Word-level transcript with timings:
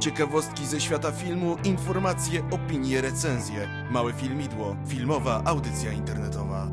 Ciekawostki 0.00 0.66
ze 0.66 0.80
świata 0.80 1.12
filmu, 1.12 1.56
informacje, 1.64 2.42
opinie, 2.50 3.00
recenzje. 3.00 3.86
Małe 3.90 4.12
filmidło, 4.12 4.76
filmowa 4.88 5.42
audycja 5.44 5.92
internetowa. 5.92 6.68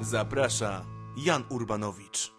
Zaprasza 0.00 0.84
Jan 1.16 1.44
Urbanowicz. 1.50 2.32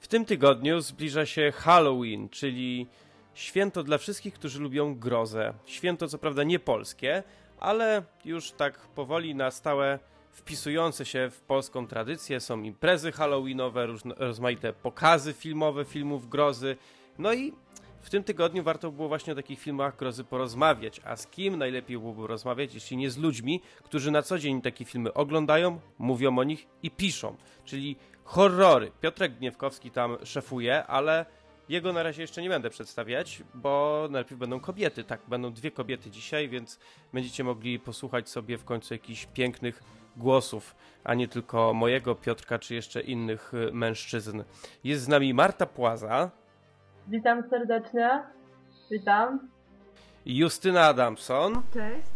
W 0.00 0.08
tym 0.08 0.24
tygodniu 0.24 0.80
zbliża 0.80 1.26
się 1.26 1.52
Halloween, 1.52 2.28
czyli 2.28 2.86
święto 3.34 3.82
dla 3.82 3.98
wszystkich, 3.98 4.34
którzy 4.34 4.60
lubią 4.60 4.94
grozę. 4.94 5.54
Święto 5.64 6.08
co 6.08 6.18
prawda 6.18 6.44
nie 6.44 6.58
polskie, 6.58 7.22
ale 7.60 8.02
już 8.24 8.52
tak 8.52 8.78
powoli 8.78 9.34
na 9.34 9.50
stałe 9.50 9.98
wpisujące 10.38 11.04
się 11.04 11.30
w 11.30 11.40
polską 11.40 11.86
tradycję. 11.86 12.40
Są 12.40 12.62
imprezy 12.62 13.12
halloweenowe, 13.12 13.86
różne, 13.86 14.14
rozmaite 14.18 14.72
pokazy 14.72 15.32
filmowe 15.32 15.84
filmów 15.84 16.28
grozy. 16.28 16.76
No 17.18 17.32
i 17.32 17.52
w 18.00 18.10
tym 18.10 18.24
tygodniu 18.24 18.62
warto 18.62 18.92
było 18.92 19.08
właśnie 19.08 19.32
o 19.32 19.36
takich 19.36 19.60
filmach 19.60 19.96
grozy 19.96 20.24
porozmawiać. 20.24 21.00
A 21.04 21.16
z 21.16 21.26
kim 21.26 21.56
najlepiej 21.56 21.98
byłoby 21.98 22.26
rozmawiać, 22.26 22.74
jeśli 22.74 22.96
nie 22.96 23.10
z 23.10 23.18
ludźmi, 23.18 23.60
którzy 23.82 24.10
na 24.10 24.22
co 24.22 24.38
dzień 24.38 24.62
takie 24.62 24.84
filmy 24.84 25.14
oglądają, 25.14 25.80
mówią 25.98 26.38
o 26.38 26.44
nich 26.44 26.66
i 26.82 26.90
piszą. 26.90 27.36
Czyli 27.64 27.96
horrory. 28.24 28.92
Piotrek 29.00 29.38
Gniewkowski 29.38 29.90
tam 29.90 30.16
szefuje, 30.24 30.86
ale 30.86 31.26
jego 31.68 31.92
na 31.92 32.02
razie 32.02 32.22
jeszcze 32.22 32.42
nie 32.42 32.48
będę 32.48 32.70
przedstawiać, 32.70 33.42
bo 33.54 34.06
najpierw 34.10 34.40
będą 34.40 34.60
kobiety. 34.60 35.04
Tak, 35.04 35.20
będą 35.28 35.52
dwie 35.52 35.70
kobiety 35.70 36.10
dzisiaj, 36.10 36.48
więc 36.48 36.78
będziecie 37.12 37.44
mogli 37.44 37.78
posłuchać 37.78 38.28
sobie 38.28 38.58
w 38.58 38.64
końcu 38.64 38.94
jakichś 38.94 39.26
pięknych 39.26 39.82
głosów, 40.16 40.76
a 41.04 41.14
nie 41.14 41.28
tylko 41.28 41.74
mojego 41.74 42.14
Piotrka, 42.14 42.58
czy 42.58 42.74
jeszcze 42.74 43.00
innych 43.00 43.54
y, 43.54 43.72
mężczyzn. 43.72 44.42
Jest 44.84 45.02
z 45.02 45.08
nami 45.08 45.34
Marta 45.34 45.66
Płaza. 45.66 46.30
Witam 47.08 47.50
serdecznie. 47.50 48.22
Witam. 48.90 49.48
Justyna 50.26 50.84
Adamson. 50.86 51.62
Cześć. 51.74 52.08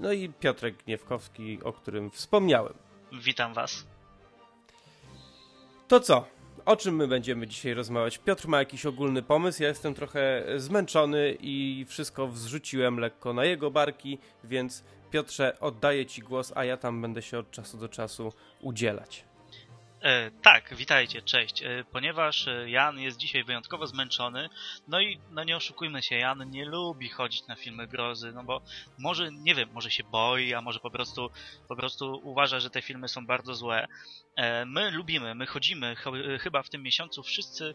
No 0.00 0.12
i 0.12 0.28
Piotrek 0.28 0.76
Gniewkowski, 0.84 1.58
o 1.64 1.72
którym 1.72 2.10
wspomniałem. 2.10 2.74
Witam 3.12 3.54
Was. 3.54 3.86
To 5.88 6.00
co? 6.00 6.24
O 6.64 6.76
czym 6.76 6.96
my 6.96 7.08
będziemy 7.08 7.46
dzisiaj 7.46 7.74
rozmawiać? 7.74 8.18
Piotr 8.18 8.48
ma 8.48 8.58
jakiś 8.58 8.86
ogólny 8.86 9.22
pomysł, 9.22 9.62
ja 9.62 9.68
jestem 9.68 9.94
trochę 9.94 10.44
zmęczony 10.56 11.36
i 11.40 11.84
wszystko 11.88 12.26
wzrzuciłem 12.26 12.98
lekko 12.98 13.32
na 13.32 13.44
jego 13.44 13.70
barki, 13.70 14.18
więc 14.44 14.84
Piotrze, 15.14 15.60
oddaję 15.60 16.06
Ci 16.06 16.22
głos, 16.22 16.52
a 16.56 16.64
ja 16.64 16.76
tam 16.76 17.02
będę 17.02 17.22
się 17.22 17.38
od 17.38 17.50
czasu 17.50 17.78
do 17.78 17.88
czasu 17.88 18.32
udzielać. 18.60 19.24
E, 20.00 20.30
tak, 20.30 20.74
witajcie, 20.74 21.22
cześć. 21.22 21.62
E, 21.62 21.84
ponieważ 21.92 22.48
e, 22.48 22.70
Jan 22.70 22.98
jest 22.98 23.16
dzisiaj 23.16 23.44
wyjątkowo 23.44 23.86
zmęczony, 23.86 24.48
no 24.88 25.00
i 25.00 25.20
no 25.30 25.44
nie 25.44 25.56
oszukujmy 25.56 26.02
się, 26.02 26.16
Jan 26.16 26.50
nie 26.50 26.64
lubi 26.64 27.08
chodzić 27.08 27.46
na 27.46 27.56
filmy 27.56 27.86
grozy, 27.86 28.32
no 28.32 28.44
bo 28.44 28.62
może, 28.98 29.32
nie 29.32 29.54
wiem, 29.54 29.68
może 29.72 29.90
się 29.90 30.04
boi, 30.04 30.54
a 30.54 30.60
może 30.60 30.80
po 30.80 30.90
prostu, 30.90 31.30
po 31.68 31.76
prostu 31.76 32.20
uważa, 32.24 32.60
że 32.60 32.70
te 32.70 32.82
filmy 32.82 33.08
są 33.08 33.26
bardzo 33.26 33.54
złe. 33.54 33.86
E, 34.36 34.66
my 34.66 34.90
lubimy, 34.90 35.34
my 35.34 35.46
chodzimy, 35.46 35.96
ch 35.96 36.04
chyba 36.40 36.62
w 36.62 36.70
tym 36.70 36.82
miesiącu 36.82 37.22
wszyscy 37.22 37.74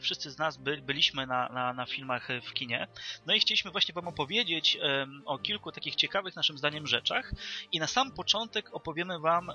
wszyscy 0.00 0.30
z 0.30 0.38
nas 0.38 0.56
by, 0.56 0.82
byliśmy 0.82 1.26
na, 1.26 1.48
na, 1.48 1.72
na 1.72 1.86
filmach 1.86 2.28
w 2.42 2.52
kinie. 2.52 2.88
No 3.26 3.34
i 3.34 3.40
chcieliśmy 3.40 3.70
właśnie 3.70 3.94
Wam 3.94 4.08
opowiedzieć 4.08 4.78
um, 4.82 5.22
o 5.26 5.38
kilku 5.38 5.72
takich 5.72 5.94
ciekawych 5.94 6.36
naszym 6.36 6.58
zdaniem 6.58 6.86
rzeczach. 6.86 7.32
I 7.72 7.78
na 7.78 7.86
sam 7.86 8.12
początek 8.12 8.74
opowiemy 8.74 9.18
Wam 9.18 9.50
e, 9.50 9.54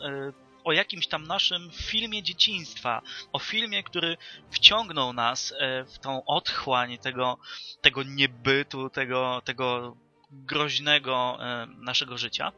o 0.63 0.71
jakimś 0.71 1.07
tam 1.07 1.23
naszym 1.23 1.71
filmie 1.71 2.23
dzieciństwa, 2.23 3.01
o 3.31 3.39
filmie, 3.39 3.83
który 3.83 4.17
wciągnął 4.51 5.13
nas 5.13 5.53
e, 5.59 5.85
w 5.85 5.99
tą 5.99 6.25
otchłań 6.25 6.97
tego, 6.97 7.37
tego 7.81 8.03
niebytu, 8.03 8.89
tego, 8.89 9.41
tego 9.45 9.97
groźnego 10.31 11.37
e, 11.39 11.67
naszego 11.67 12.17
życia. 12.17 12.51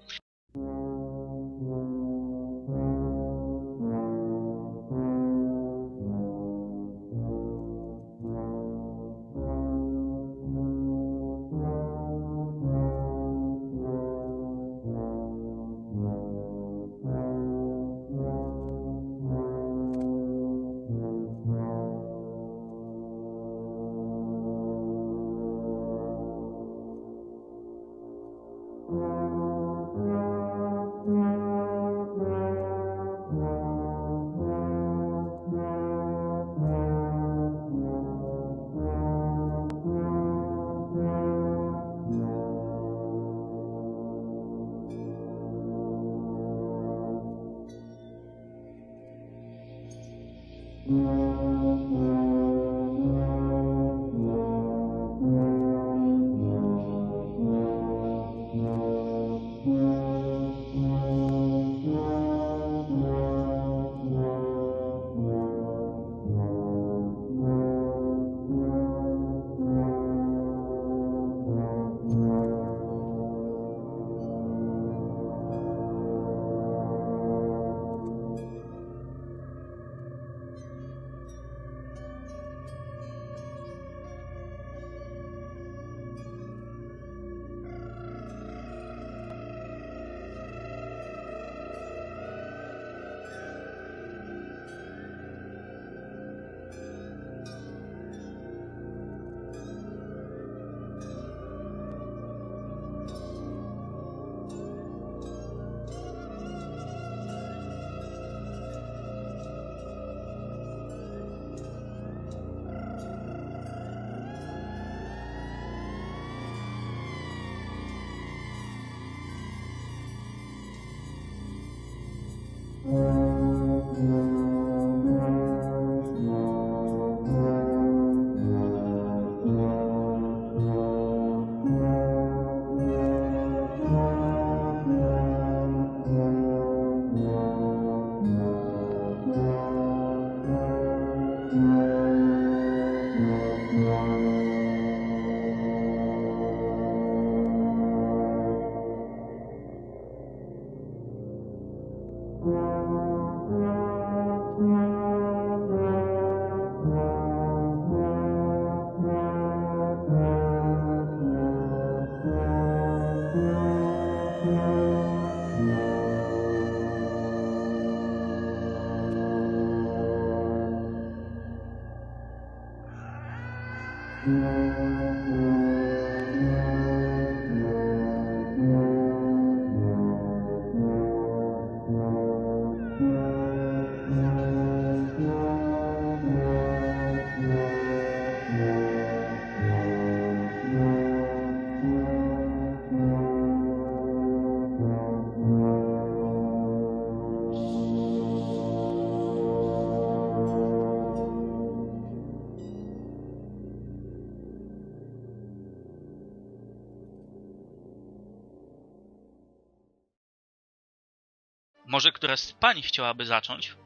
Może 211.98 212.12
któraś 212.12 212.40
z 212.40 212.54
pań 212.54 212.76
chciałaby 212.82 213.26
zacząć? 213.26 213.78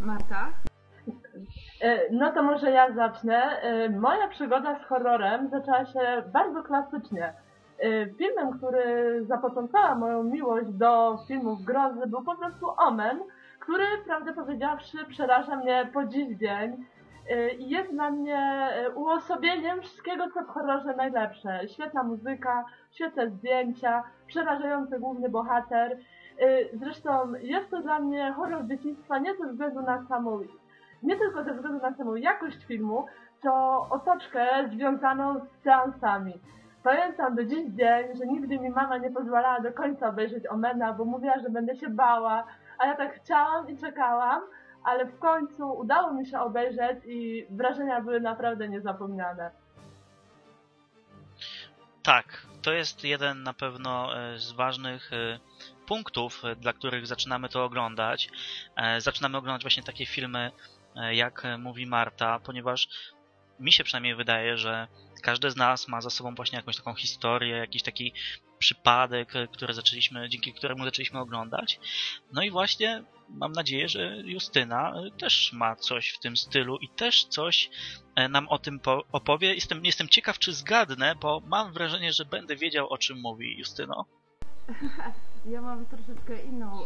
Marta? 0.00 0.50
E, 1.80 2.12
no 2.12 2.32
to 2.32 2.42
może 2.42 2.70
ja 2.70 2.92
zacznę. 2.92 3.60
E, 3.62 3.88
moja 3.88 4.28
przygoda 4.28 4.78
z 4.78 4.84
horrorem 4.84 5.48
zaczęła 5.48 5.86
się 5.86 6.22
bardzo 6.32 6.62
klasycznie. 6.62 7.32
E, 7.78 8.06
filmem, 8.06 8.58
który 8.58 8.84
zapoczątkowała 9.26 9.94
moją 9.94 10.22
miłość 10.22 10.68
do 10.68 11.18
filmów 11.28 11.64
grozy 11.64 12.06
był 12.06 12.22
po 12.22 12.36
prostu 12.36 12.66
Omen, 12.76 13.20
który 13.60 13.84
prawdę 14.06 14.32
powiedziawszy 14.32 14.98
przeraża 15.08 15.56
mnie 15.56 15.90
po 15.92 16.04
dziś 16.04 16.36
dzień 16.36 16.86
i 17.58 17.68
jest 17.70 17.90
dla 17.92 18.10
mnie 18.10 18.68
uosobieniem 18.94 19.82
wszystkiego, 19.82 20.30
co 20.34 20.42
w 20.42 20.48
horrorze 20.48 20.96
najlepsze. 20.96 21.60
Świetna 21.68 22.02
muzyka, 22.02 22.64
świetne 22.92 23.30
zdjęcia, 23.30 24.02
przerażający 24.26 24.98
główny 24.98 25.28
bohater 25.28 25.98
zresztą 26.72 27.32
jest 27.34 27.70
to 27.70 27.82
dla 27.82 28.00
mnie 28.00 28.32
horror 28.32 28.66
dzieciństwa 28.66 29.18
nie 29.18 29.34
ze 29.34 29.46
względu 29.46 29.82
na 29.82 30.06
samą, 30.08 30.40
nie 31.02 31.16
tylko 31.16 31.44
ze 31.44 31.54
względu 31.54 31.82
na 31.82 31.94
samą 31.94 32.14
jakość 32.14 32.64
filmu, 32.64 33.06
co 33.42 33.80
otoczkę 33.90 34.68
związaną 34.72 35.40
z 35.40 35.62
seansami. 35.62 36.40
Pamiętam 36.82 37.34
do 37.34 37.44
dziś 37.44 37.70
dzień, 37.70 38.16
że 38.18 38.26
nigdy 38.26 38.58
mi 38.58 38.70
mama 38.70 38.98
nie 38.98 39.10
pozwalała 39.10 39.60
do 39.60 39.72
końca 39.72 40.08
obejrzeć 40.08 40.46
Omena, 40.46 40.92
bo 40.92 41.04
mówiła, 41.04 41.38
że 41.38 41.50
będę 41.50 41.76
się 41.76 41.88
bała, 41.88 42.44
a 42.78 42.86
ja 42.86 42.96
tak 42.96 43.14
chciałam 43.14 43.68
i 43.68 43.78
czekałam, 43.78 44.42
ale 44.84 45.06
w 45.06 45.18
końcu 45.18 45.72
udało 45.72 46.12
mi 46.12 46.26
się 46.26 46.40
obejrzeć 46.40 46.98
i 47.04 47.46
wrażenia 47.50 48.00
były 48.00 48.20
naprawdę 48.20 48.68
niezapomniane. 48.68 49.50
Tak, 52.02 52.24
to 52.62 52.72
jest 52.72 53.04
jeden 53.04 53.42
na 53.42 53.54
pewno 53.54 54.18
e, 54.18 54.38
z 54.38 54.52
ważnych 54.52 55.12
e, 55.12 55.38
punktów, 55.86 56.44
e, 56.44 56.56
dla 56.56 56.72
których 56.72 57.06
zaczynamy 57.06 57.48
to 57.48 57.64
oglądać. 57.64 58.28
Zaczynamy 58.98 59.38
oglądać 59.38 59.62
właśnie 59.62 59.82
takie 59.82 60.06
filmy, 60.06 60.50
jak 61.12 61.42
mówi 61.58 61.86
Marta, 61.86 62.40
ponieważ 62.40 62.88
mi 63.60 63.72
się 63.72 63.84
przynajmniej 63.84 64.14
wydaje, 64.14 64.58
że 64.58 64.88
każdy 65.22 65.50
z 65.50 65.56
nas 65.56 65.88
ma 65.88 66.00
za 66.00 66.10
sobą 66.10 66.34
właśnie 66.34 66.56
jakąś 66.56 66.76
taką 66.76 66.94
historię, 66.94 67.56
jakiś 67.56 67.82
taki 67.82 68.12
przypadek, 68.58 69.36
e, 69.36 69.48
który 69.48 69.74
zaczęliśmy, 69.74 70.28
dzięki 70.28 70.52
któremu 70.52 70.84
zaczęliśmy 70.84 71.20
oglądać. 71.20 71.80
No 72.32 72.42
i 72.42 72.50
właśnie 72.50 73.04
mam 73.28 73.52
nadzieję, 73.52 73.88
że 73.88 74.16
Justyna 74.24 74.94
e, 74.94 75.10
też 75.18 75.52
ma 75.52 75.76
coś 75.76 76.10
w 76.10 76.18
tym 76.18 76.36
stylu 76.36 76.78
i 76.78 76.88
też 76.88 77.24
coś 77.24 77.70
e, 78.14 78.28
nam 78.28 78.48
o 78.48 78.58
tym 78.58 78.80
opowie. 79.12 79.54
Jestem, 79.54 79.84
jestem 79.84 80.08
ciekaw, 80.08 80.38
czy 80.38 80.52
zgadnę, 80.52 81.14
bo 81.14 81.42
mam 81.46 81.72
wrażenie, 81.72 82.12
że 82.12 82.24
będę 82.24 82.56
wiedział, 82.56 82.88
o 82.88 82.98
czym 82.98 83.20
mówi 83.20 83.58
Justyno. 83.58 84.06
Ja 85.46 85.60
mam 85.62 85.86
troszeczkę 85.86 86.42
inną 86.42 86.78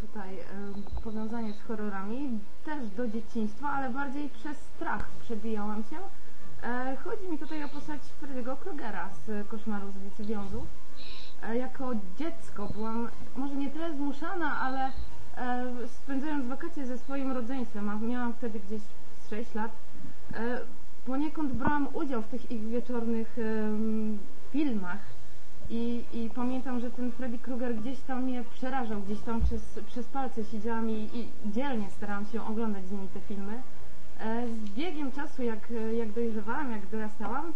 tutaj 0.00 0.38
powiązanie 1.04 1.52
z 1.52 1.62
horrorami, 1.62 2.38
też 2.64 2.90
do 2.90 3.08
dzieciństwa, 3.08 3.70
ale 3.70 3.90
bardziej 3.90 4.28
przez 4.28 4.56
strach 4.56 5.08
przebijałam 5.20 5.84
się. 5.84 5.96
Chodzi 7.04 7.28
mi 7.28 7.38
tutaj 7.38 7.64
o 7.64 7.68
postać 7.68 8.00
Freddy'ego 8.22 8.56
Krugera 8.56 9.08
z 9.26 9.48
Koszmaru 9.48 9.92
z 9.92 9.96
ulicy 9.96 10.24
Wiązów 10.24 10.66
jako 11.54 11.92
dziecko 12.18 12.66
byłam 12.66 13.08
może 13.36 13.54
nie 13.54 13.70
tyle 13.70 13.94
zmuszana, 13.94 14.60
ale 14.60 14.92
e, 15.36 15.64
spędzając 15.86 16.46
wakacje 16.46 16.86
ze 16.86 16.98
swoim 16.98 17.32
rodzeństwem, 17.32 17.88
a 17.88 17.94
miałam 17.96 18.32
wtedy 18.32 18.60
gdzieś 18.60 18.82
6 19.30 19.54
lat, 19.54 19.72
e, 20.34 20.60
poniekąd 21.06 21.52
brałam 21.52 21.88
udział 21.94 22.22
w 22.22 22.28
tych 22.28 22.50
ich 22.50 22.68
wieczornych 22.68 23.38
e, 23.38 23.42
filmach 24.52 24.98
i, 25.70 26.04
i, 26.12 26.30
pamiętam, 26.34 26.80
że 26.80 26.90
ten 26.90 27.12
Freddy 27.12 27.38
Krueger 27.38 27.74
gdzieś 27.74 28.00
tam 28.00 28.22
mnie 28.22 28.44
przerażał, 28.54 29.00
gdzieś 29.00 29.20
tam 29.20 29.40
przez, 29.40 29.80
przez 29.86 30.06
palce 30.06 30.44
siedziałam 30.44 30.90
i, 30.90 31.08
i 31.14 31.28
dzielnie 31.52 31.90
starałam 31.90 32.26
się 32.26 32.46
oglądać 32.46 32.86
z 32.86 32.92
nimi 32.92 33.08
te 33.08 33.20
filmy. 33.20 33.62
E, 34.20 34.48
z 34.48 34.70
biegiem 34.70 35.12
czasu, 35.12 35.42
jak, 35.42 35.72
jak 35.98 36.12
dojrzewałam, 36.12 36.70
jak 36.70 36.86
dorastałam, 36.86 37.52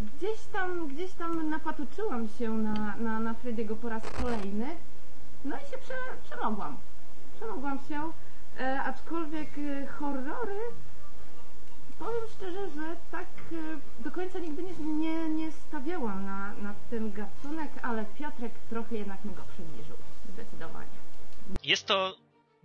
gdzieś 0.00 0.40
tam, 0.52 0.88
gdzieś 0.88 1.12
tam 1.12 1.50
napatoczyłam 1.50 2.28
się 2.28 2.50
na, 2.50 2.96
na, 2.96 3.20
na 3.20 3.34
po 3.82 3.88
raz 3.88 4.02
kolejny, 4.22 4.66
no 5.44 5.56
i 5.56 5.70
się 5.70 5.78
prze, 5.78 5.94
przemogłam. 6.30 6.76
Przemogłam 7.36 7.78
się, 7.88 8.02
e, 8.60 8.82
aczkolwiek 8.82 9.48
e, 9.58 9.86
horrory, 9.86 10.58
powiem 11.98 12.22
szczerze, 12.36 12.70
że 12.70 12.96
tak 13.10 13.26
e, 13.52 14.02
do 14.02 14.10
końca 14.10 14.38
nigdy 14.38 14.62
nie, 14.62 14.72
nie, 14.84 15.28
nie 15.28 15.52
stawiałam 15.52 16.24
na, 16.24 16.54
na 16.54 16.74
ten 16.90 17.12
gatunek, 17.12 17.70
ale 17.82 18.04
Piotrek 18.04 18.52
trochę 18.70 18.96
jednak 18.96 19.24
mi 19.24 19.34
go 19.34 19.42
przybliżył, 19.54 19.96
zdecydowanie. 20.32 20.98
Jest 21.64 21.86
to 21.86 22.16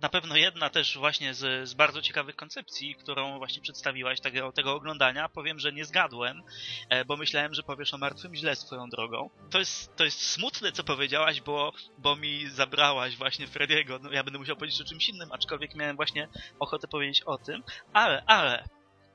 na 0.04 0.08
pewno 0.08 0.36
jedna 0.36 0.70
też 0.70 0.98
właśnie 0.98 1.34
z, 1.34 1.68
z, 1.68 1.74
bardzo 1.74 2.02
ciekawych 2.02 2.36
koncepcji, 2.36 2.94
którą 2.94 3.38
właśnie 3.38 3.62
przedstawiłaś 3.62 4.20
tego, 4.20 4.52
tego 4.52 4.74
oglądania. 4.74 5.28
Powiem, 5.28 5.58
że 5.58 5.72
nie 5.72 5.84
zgadłem, 5.84 6.42
e, 6.88 7.04
bo 7.04 7.16
myślałem, 7.16 7.54
że 7.54 7.62
powiesz 7.62 7.94
o 7.94 7.98
martwym 7.98 8.34
źle 8.34 8.56
swoją 8.56 8.88
drogą. 8.88 9.30
To 9.50 9.58
jest, 9.58 9.96
to 9.96 10.04
jest 10.04 10.30
smutne, 10.30 10.72
co 10.72 10.84
powiedziałaś, 10.84 11.40
bo, 11.40 11.72
bo 11.98 12.16
mi 12.16 12.46
zabrałaś 12.46 13.16
właśnie 13.16 13.46
Frediego. 13.46 13.98
No, 14.02 14.12
ja 14.12 14.24
będę 14.24 14.38
musiał 14.38 14.56
powiedzieć 14.56 14.80
o 14.80 14.84
czymś 14.84 15.08
innym, 15.08 15.32
aczkolwiek 15.32 15.74
miałem 15.74 15.96
właśnie 15.96 16.28
ochotę 16.58 16.88
powiedzieć 16.88 17.22
o 17.22 17.38
tym. 17.38 17.62
Ale, 17.92 18.24
ale, 18.26 18.64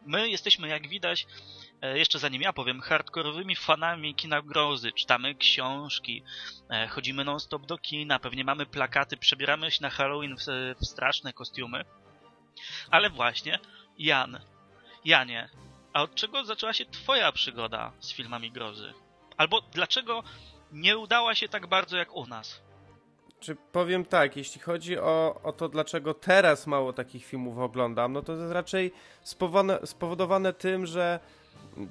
my 0.09 0.29
jesteśmy, 0.29 0.67
jak 0.67 0.87
widać, 0.87 1.27
E, 1.81 1.97
jeszcze 1.97 2.19
zanim 2.19 2.41
ja 2.41 2.53
powiem, 2.53 2.81
hardkorowymi 2.81 3.55
fanami 3.55 4.15
kina 4.15 4.41
grozy. 4.41 4.91
Czytamy 4.91 5.35
książki, 5.35 6.23
e, 6.69 6.87
chodzimy 6.87 7.23
non-stop 7.23 7.65
do 7.65 7.77
kina, 7.77 8.19
pewnie 8.19 8.43
mamy 8.43 8.65
plakaty, 8.65 9.17
przebieramy 9.17 9.71
się 9.71 9.81
na 9.81 9.89
Halloween 9.89 10.37
w, 10.37 10.75
w 10.81 10.85
straszne 10.85 11.33
kostiumy. 11.33 11.85
Ale 12.91 13.09
właśnie, 13.09 13.59
Jan, 13.97 14.39
Janie, 15.05 15.49
a 15.93 16.01
od 16.01 16.15
czego 16.15 16.45
zaczęła 16.45 16.73
się 16.73 16.85
twoja 16.85 17.31
przygoda 17.31 17.91
z 17.99 18.13
filmami 18.13 18.51
grozy? 18.51 18.93
Albo 19.37 19.61
dlaczego 19.61 20.23
nie 20.71 20.97
udała 20.97 21.35
się 21.35 21.49
tak 21.49 21.67
bardzo 21.67 21.97
jak 21.97 22.15
u 22.15 22.27
nas? 22.27 22.61
Czy 23.39 23.57
powiem 23.71 24.05
tak, 24.05 24.37
jeśli 24.37 24.61
chodzi 24.61 24.99
o, 24.99 25.39
o 25.43 25.51
to, 25.51 25.69
dlaczego 25.69 26.13
teraz 26.13 26.67
mało 26.67 26.93
takich 26.93 27.25
filmów 27.25 27.57
oglądam, 27.57 28.13
no 28.13 28.21
to 28.21 28.35
jest 28.35 28.51
raczej 28.51 28.91
spowodowane, 29.23 29.87
spowodowane 29.87 30.53
tym, 30.53 30.85
że 30.85 31.19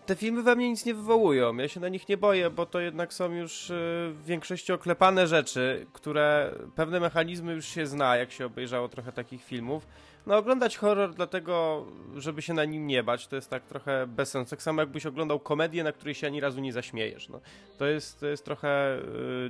te 0.07 0.17
filmy 0.17 0.43
we 0.43 0.57
mnie 0.57 0.71
nic 0.71 0.85
nie 0.85 0.95
wywołują. 0.95 1.57
Ja 1.57 1.69
się 1.69 1.81
na 1.81 1.89
nich 1.89 2.09
nie 2.09 2.17
boję, 2.17 2.51
bo 2.51 2.67
to 2.67 2.81
jednak 2.81 3.15
są 3.15 3.33
już 3.33 3.71
y, 3.71 3.75
w 4.13 4.25
większości 4.27 4.73
oklepane 4.73 5.27
rzeczy, 5.27 5.87
które 5.93 6.55
pewne 6.75 7.01
mechanizmy 7.01 7.53
już 7.53 7.67
się 7.67 7.87
zna, 7.87 8.17
jak 8.17 8.33
się 8.33 8.47
obejrzało 8.47 8.89
trochę 8.89 9.13
takich 9.13 9.45
filmów. 9.45 9.87
No 10.29 10.37
oglądać 10.37 10.77
horror 10.77 11.15
dlatego, 11.15 11.85
żeby 12.17 12.43
się 12.43 12.55
na 12.55 12.65
nim 12.65 12.87
nie 12.87 13.03
bać, 13.03 13.27
to 13.27 13.37
jest 13.37 13.51
tak 13.51 13.63
trochę 13.65 14.07
bez 14.07 14.31
sensu. 14.31 14.51
Tak 14.51 14.63
samo 14.63 14.83
jakbyś 14.83 15.07
oglądał 15.07 15.41
komedię, 15.41 15.85
na 15.85 15.93
której 15.93 16.15
się 16.15 16.27
ani 16.27 16.41
razu 16.41 16.61
nie 16.61 16.73
zaśmiejesz. 16.73 17.29
No, 17.29 17.41
to, 17.79 17.87
jest, 17.87 18.21
to 18.21 18.27
jest 18.27 18.45
trochę 18.45 18.99
y, 18.99 19.03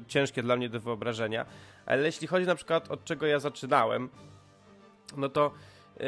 ciężkie 0.09 0.43
dla 0.43 0.57
mnie 0.57 0.69
do 0.69 0.81
wyobrażenia. 0.81 1.47
Ale 1.87 2.03
jeśli 2.03 2.27
chodzi 2.27 2.47
na 2.47 2.55
przykład 2.55 2.91
od 2.91 3.05
czego 3.05 3.27
ja 3.27 3.39
zaczynałem, 3.39 4.09
no 5.17 5.29
to 5.29 5.51
y, 5.97 6.05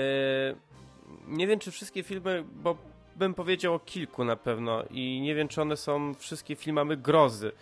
nie 1.26 1.46
wiem, 1.46 1.58
czy 1.58 1.70
wszystkie 1.70 2.02
filmy, 2.02 2.44
bo 2.52 2.76
bym 3.16 3.34
powiedział 3.34 3.74
o 3.74 3.78
kilku 3.78 4.24
na 4.24 4.36
pewno 4.36 4.84
i 4.90 5.20
nie 5.20 5.34
wiem, 5.34 5.48
czy 5.48 5.62
one 5.62 5.76
są 5.76 6.14
wszystkie 6.14 6.56
filmami 6.56 6.96
grozy, 6.96 7.52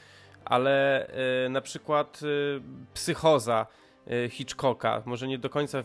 ale 0.44 1.06
y, 1.46 1.48
na 1.48 1.60
przykład 1.60 2.20
y, 2.22 2.60
Psychoza 2.94 3.66
Hitchcocka, 4.30 5.02
może 5.06 5.28
nie 5.28 5.38
do 5.38 5.50
końca 5.50 5.82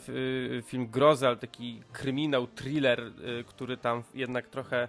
film 0.66 0.88
grozy, 0.88 1.28
ale 1.28 1.38
taki 1.38 1.82
kryminał, 1.94 2.48
thriller, 2.48 3.12
który 3.48 3.78
tam 3.78 4.04
jednak 4.14 4.48
trochę 4.48 4.88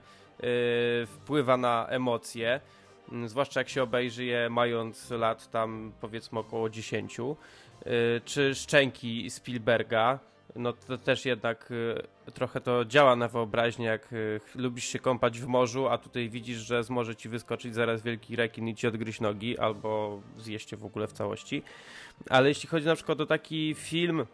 wpływa 1.07 1.57
na 1.57 1.87
emocje, 1.89 2.61
mm, 3.13 3.29
zwłaszcza 3.29 3.61
jak 3.61 3.69
się 3.69 3.83
obejrzy 3.83 4.25
je 4.25 4.51
mając 4.51 5.11
lat 5.11 5.51
tam 5.51 5.93
powiedzmy 6.01 6.39
około 6.39 6.71
10, 6.71 7.17
czy 8.25 8.55
Szczęki 8.55 9.31
Spielberga, 9.31 10.19
no 10.57 10.73
to 10.73 10.99
też 10.99 11.25
jednak 11.25 11.71
y, 11.71 12.33
trochę 12.33 12.61
to 12.61 12.85
działa 12.85 13.17
na 13.17 13.29
wyobraźnię, 13.29 13.87
jak 13.87 14.13
y, 14.13 14.41
lubisz 14.55 14.85
się 14.85 14.99
kąpać 14.99 15.41
w 15.41 15.47
morzu, 15.47 15.89
a 15.89 15.99
tutaj 15.99 16.31
widzisz, 16.31 16.59
że 16.59 16.85
z 16.85 16.91
może 16.91 17.17
ci 17.17 17.29
wyskoczyć 17.29 17.75
zaraz 17.75 18.03
wielki 18.03 18.37
rekin 18.37 18.69
i 18.69 18.75
ci 18.75 18.87
odgryźć 18.87 19.21
nogi, 19.21 19.59
albo 19.59 20.21
zjeść 20.39 20.77
w 20.77 20.85
ogóle 20.85 21.07
w 21.07 21.13
całości. 21.13 21.63
Ale 22.31 22.49
jeśli 22.49 22.69
chodzi 22.69 22.87
na 22.87 22.95
przykład 22.95 23.21
o 23.21 23.27
taki 23.27 23.75
film, 23.79 24.27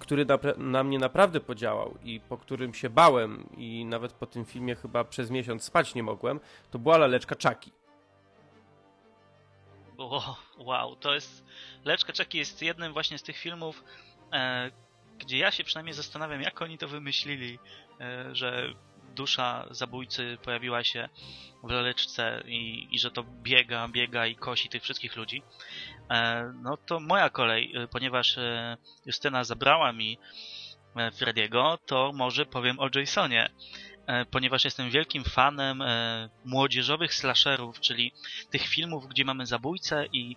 który 0.00 0.24
na, 0.24 0.38
na, 0.56 0.84
mnie 0.84 0.98
naprawdę 0.98 1.40
podziałał 1.40 1.94
i 2.04 2.20
po 2.20 2.36
którym 2.36 2.74
się 2.74 2.90
bałem 2.90 3.48
i 3.56 3.84
nawet 3.84 4.12
po 4.12 4.26
tym 4.26 4.44
filmie 4.44 4.74
chyba 4.74 5.04
przez 5.04 5.30
miesiąc 5.30 5.62
spać 5.62 5.94
nie 5.94 6.02
mogłem, 6.02 6.40
to 6.70 6.78
była 6.78 6.98
laleczka 6.98 7.34
Czaki. 7.34 7.72
Wow, 10.58 10.96
to 10.96 11.14
jest... 11.14 11.44
Leczka 11.84 12.12
Czaki 12.12 12.38
jest 12.38 12.62
jednym 12.62 12.92
właśnie 12.92 13.18
z 13.18 13.22
tych 13.22 13.36
filmów, 13.36 13.84
e, 14.32 14.70
gdzie 15.18 15.38
ja 15.38 15.50
się 15.50 15.64
przynajmniej 15.64 15.94
zastanawiam, 15.94 16.42
jak 16.42 16.62
oni 16.62 16.78
to 16.78 16.88
wymyślili, 16.88 17.58
e, 18.00 18.34
że 18.34 18.72
dusza 19.14 19.66
zabójcy 19.70 20.38
pojawiła 20.42 20.84
się 20.84 21.08
w 21.64 21.70
laleczce 21.70 22.42
i, 22.46 22.88
i 22.90 22.98
że 22.98 23.10
to 23.10 23.24
biega, 23.42 23.88
biega 23.88 24.26
i 24.26 24.36
kosi 24.36 24.68
tych 24.68 24.82
wszystkich 24.82 25.16
ludzi. 25.16 25.42
E, 26.10 26.52
no 26.62 26.76
to 26.76 27.00
moja 27.00 27.30
kolej, 27.30 27.72
e, 27.76 27.88
ponieważ 27.88 28.38
Justyna 29.06 29.44
zabrała 29.44 29.92
mi 29.92 30.18
Frediego, 31.12 31.78
to 31.86 32.12
może 32.14 32.46
powiem 32.46 32.78
o 32.80 32.88
Jasonie 32.94 33.50
ponieważ 34.30 34.64
jestem 34.64 34.90
wielkim 34.90 35.24
fanem 35.24 35.82
młodzieżowych 36.44 37.14
slasherów, 37.14 37.80
czyli 37.80 38.12
tych 38.50 38.62
filmów, 38.62 39.06
gdzie 39.06 39.24
mamy 39.24 39.46
zabójcę 39.46 40.06
i 40.12 40.36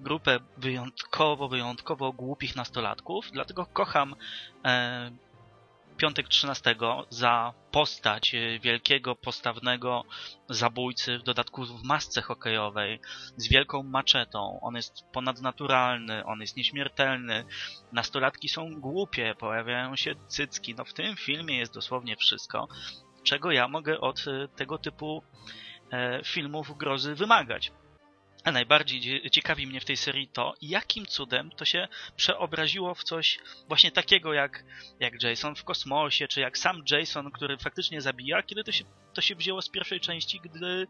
grupę 0.00 0.40
wyjątkowo, 0.56 1.48
wyjątkowo 1.48 2.12
głupich 2.12 2.56
nastolatków, 2.56 3.30
dlatego 3.32 3.66
kocham 3.66 4.14
e, 4.64 5.10
Piątek 5.96 6.28
13 6.28 6.76
za 7.10 7.54
postać 7.70 8.34
e, 8.34 8.58
wielkiego, 8.58 9.16
postawnego 9.16 10.04
zabójcy, 10.48 11.18
w 11.18 11.22
dodatku 11.22 11.64
w 11.64 11.82
masce 11.82 12.22
hokejowej, 12.22 13.00
z 13.36 13.48
wielką 13.48 13.82
maczetą. 13.82 14.58
On 14.62 14.74
jest 14.74 15.04
ponadnaturalny, 15.12 16.24
on 16.24 16.40
jest 16.40 16.56
nieśmiertelny. 16.56 17.44
Nastolatki 17.92 18.48
są 18.48 18.80
głupie, 18.80 19.34
pojawiają 19.38 19.96
się 19.96 20.14
cycki. 20.26 20.74
No 20.74 20.84
w 20.84 20.92
tym 20.92 21.16
filmie 21.16 21.58
jest 21.58 21.74
dosłownie 21.74 22.16
wszystko, 22.16 22.68
czego 23.22 23.50
ja 23.52 23.68
mogę 23.68 24.00
od 24.00 24.24
tego 24.56 24.78
typu 24.78 25.22
filmów 26.24 26.76
grozy 26.76 27.14
wymagać. 27.14 27.72
A 28.44 28.52
najbardziej 28.52 29.30
ciekawi 29.30 29.66
mnie 29.66 29.80
w 29.80 29.84
tej 29.84 29.96
serii 29.96 30.28
to, 30.28 30.54
jakim 30.62 31.06
cudem 31.06 31.50
to 31.50 31.64
się 31.64 31.88
przeobraziło 32.16 32.94
w 32.94 33.04
coś 33.04 33.38
właśnie 33.68 33.90
takiego 33.92 34.32
jak, 34.32 34.64
jak 35.00 35.22
Jason 35.22 35.54
w 35.54 35.64
kosmosie, 35.64 36.28
czy 36.28 36.40
jak 36.40 36.58
sam 36.58 36.82
Jason, 36.90 37.30
który 37.30 37.58
faktycznie 37.58 38.00
zabija, 38.00 38.42
kiedy 38.42 38.64
to 38.64 38.72
się, 38.72 38.84
to 39.14 39.20
się 39.20 39.34
wzięło 39.34 39.62
z 39.62 39.68
pierwszej 39.68 40.00
części, 40.00 40.40
gdy 40.40 40.86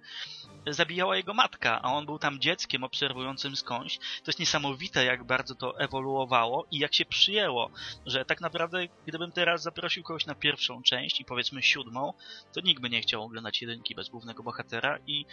zabijała 0.66 1.16
jego 1.16 1.34
matka, 1.34 1.82
a 1.82 1.92
on 1.92 2.06
był 2.06 2.18
tam 2.18 2.40
dzieckiem 2.40 2.84
obserwującym 2.84 3.56
skądś. 3.56 3.98
To 3.98 4.24
jest 4.26 4.38
niesamowite, 4.38 5.04
jak 5.04 5.24
bardzo 5.24 5.54
to 5.54 5.78
ewoluowało 5.78 6.66
i 6.70 6.78
jak 6.78 6.94
się 6.94 7.04
przyjęło, 7.04 7.70
że 8.06 8.24
tak 8.24 8.40
naprawdę 8.40 8.86
gdybym 9.06 9.32
teraz 9.32 9.62
zaprosił 9.62 10.02
kogoś 10.02 10.26
na 10.26 10.34
pierwszą 10.34 10.82
część 10.82 11.20
i 11.20 11.24
powiedzmy 11.24 11.62
siódmą, 11.62 12.12
to 12.52 12.60
nikt 12.60 12.82
by 12.82 12.90
nie 12.90 13.00
chciał 13.00 13.22
oglądać 13.22 13.62
jedynki 13.62 13.94
bez 13.94 14.08
głównego 14.08 14.42
bohatera 14.42 14.98
i 15.06 15.26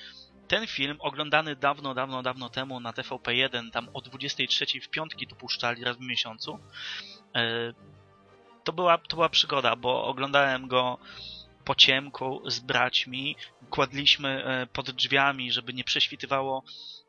ten 0.47 0.67
film, 0.67 0.97
oglądany 0.99 1.55
dawno, 1.55 1.93
dawno, 1.93 2.23
dawno 2.23 2.49
temu 2.49 2.79
na 2.79 2.91
TVP1, 2.91 3.71
tam 3.71 3.89
o 3.93 4.01
23 4.01 4.65
w 4.81 4.89
piątki 4.89 5.27
to 5.27 5.35
puszczali 5.35 5.83
raz 5.83 5.97
w 5.97 6.01
miesiącu, 6.01 6.59
e, 7.35 7.73
to 8.63 8.73
była, 8.73 8.97
to 8.97 9.15
była 9.15 9.29
przygoda, 9.29 9.75
bo 9.75 10.05
oglądałem 10.05 10.67
go 10.67 10.97
po 11.67 11.75
ciemku 11.75 12.41
z 12.45 12.59
braćmi, 12.59 13.35
kładliśmy 13.69 14.43
e, 14.45 14.67
pod 14.67 14.91
drzwiami, 14.91 15.51
żeby 15.51 15.73
nie 15.73 15.83
prześwitywało 15.83 16.63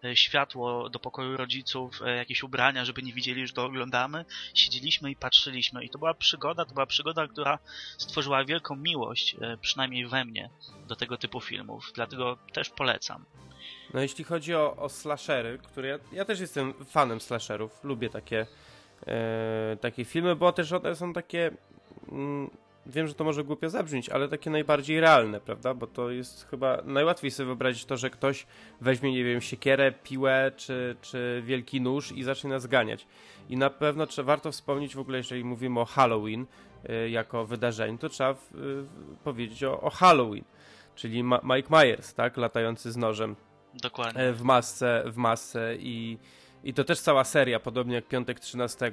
e, 0.05 0.17
światło 0.17 0.91
do 0.91 0.99
pokoju 0.99 1.37
rodziców, 1.37 2.01
jakieś 2.17 2.43
ubrania, 2.43 2.85
żeby 2.85 3.03
nie 3.03 3.13
widzieli, 3.13 3.47
że 3.47 3.53
to 3.53 3.65
oglądamy. 3.65 4.25
Siedzieliśmy 4.55 5.11
i 5.11 5.17
patrzyliśmy 5.17 5.85
i 5.85 5.91
to 5.91 5.99
była 5.99 6.15
przygoda, 6.15 6.65
to 6.65 6.75
była 6.75 6.87
przygoda, 6.87 7.27
która 7.27 7.59
stworzyła 7.99 8.45
wielką 8.45 8.77
miłość, 8.77 9.37
przynajmniej 9.61 10.07
we 10.07 10.25
mnie, 10.25 10.51
do 10.89 10.97
tego 10.97 11.17
typu 11.17 11.41
filmów, 11.41 11.93
dlatego 11.95 12.39
też 12.53 12.71
polecam. 12.71 13.25
No 13.95 14.01
jeśli 14.01 14.25
chodzi 14.25 14.55
o, 14.55 14.77
o 14.77 14.89
slashery, 14.89 15.59
które 15.59 15.89
ja, 15.89 15.99
ja 16.13 16.25
też 16.25 16.41
jestem 16.41 16.75
fanem 16.85 17.21
slasherów, 17.21 17.85
lubię 17.85 18.11
takie, 18.11 18.47
e, 19.07 19.77
takie 19.81 20.05
filmy, 20.05 20.37
bo 20.37 20.53
też 20.53 20.73
one 20.73 20.97
są 20.97 21.13
takie, 21.13 21.51
mm, 22.09 22.51
wiem, 22.89 23.09
że 23.09 23.15
to 23.15 23.25
może 23.25 23.45
głupio 23.45 23.71
zabrzmieć, 23.71 24.09
ale 24.09 24.29
takie 24.29 24.51
najbardziej 24.51 25.01
realne, 25.01 25.41
prawda, 25.41 25.75
bo 25.75 25.87
to 25.87 26.11
jest 26.11 26.47
chyba 26.51 26.83
najłatwiej 26.85 27.31
sobie 27.31 27.47
wyobrazić 27.47 27.85
to, 27.85 27.97
że 27.97 28.11
ktoś 28.11 28.47
weźmie, 28.81 29.13
nie 29.13 29.25
wiem, 29.25 29.41
siekierę, 29.41 29.93
piłę 29.93 30.53
czy, 30.57 30.97
czy 31.01 31.43
wielki 31.47 31.81
nóż 31.81 32.13
i 32.13 32.23
zacznie 32.23 32.51
nas 32.51 32.67
ganiać. 32.67 33.07
I 33.49 33.57
na 33.57 33.71
pewno 33.71 34.07
trzeba, 34.07 34.27
warto 34.27 34.53
wspomnieć 34.53 34.95
w 34.95 34.99
ogóle, 34.99 35.19
jeżeli 35.19 35.45
mówimy 35.45 35.81
o 35.81 35.85
Halloween 35.85 36.47
y, 36.91 37.11
jako 37.11 37.47
wydarzeniu, 37.47 37.99
to 37.99 38.09
trzeba 38.09 38.35
w, 38.35 38.55
y, 38.55 39.25
powiedzieć 39.25 39.65
o, 39.65 39.81
o 39.81 39.91
Halloween 39.91 40.45
czyli 40.99 41.25
Ma 41.25 41.41
Mike 41.45 41.69
Myers, 41.71 42.15
tak, 42.15 42.37
latający 42.37 42.93
z 42.93 42.97
nożem. 42.97 43.37
Dokładnie. 43.75 44.21
E, 44.21 44.33
w 44.33 44.43
masce, 44.43 45.03
w 45.07 45.17
masce 45.17 45.77
i, 45.77 46.19
i 46.65 46.75
to 46.75 46.85
też 46.85 47.01
cała 47.01 47.25
seria, 47.25 47.61
podobnie 47.61 47.95
jak 47.95 48.09
Piątek 48.09 48.41
13. 48.41 48.93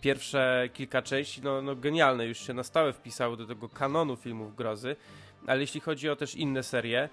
Pierwsze 0.00 0.68
kilka 0.72 1.02
części, 1.02 1.42
no, 1.42 1.62
no 1.62 1.76
genialne, 1.76 2.26
już 2.26 2.38
się 2.38 2.54
na 2.54 2.62
stałe 2.62 2.92
wpisały 2.92 3.36
do 3.36 3.46
tego 3.46 3.68
kanonu 3.68 4.16
filmów 4.16 4.56
grozy, 4.56 4.96
ale 5.46 5.60
jeśli 5.60 5.80
chodzi 5.80 6.08
o 6.08 6.16
też 6.16 6.34
inne 6.34 6.62
serie, 6.62 7.08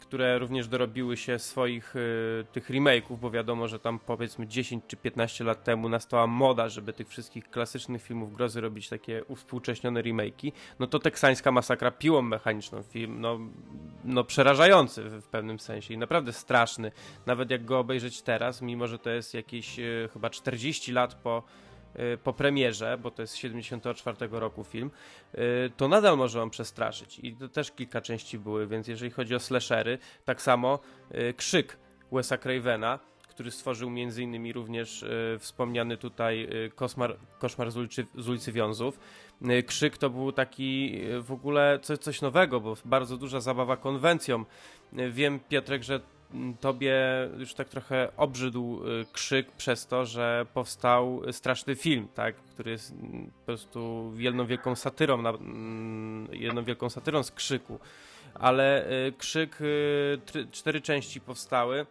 które 0.00 0.38
również 0.38 0.68
dorobiły 0.68 1.16
się 1.16 1.38
swoich 1.38 1.96
y, 1.96 2.44
tych 2.52 2.70
remake'ów, 2.70 3.18
bo 3.18 3.30
wiadomo, 3.30 3.68
że 3.68 3.78
tam 3.78 3.98
powiedzmy 3.98 4.46
10 4.46 4.84
czy 4.88 4.96
15 4.96 5.44
lat 5.44 5.64
temu 5.64 5.88
nastała 5.88 6.26
moda, 6.26 6.68
żeby 6.68 6.92
tych 6.92 7.08
wszystkich 7.08 7.50
klasycznych 7.50 8.02
filmów 8.02 8.34
grozy 8.34 8.60
robić 8.60 8.88
takie 8.88 9.24
uwspółcześnione 9.24 10.02
remake'i, 10.02 10.52
no 10.78 10.86
to 10.86 10.98
teksańska 10.98 11.52
masakra 11.52 11.90
piłą 11.90 12.22
mechaniczną, 12.22 12.82
film 12.82 13.20
no, 13.20 13.38
no 14.04 14.24
przerażający 14.24 15.02
w, 15.02 15.28
pewnym 15.28 15.58
sensie 15.58 15.94
i 15.94 15.98
naprawdę 15.98 16.32
straszny, 16.32 16.92
nawet 17.26 17.50
jak 17.50 17.64
go 17.64 17.78
obejrzeć 17.78 18.22
teraz, 18.22 18.62
mimo 18.62 18.86
że 18.86 18.98
to 18.98 19.10
jest 19.10 19.34
jakieś 19.34 19.78
y, 19.78 20.08
chyba 20.12 20.30
40 20.30 20.92
lat 20.92 21.14
po 21.14 21.42
po 22.24 22.32
premierze, 22.32 22.98
bo 23.02 23.10
to 23.10 23.22
jest 23.22 23.36
74 23.36 24.16
roku 24.30 24.64
film, 24.64 24.90
y, 25.34 25.38
to 25.76 25.88
nadal 25.88 26.16
może 26.16 26.42
on 26.42 26.50
przestraszyć. 26.50 27.18
I 27.22 27.36
to 27.36 27.48
też 27.48 27.70
kilka 27.70 28.00
części 28.00 28.38
były, 28.38 28.66
więc 28.66 28.88
jeżeli 28.88 29.10
chodzi 29.10 29.34
o 29.34 29.40
slashery, 29.40 29.98
tak 30.24 30.42
samo 30.42 30.78
y, 31.14 31.34
Krzyk 31.36 31.78
Wesa 32.12 32.38
Cravena, 32.38 32.98
który 33.28 33.50
stworzył 33.50 33.88
m.in. 33.88 34.52
również 34.52 35.04
wspomniany 35.38 35.96
tutaj 35.96 36.48
Koszmar, 36.74 37.16
Koszmar 37.38 37.70
z, 37.70 37.76
ulicy, 37.76 38.06
z 38.14 38.28
ulicy 38.28 38.52
Wiązów. 38.52 39.00
Krzyk 39.66 39.98
to 39.98 40.10
był 40.10 40.32
taki 40.32 41.00
w 41.20 41.32
ogóle 41.32 41.78
coś, 41.82 41.98
coś 41.98 42.20
nowego, 42.20 42.60
bo 42.60 42.76
bardzo 42.84 43.16
duża 43.16 43.40
zabawa 43.40 43.76
konwencją. 43.76 44.44
Wiem, 44.92 45.40
Piotrek, 45.48 45.82
że 45.82 46.00
tobie 46.60 46.96
już 47.38 47.54
tak 47.54 47.68
trochę 47.68 48.08
obrzydł 48.16 48.86
y, 48.86 49.06
krzyk 49.12 49.52
przez 49.52 49.86
to, 49.86 50.06
że 50.06 50.46
powstał 50.54 51.22
straszny 51.32 51.76
film, 51.76 52.08
tak, 52.14 52.36
który 52.36 52.70
jest 52.70 52.90
mm, 52.90 53.30
po 53.30 53.46
prostu 53.46 54.12
jedną 54.16 54.46
wielką 54.46 54.76
satyrą, 54.76 55.22
na, 55.22 55.30
mm, 55.30 56.28
jedną 56.32 56.64
wielką 56.64 56.90
satyrą 56.90 57.22
z 57.22 57.30
krzyku. 57.30 57.78
Ale 58.34 58.90
y, 59.06 59.12
krzyk, 59.12 59.60
y, 59.60 60.18
cztery 60.52 60.80
części 60.80 61.20
powstały 61.20 61.86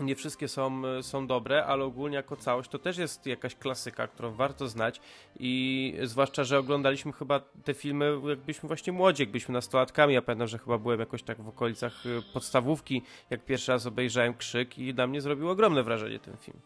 nie 0.00 0.16
wszystkie 0.16 0.48
są, 0.48 0.82
są 1.02 1.26
dobre, 1.26 1.64
ale 1.64 1.84
ogólnie 1.84 2.16
jako 2.16 2.36
całość 2.36 2.70
to 2.70 2.78
też 2.78 2.98
jest 2.98 3.26
jakaś 3.26 3.54
klasyka, 3.54 4.06
którą 4.06 4.32
warto 4.32 4.68
znać 4.68 5.00
i 5.38 5.94
zwłaszcza, 6.02 6.44
że 6.44 6.58
oglądaliśmy 6.58 7.12
chyba 7.12 7.40
te 7.64 7.74
filmy 7.74 8.20
jak 8.28 8.38
byliśmy 8.38 8.66
właśnie 8.66 8.92
młodzi, 8.92 9.22
jak 9.22 9.30
byliśmy 9.30 9.52
nastolatkami. 9.52 10.14
Ja 10.14 10.22
pamiętam, 10.22 10.48
że 10.48 10.58
chyba 10.58 10.78
byłem 10.78 11.00
jakoś 11.00 11.22
tak 11.22 11.42
w 11.42 11.48
okolicach 11.48 12.06
y, 12.06 12.22
podstawówki, 12.32 13.02
jak 13.30 13.44
pierwszy 13.44 13.72
raz 13.72 13.86
obejrzałem 13.86 14.34
Krzyk 14.34 14.78
i 14.78 14.94
na 14.94 15.06
mnie 15.06 15.20
zrobił 15.20 15.48
ogromne 15.48 15.82
wrażenie 15.82 16.18
ten 16.18 16.36
film. 16.36 16.60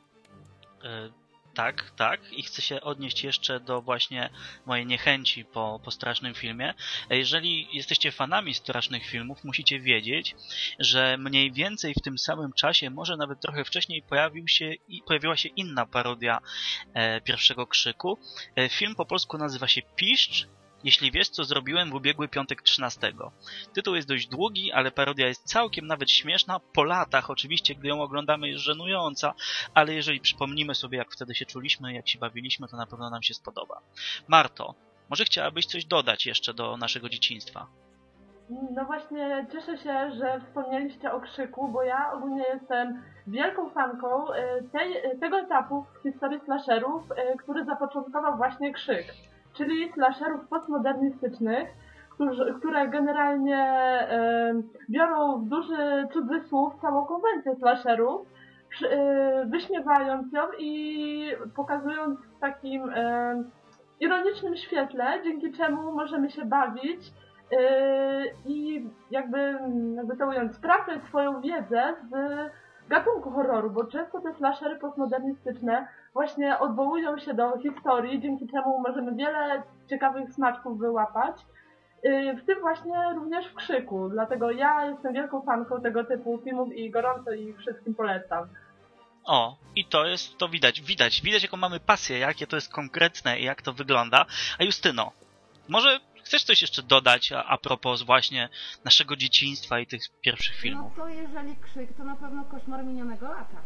Tak, 1.55 1.91
tak. 1.97 2.33
I 2.33 2.43
chcę 2.43 2.63
się 2.63 2.81
odnieść 2.81 3.25
jeszcze 3.25 3.61
do 3.61 3.83
właśnie 3.83 4.31
mojej 4.67 4.87
niechęci 4.87 5.45
po, 5.45 5.81
po 5.85 5.91
strasznym 5.91 6.35
filmie. 6.35 6.75
Jeżeli 7.11 7.69
jesteście 7.73 8.13
fanami 8.13 8.55
strasznych 8.55 9.07
filmów, 9.07 9.45
musicie 9.45 9.81
wiedzieć, 9.81 10.37
że 10.79 11.17
mniej 11.19 11.53
więcej 11.53 11.95
w 11.95 12.03
tym 12.03 12.19
samym 12.19 12.53
czasie, 12.53 12.91
może 12.91 13.17
nawet 13.17 13.41
trochę 13.41 13.65
wcześniej, 13.65 14.03
pojawił 14.03 14.49
się, 14.49 14.73
pojawiła 15.07 15.37
się 15.37 15.49
inna 15.49 15.87
parodia 15.87 16.39
e, 16.95 17.21
pierwszego 17.21 17.67
krzyku. 17.67 18.19
E, 18.57 18.69
film 18.69 18.95
po 18.95 19.07
polsku 19.07 19.39
nazywa 19.39 19.69
się 19.69 19.83
Piszcz 19.97 20.47
Jeśli 20.85 21.11
wiesz, 21.11 21.29
co 21.29 21.45
zrobiłem 21.45 21.91
w 21.91 21.95
ubiegły 21.95 22.29
piątek 22.29 22.63
13. 22.63 23.13
Tytuł 23.73 23.95
jest 23.95 24.09
dość 24.09 24.27
długi, 24.27 24.73
ale 24.73 24.91
parodia 24.91 25.27
jest 25.27 25.45
całkiem 25.45 25.87
nawet 25.87 26.11
śmieszna. 26.11 26.61
Po 26.73 26.85
latach, 26.85 27.31
oczywiście, 27.31 27.75
gdy 27.75 27.89
ją 27.89 28.03
oglądamy, 28.03 28.49
jest 28.49 28.61
żenująca, 28.65 29.35
ale 29.75 29.95
jeżeli 29.95 30.21
przypomnimy 30.21 30.75
sobie, 30.75 30.99
jak 30.99 31.13
wtedy 31.13 31.35
się 31.35 31.47
czuliśmy, 31.47 31.95
jak 31.95 32.09
się 32.09 32.19
bawiliśmy, 32.19 32.69
to 32.69 32.77
na 32.77 32.87
pewno 32.87 33.11
nam 33.11 33.23
się 33.23 33.35
spodoba. 33.35 33.81
Marto, 34.29 34.75
może 35.11 35.25
chciałabyś 35.25 35.67
coś 35.67 35.85
dodać 35.85 36.27
jeszcze 36.27 36.55
do 36.55 36.77
naszego 36.77 37.09
dzieciństwa? 37.09 37.67
No 38.51 38.85
właśnie, 38.85 39.47
cieszę 39.53 39.79
się, 39.79 40.11
że 40.19 40.41
wspomnieliście 40.41 41.13
o 41.13 41.21
krzyku, 41.21 41.69
bo 41.69 41.83
ja 41.83 42.13
ogólnie 42.13 42.45
jestem 42.53 43.03
wielką 43.27 43.71
fanką 43.71 44.33
y, 44.33 44.39
tej, 44.73 45.19
tego 45.21 45.39
etapu 45.39 45.87
w 46.01 46.03
historii 46.03 46.41
slasherów, 46.41 47.11
y, 47.11 47.37
który 47.39 47.65
zapoczątkował 47.65 48.37
właśnie 48.37 48.73
krzyk, 48.73 49.15
czyli 49.57 49.93
slasherów 49.93 50.49
postmodernistycznych, 50.49 51.69
które 52.59 52.89
generalnie 52.89 53.59
y, 54.11 54.91
biorą 54.91 55.39
w 55.39 55.49
duży 55.49 56.09
cudzysłów 56.13 56.75
całą 56.81 57.07
konwencję 57.07 57.57
slasherów, 57.57 58.27
wyśmiewając 59.47 60.33
ją 60.33 60.43
i 60.59 61.31
pokazując 61.57 62.21
w 62.21 62.41
takim 62.41 62.83
ironicznym 64.01 64.57
świetle, 64.57 65.23
dzięki 65.25 65.53
czemu 65.53 65.93
możemy 65.93 66.31
się 66.31 66.45
bawić 66.45 67.13
Yy, 67.51 68.35
i 68.45 68.87
jakby, 69.11 69.59
jakby 69.97 70.17
to 70.17 70.27
mówiąc, 70.27 70.57
sprawdzać 70.57 71.05
swoją 71.05 71.41
wiedzę 71.41 71.95
z 72.11 72.15
gatunku 72.89 73.31
horroru, 73.31 73.71
bo 73.71 73.85
często 73.85 74.21
te 74.21 74.35
slashery 74.35 74.79
postmodernistyczne 74.79 75.89
właśnie 76.15 76.59
odwołują 76.59 77.19
się 77.19 77.35
do 77.35 77.59
historii, 77.59 78.21
dzięki 78.21 78.47
czemu 78.49 78.81
możemy 78.81 79.15
wiele 79.15 79.63
ciekawych 79.91 80.33
smaczków 80.33 80.79
wyłapać. 80.79 81.37
Yy, 82.03 82.37
w 82.37 82.47
tym 82.47 82.61
właśnie 82.61 82.95
również 83.15 83.47
w 83.47 83.55
krzyku. 83.55 84.09
Dlatego 84.09 84.51
ja 84.51 84.87
jestem 84.87 85.13
wielką 85.13 85.43
fanką 85.43 85.81
tego 85.81 86.05
typu 86.05 86.41
filmów 86.45 86.73
i 86.73 86.91
gorąco 86.91 87.33
ich 87.33 87.59
wszystkim 87.59 87.95
polecam. 87.95 88.49
O, 89.25 89.57
i 89.77 89.85
to 89.85 90.07
jest, 90.07 90.39
to 90.39 90.49
widać, 90.49 90.81
widać, 90.81 91.23
widać 91.23 91.43
jaką 91.43 91.57
mamy 91.57 91.81
pasję, 91.81 92.19
jakie 92.19 92.47
to 92.47 92.57
jest 92.57 92.73
konkretne 92.73 93.41
i 93.41 93.45
jak 93.45 93.63
to 93.63 93.73
wygląda. 93.73 94.27
A 94.59 94.65
Justyno, 94.65 95.13
może 95.69 96.01
Chcesz 96.25 96.45
coś 96.45 96.63
jeszcze 96.63 96.83
dodać 96.83 97.33
a, 97.33 97.45
a 97.45 97.59
propos 97.59 98.03
właśnie 98.03 98.49
naszego 98.85 99.17
dzieciństwa 99.17 99.81
i 99.81 99.87
tych 99.87 100.03
pierwszych 100.21 100.57
filmów? 100.57 100.93
No 100.97 101.05
to 101.05 101.09
jeżeli 101.09 101.57
krzyk, 101.57 101.97
to 101.97 102.05
na 102.05 102.17
pewno 102.17 102.45
koszmar 102.45 102.85
minionego 102.85 103.29
lata. 103.29 103.57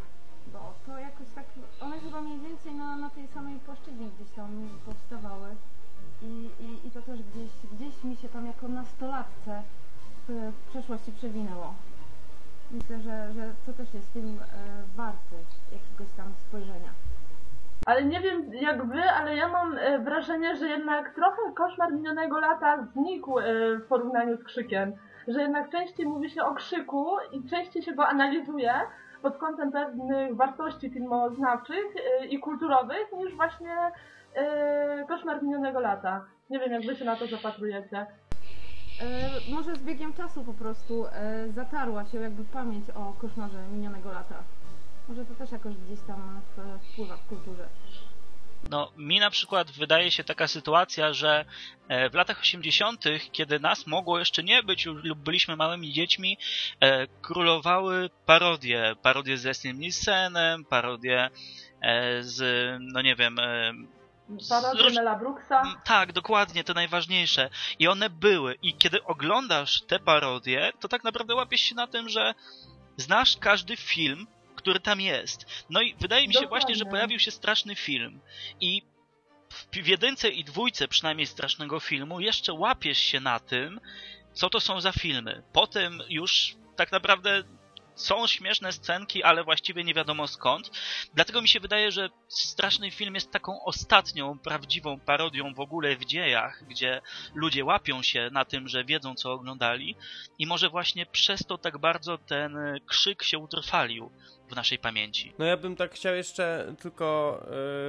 Bo 0.52 0.74
to 0.86 0.98
jakoś 0.98 1.26
tak, 1.34 1.44
one 1.80 2.00
chyba 2.00 2.20
mniej 2.20 2.38
więcej 2.38 2.74
na, 2.74 2.96
na 2.96 3.10
tej 3.10 3.28
samej 3.28 3.58
płaszczyźnie 3.58 4.06
gdzieś 4.06 4.30
tam 4.30 4.68
powstawały. 4.86 5.48
I, 6.22 6.50
i, 6.60 6.86
i 6.86 6.90
to 6.90 7.02
też 7.02 7.20
gdzieś, 7.22 7.50
gdzieś 7.72 8.04
mi 8.04 8.16
się 8.16 8.28
tam 8.28 8.46
jako 8.46 8.68
nastolatce 8.68 9.62
w, 10.28 10.52
w 10.52 10.68
przeszłości 10.70 11.12
przewinęło. 11.12 11.74
Myślę, 12.70 13.00
że, 13.00 13.32
że 13.32 13.54
to 13.66 13.72
też 13.72 13.94
jest 13.94 14.12
film 14.12 14.38
e, 14.40 14.96
warty 14.96 15.36
jakiegoś 15.72 16.16
tam 16.16 16.26
spojrzenia. 16.48 16.90
Ale 17.86 18.04
nie 18.04 18.20
wiem 18.20 18.54
jak 18.54 18.86
wy, 18.86 19.02
ale 19.02 19.36
ja 19.36 19.48
mam 19.48 19.78
e, 19.78 19.98
wrażenie, 19.98 20.56
że 20.56 20.68
jednak 20.68 21.14
trochę 21.14 21.42
koszmar 21.54 21.92
minionego 21.92 22.40
lata 22.40 22.86
znikł 22.92 23.38
e, 23.38 23.44
w 23.76 23.86
porównaniu 23.86 24.36
z 24.36 24.44
krzykiem. 24.44 24.92
Że 25.28 25.42
jednak 25.42 25.70
częściej 25.70 26.06
mówi 26.06 26.30
się 26.30 26.42
o 26.44 26.54
krzyku 26.54 27.16
i 27.32 27.48
częściej 27.48 27.82
się 27.82 27.92
go 27.92 28.06
analizuje 28.06 28.72
pod 29.22 29.36
kątem 29.36 29.72
pewnych 29.72 30.36
wartości 30.36 30.90
filmoznawczych 30.90 31.86
e, 32.20 32.26
i 32.26 32.38
kulturowych 32.38 33.12
niż 33.12 33.34
właśnie 33.34 33.76
koszmar 35.08 35.42
minionego 35.42 35.80
lata. 35.80 36.24
Nie 36.50 36.58
wiem 36.58 36.72
jak 36.72 36.86
wy 36.86 36.96
się 36.96 37.04
na 37.04 37.16
to 37.16 37.26
zapatrujecie. 37.26 38.06
E, 39.00 39.06
może 39.54 39.76
z 39.76 39.78
biegiem 39.78 40.12
czasu 40.12 40.44
po 40.44 40.54
prostu 40.54 41.06
e, 41.06 41.48
zatarła 41.48 42.04
się 42.04 42.20
jakby 42.20 42.44
pamięć 42.44 42.90
o 42.90 43.12
koszmarze 43.20 43.62
minionego 43.72 44.12
lata. 44.12 44.34
Może 45.08 45.24
to 45.24 45.34
też 45.34 45.52
jakoś 45.52 45.76
gdzieś 45.76 46.00
tam 46.00 46.40
wpływa 46.92 47.16
w 47.16 47.28
kulturze. 47.28 47.68
No, 48.70 48.92
mi 48.96 49.20
na 49.20 49.30
przykład 49.30 49.70
wydaje 49.70 50.10
się 50.10 50.24
taka 50.24 50.48
sytuacja, 50.48 51.12
że 51.12 51.44
e, 51.88 52.10
w 52.10 52.14
latach 52.14 52.40
80., 52.40 53.04
kiedy 53.32 53.60
nas 53.60 53.86
mogło 53.86 54.18
jeszcze 54.18 54.42
nie 54.42 54.62
być 54.62 54.86
lub 54.86 55.18
byliśmy 55.18 55.56
małymi 55.56 55.92
dziećmi, 55.92 56.38
e, 56.80 57.06
królowały 57.06 58.10
parodie. 58.26 58.96
Parodie 59.02 59.38
z 59.38 59.44
Leslie 59.44 59.74
Nielsenem, 59.74 60.64
parodie 60.64 61.30
e, 61.82 62.22
z, 62.22 62.42
no 62.80 63.02
nie 63.02 63.16
wiem... 63.16 63.36
Parodie 64.48 64.94
Mela 64.94 65.16
Brooksa. 65.16 65.62
Tak, 65.84 66.12
dokładnie, 66.12 66.64
to 66.64 66.74
najważniejsze. 66.74 67.50
I 67.78 67.88
one 67.88 68.10
były. 68.10 68.54
I 68.62 68.74
kiedy 68.74 69.04
oglądasz 69.04 69.82
te 69.82 69.98
parodie, 69.98 70.72
to 70.80 70.88
tak 70.88 71.04
naprawdę 71.04 71.34
łapiesz 71.34 71.60
się 71.60 71.74
na 71.74 71.86
tym, 71.86 72.08
że 72.08 72.34
znasz 72.96 73.36
każdy 73.36 73.76
film, 73.76 74.26
który 74.58 74.80
tam 74.80 75.00
jest. 75.00 75.64
No 75.70 75.80
i 75.80 75.94
wydaje 76.00 76.28
mi 76.28 76.34
się 76.34 76.40
Dokładnie. 76.40 76.66
właśnie, 76.66 76.74
że 76.84 76.90
pojawił 76.90 77.18
się 77.18 77.30
straszny 77.30 77.74
film 77.74 78.20
i 78.60 78.82
w 79.72 79.86
jedynce 79.86 80.28
i 80.28 80.44
dwójce 80.44 80.88
przynajmniej 80.88 81.26
strasznego 81.26 81.80
filmu 81.80 82.20
jeszcze 82.20 82.52
łapiesz 82.52 82.98
się 82.98 83.20
na 83.20 83.40
tym, 83.40 83.80
co 84.32 84.50
to 84.50 84.60
są 84.60 84.80
za 84.80 84.92
filmy. 84.92 85.42
Potem 85.52 86.02
już 86.08 86.56
tak 86.76 86.92
naprawdę 86.92 87.42
są 87.98 88.26
śmieszne 88.26 88.72
scenki, 88.72 89.22
ale 89.22 89.44
właściwie 89.44 89.84
nie 89.84 89.94
wiadomo 89.94 90.26
skąd. 90.26 90.70
Dlatego 91.14 91.42
mi 91.42 91.48
się 91.48 91.60
wydaje, 91.60 91.92
że 91.92 92.08
straszny 92.28 92.90
film 92.90 93.14
jest 93.14 93.30
taką 93.30 93.64
ostatnią, 93.64 94.38
prawdziwą 94.38 95.00
parodią 95.00 95.54
w 95.54 95.60
ogóle 95.60 95.96
w 95.96 96.04
dziejach, 96.04 96.64
gdzie 96.68 97.00
ludzie 97.34 97.64
łapią 97.64 98.02
się 98.02 98.28
na 98.32 98.44
tym, 98.44 98.68
że 98.68 98.84
wiedzą, 98.84 99.14
co 99.14 99.32
oglądali 99.32 99.96
i 100.38 100.46
może 100.46 100.68
właśnie 100.70 101.06
przez 101.06 101.40
to 101.46 101.58
tak 101.58 101.78
bardzo 101.78 102.18
ten 102.18 102.56
krzyk 102.86 103.22
się 103.22 103.38
utrwalił 103.38 104.10
w 104.50 104.56
naszej 104.56 104.78
pamięci. 104.78 105.32
No 105.38 105.44
ja 105.44 105.56
bym 105.56 105.76
tak 105.76 105.94
chciał 105.94 106.14
jeszcze 106.14 106.74
tylko 106.80 107.40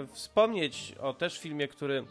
yy, 0.01 0.15
wspomnieć 0.15 0.93
o 1.01 1.13
też 1.13 1.39
filmie, 1.39 1.67
który 1.67 2.05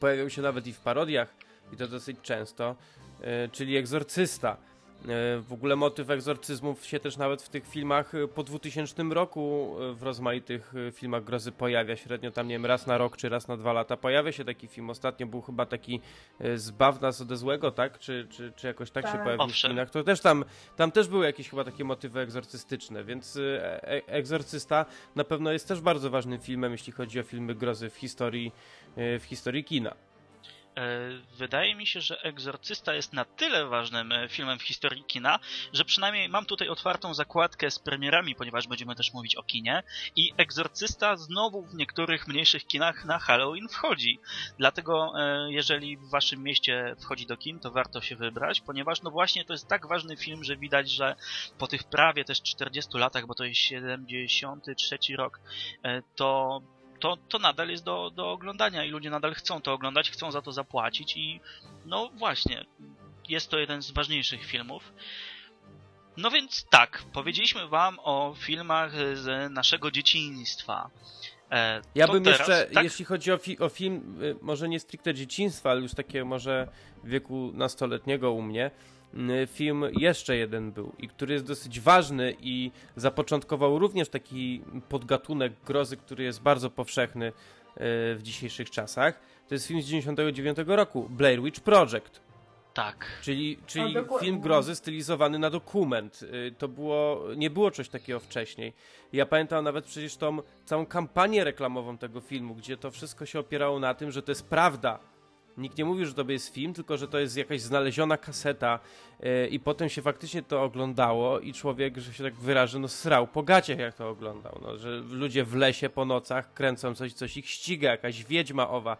pojawiał 0.00 0.30
się 0.30 0.42
nawet 0.42 0.66
i 0.66 0.72
w 0.72 0.80
parodiach 0.80 1.34
i 1.72 1.76
to 1.76 1.88
dosyć 1.88 2.16
często, 2.22 2.76
yy, 3.20 3.26
czyli 3.52 3.76
Egzorcysta. 3.76 4.69
E, 5.08 5.40
w 5.40 5.52
ogóle 5.52 5.76
motyw 5.76 6.10
egzorcyzmów 6.10 6.86
się 6.86 7.00
też 7.00 7.16
nawet 7.16 7.42
w 7.42 7.48
tych 7.48 7.66
filmach 7.66 8.14
e, 8.14 8.28
po 8.28 8.42
2000 8.42 9.02
roku 9.02 9.76
e, 9.80 9.92
w 9.94 10.02
rozmaitych 10.02 10.72
filmach 10.92 11.24
grozy 11.24 11.52
pojawia. 11.52 11.96
Średnio 11.96 12.30
tam, 12.30 12.48
nie 12.48 12.54
wiem, 12.54 12.66
raz 12.66 12.86
na 12.86 12.98
rok 12.98 13.16
czy 13.16 13.28
raz 13.28 13.48
na 13.48 13.56
dwa 13.56 13.72
lata 13.72 13.96
pojawia 13.96 14.32
się 14.32 14.44
taki 14.44 14.68
film. 14.68 14.90
Ostatnio 14.90 15.26
był 15.26 15.42
chyba 15.42 15.66
taki 15.66 16.00
Zbaw 16.54 17.00
nas 17.00 17.20
ode 17.20 17.36
złego, 17.36 17.70
tak? 17.70 17.98
Czy, 17.98 18.26
czy, 18.30 18.52
czy 18.56 18.66
jakoś 18.66 18.90
tak, 18.90 19.04
tak. 19.04 19.12
się 19.12 19.18
pojawił 19.18 19.48
w 19.48 19.60
filmach. 19.60 19.90
To 19.90 20.04
też 20.04 20.20
tam, 20.20 20.44
tam 20.76 20.92
też 20.92 21.08
były 21.08 21.26
jakieś 21.26 21.50
chyba 21.50 21.64
takie 21.64 21.84
motywy 21.84 22.20
egzorcystyczne, 22.20 23.04
więc 23.04 23.36
e 23.36 24.06
Egzorcysta 24.06 24.86
na 25.16 25.24
pewno 25.24 25.52
jest 25.52 25.68
też 25.68 25.80
bardzo 25.80 26.10
ważnym 26.10 26.40
filmem, 26.40 26.72
jeśli 26.72 26.92
chodzi 26.92 27.20
o 27.20 27.22
filmy 27.22 27.54
grozy 27.54 27.90
w 27.90 27.96
historii, 27.96 28.52
w 28.96 29.22
historii 29.24 29.64
kina. 29.64 29.94
E, 30.76 31.10
wydaje 31.36 31.74
mi 31.74 31.86
się, 31.86 32.00
że 32.00 32.22
Egzorcysta 32.22 32.94
jest 32.94 33.12
na 33.12 33.24
tyle 33.24 33.66
ważnym 33.66 34.12
e, 34.12 34.28
filmem 34.28 34.58
w 34.58 34.62
historii 34.62 35.04
kina, 35.04 35.38
że 35.72 35.84
przynajmniej 35.84 36.28
mam 36.28 36.46
tutaj 36.46 36.68
otwartą 36.68 37.14
zakładkę 37.14 37.70
z 37.70 37.78
premierami, 37.78 38.34
ponieważ 38.34 38.66
będziemy 38.68 38.94
też 38.94 39.12
mówić 39.12 39.36
o 39.36 39.42
kinie 39.42 39.82
i 40.16 40.32
Egzorcysta 40.36 41.16
znowu 41.16 41.62
w 41.62 41.74
niektórych 41.74 42.28
mniejszych 42.28 42.66
kinach 42.66 43.04
na 43.04 43.18
Halloween 43.18 43.68
wchodzi. 43.68 44.18
Dlatego 44.58 45.12
e, 45.16 45.52
jeżeli 45.52 45.96
w 45.96 46.10
waszym 46.10 46.42
mieście 46.42 46.96
wchodzi 47.00 47.26
do 47.26 47.36
kin, 47.36 47.58
to 47.58 47.70
warto 47.70 48.00
się 48.00 48.16
wybrać, 48.16 48.60
ponieważ 48.60 49.02
no 49.02 49.10
właśnie 49.10 49.44
to 49.44 49.52
jest 49.52 49.68
tak 49.68 49.86
ważny 49.86 50.16
film, 50.16 50.44
że 50.44 50.56
widać, 50.56 50.90
że 50.90 51.16
po 51.58 51.66
tych 51.66 51.84
prawie 51.84 52.24
też 52.24 52.42
40 52.42 52.98
latach, 52.98 53.26
bo 53.26 53.34
to 53.34 53.44
jest 53.44 53.60
73 53.60 54.98
rok, 55.16 55.40
to 56.16 56.60
to, 57.00 57.16
to 57.28 57.38
nadal 57.38 57.68
jest 57.68 57.84
do, 57.84 58.10
do 58.10 58.30
oglądania 58.30 58.84
i 58.84 58.90
ludzie 58.90 59.10
nadal 59.10 59.34
chcą 59.34 59.60
to 59.60 59.72
oglądać, 59.72 60.10
chcą 60.10 60.32
za 60.32 60.42
to 60.42 60.52
zapłacić 60.52 61.16
i 61.16 61.40
no 61.86 62.10
właśnie, 62.14 62.64
jest 63.28 63.50
to 63.50 63.58
jeden 63.58 63.82
z 63.82 63.90
ważniejszych 63.90 64.44
filmów. 64.44 64.92
No 66.16 66.30
więc 66.30 66.66
tak, 66.70 67.02
powiedzieliśmy 67.12 67.68
wam 67.68 67.98
o 68.02 68.34
filmach 68.38 68.92
z 69.14 69.52
naszego 69.52 69.90
dzieciństwa. 69.90 70.90
E, 71.50 71.82
ja 71.94 72.08
bym 72.08 72.24
teraz, 72.24 72.38
jeszcze, 72.38 72.66
tak? 72.74 72.84
jeśli 72.84 73.04
chodzi 73.04 73.32
o, 73.32 73.38
fi 73.38 73.58
o, 73.58 73.68
film, 73.68 74.22
y, 74.22 74.36
może 74.42 74.68
nie 74.68 74.80
stricte 74.80 75.14
dzieciństwa, 75.14 75.70
ale 75.70 75.80
już 75.80 75.94
takie 75.94 76.24
może 76.24 76.68
wieku 77.04 77.50
nastoletniego 77.54 78.32
u 78.32 78.42
mnie, 78.42 78.70
film 79.46 79.84
jeszcze 79.92 80.36
jeden 80.36 80.72
był 80.72 80.92
i 80.98 81.08
który 81.08 81.34
jest 81.34 81.46
dosyć 81.46 81.80
ważny 81.80 82.36
i 82.40 82.70
zapoczątkował 82.96 83.78
również 83.78 84.08
taki 84.08 84.62
podgatunek 84.88 85.52
grozy, 85.66 85.96
który 85.96 86.24
jest 86.24 86.42
bardzo 86.42 86.70
powszechny 86.70 87.26
e, 87.26 87.32
w 88.14 88.20
dzisiejszych 88.22 88.70
czasach. 88.70 89.20
To 89.48 89.54
jest 89.54 89.66
film 89.66 89.82
z 89.82 89.86
99 89.86 90.58
roku, 90.66 91.08
Blair 91.10 91.42
Witch 91.42 91.60
Project. 91.60 92.20
Tak. 92.74 93.06
Czyli, 93.22 93.58
czyli 93.66 93.94
film 94.20 94.40
grozy 94.40 94.74
stylizowany 94.74 95.38
na 95.38 95.50
dokument. 95.50 96.20
E, 96.48 96.50
to 96.50 96.68
było, 96.68 97.22
nie 97.36 97.50
było 97.50 97.70
coś 97.70 97.88
takiego 97.88 98.20
wcześniej. 98.20 98.72
Ja 99.12 99.26
pamiętam 99.26 99.64
nawet 99.64 99.84
przecież 99.84 100.16
tą 100.16 100.38
całą 100.64 100.86
kampanię 100.86 101.44
reklamową 101.44 101.98
tego 101.98 102.20
filmu, 102.20 102.54
gdzie 102.54 102.76
to 102.76 102.90
wszystko 102.90 103.26
się 103.26 103.38
opierało 103.38 103.80
na 103.80 103.94
tym, 103.94 104.10
że 104.10 104.22
to 104.22 104.30
jest 104.30 104.48
prawda 104.48 104.98
Nikt 105.60 105.78
nie 105.78 105.84
mówił, 105.84 106.06
że 106.06 106.14
to 106.14 106.24
jest 106.28 106.54
film, 106.54 106.74
tylko 106.74 106.96
że 106.96 107.08
to 107.08 107.18
jest 107.18 107.36
jakaś 107.36 107.60
znaleziona 107.60 108.16
kaseta 108.16 108.78
yy, 109.20 109.48
i 109.48 109.60
potem 109.60 109.88
się 109.88 110.02
faktycznie 110.02 110.42
to 110.42 110.62
oglądało 110.62 111.40
i 111.40 111.52
człowiek, 111.52 111.98
że 111.98 112.14
się 112.14 112.24
tak 112.24 112.34
wyrażę, 112.34 112.78
no 112.78 112.88
srał 112.88 113.26
po 113.26 113.42
gaciach 113.42 113.78
jak 113.78 113.94
to 113.94 114.08
oglądał, 114.08 114.60
no, 114.62 114.76
że 114.76 114.90
ludzie 115.10 115.44
w 115.44 115.54
lesie 115.54 115.88
po 115.88 116.04
nocach 116.04 116.54
kręcą 116.54 116.94
coś, 116.94 117.12
coś 117.12 117.36
ich 117.36 117.48
ściga, 117.48 117.90
jakaś 117.90 118.24
wiedźma 118.24 118.70
owa. 118.70 118.96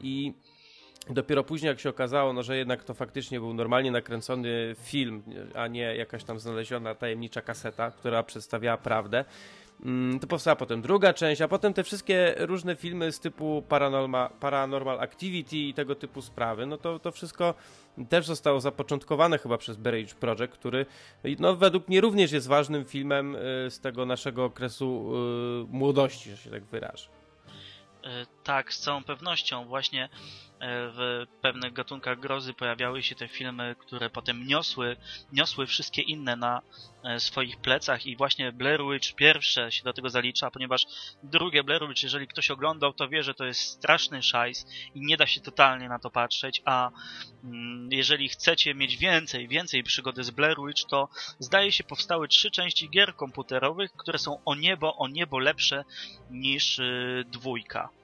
I 0.00 0.32
Dopiero 1.10 1.44
później, 1.44 1.68
jak 1.68 1.80
się 1.80 1.88
okazało, 1.90 2.32
no, 2.32 2.42
że 2.42 2.56
jednak 2.56 2.84
to 2.84 2.94
faktycznie 2.94 3.40
był 3.40 3.54
normalnie 3.54 3.90
nakręcony 3.90 4.76
film, 4.84 5.22
a 5.54 5.66
nie 5.66 5.96
jakaś 5.96 6.24
tam 6.24 6.40
znaleziona 6.40 6.94
tajemnicza 6.94 7.42
kaseta, 7.42 7.90
która 7.90 8.22
przedstawiała 8.22 8.76
prawdę, 8.76 9.24
to 10.20 10.26
powstała 10.26 10.56
potem 10.56 10.82
druga 10.82 11.14
część, 11.14 11.40
a 11.40 11.48
potem 11.48 11.74
te 11.74 11.84
wszystkie 11.84 12.34
różne 12.38 12.76
filmy 12.76 13.12
z 13.12 13.20
typu 13.20 13.62
Paranormal, 13.68 14.30
Paranormal 14.40 15.00
Activity 15.00 15.56
i 15.56 15.74
tego 15.74 15.94
typu 15.94 16.22
sprawy, 16.22 16.66
no 16.66 16.76
to, 16.76 16.98
to 16.98 17.12
wszystko 17.12 17.54
też 18.08 18.26
zostało 18.26 18.60
zapoczątkowane 18.60 19.38
chyba 19.38 19.58
przez 19.58 19.76
Berage 19.76 20.14
Project, 20.14 20.52
który 20.52 20.86
no, 21.38 21.56
według 21.56 21.88
mnie 21.88 22.00
również 22.00 22.32
jest 22.32 22.48
ważnym 22.48 22.84
filmem 22.84 23.36
y, 23.36 23.38
z 23.70 23.80
tego 23.80 24.06
naszego 24.06 24.44
okresu 24.44 25.12
y, 25.64 25.76
młodości, 25.76 26.30
że 26.30 26.36
się 26.36 26.50
tak 26.50 26.64
wyrażę. 26.64 27.08
E, 28.04 28.26
tak, 28.44 28.74
z 28.74 28.80
całą 28.80 29.04
pewnością. 29.04 29.64
Właśnie 29.64 30.08
w 30.62 31.26
pewnych 31.40 31.72
gatunkach 31.72 32.20
grozy 32.20 32.54
pojawiały 32.54 33.02
się 33.02 33.14
te 33.14 33.28
filmy, 33.28 33.76
które 33.78 34.10
potem 34.10 34.46
niosły, 34.46 34.96
niosły 35.32 35.66
wszystkie 35.66 36.02
inne 36.02 36.36
na 36.36 36.62
e, 37.04 37.20
swoich 37.20 37.56
plecach 37.56 38.06
i 38.06 38.16
właśnie 38.16 38.52
Blair 38.52 38.80
Witch 38.92 39.14
pierwsze 39.14 39.72
się 39.72 39.84
do 39.84 39.92
tego 39.92 40.10
zalicza, 40.10 40.50
ponieważ 40.50 40.86
drugie 41.22 41.64
Blair 41.64 41.88
Witch, 41.88 42.02
jeżeli 42.02 42.28
ktoś 42.28 42.50
oglądał, 42.50 42.92
to 42.92 43.08
wie, 43.08 43.22
że 43.22 43.34
to 43.34 43.44
jest 43.44 43.60
straszny 43.60 44.22
szajs 44.22 44.66
i 44.94 45.00
nie 45.00 45.16
da 45.16 45.26
się 45.26 45.40
totalnie 45.40 45.88
na 45.88 45.98
to 45.98 46.10
patrzeć, 46.10 46.62
a 46.64 46.90
mm, 47.44 47.92
jeżeli 47.92 48.28
chcecie 48.28 48.74
mieć 48.74 48.96
więcej, 48.96 49.48
więcej 49.48 49.82
przygody 49.82 50.24
z 50.24 50.30
Blair 50.30 50.56
Witch, 50.66 50.84
to 50.88 51.08
zdaje 51.38 51.72
się 51.72 51.84
powstały 51.84 52.28
trzy 52.28 52.50
części 52.50 52.90
gier 52.90 53.16
komputerowych, 53.16 53.92
które 53.92 54.18
są 54.18 54.44
o 54.44 54.54
niebo, 54.54 54.96
o 54.96 55.08
niebo 55.08 55.38
lepsze 55.38 55.84
niż 56.30 56.78
y, 56.78 57.24
dwójka. 57.30 57.99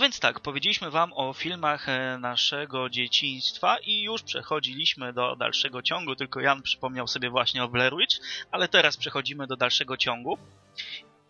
No 0.00 0.04
więc 0.04 0.20
tak, 0.20 0.40
powiedzieliśmy 0.40 0.90
wam 0.90 1.12
o 1.12 1.32
filmach 1.32 1.88
e, 1.88 2.18
naszego 2.18 2.90
dzieciństwa 2.90 3.78
i 3.78 4.02
już 4.02 4.22
przechodziliśmy 4.22 5.12
do 5.12 5.36
dalszego 5.36 5.82
ciągu, 5.82 6.16
tylko 6.16 6.40
Jan 6.40 6.62
przypomniał 6.62 7.08
sobie 7.08 7.30
właśnie 7.30 7.64
o 7.64 7.68
Blair 7.68 7.96
Witch, 7.96 8.16
ale 8.50 8.68
teraz 8.68 8.96
przechodzimy 8.96 9.46
do 9.46 9.56
dalszego 9.56 9.96
ciągu 9.96 10.38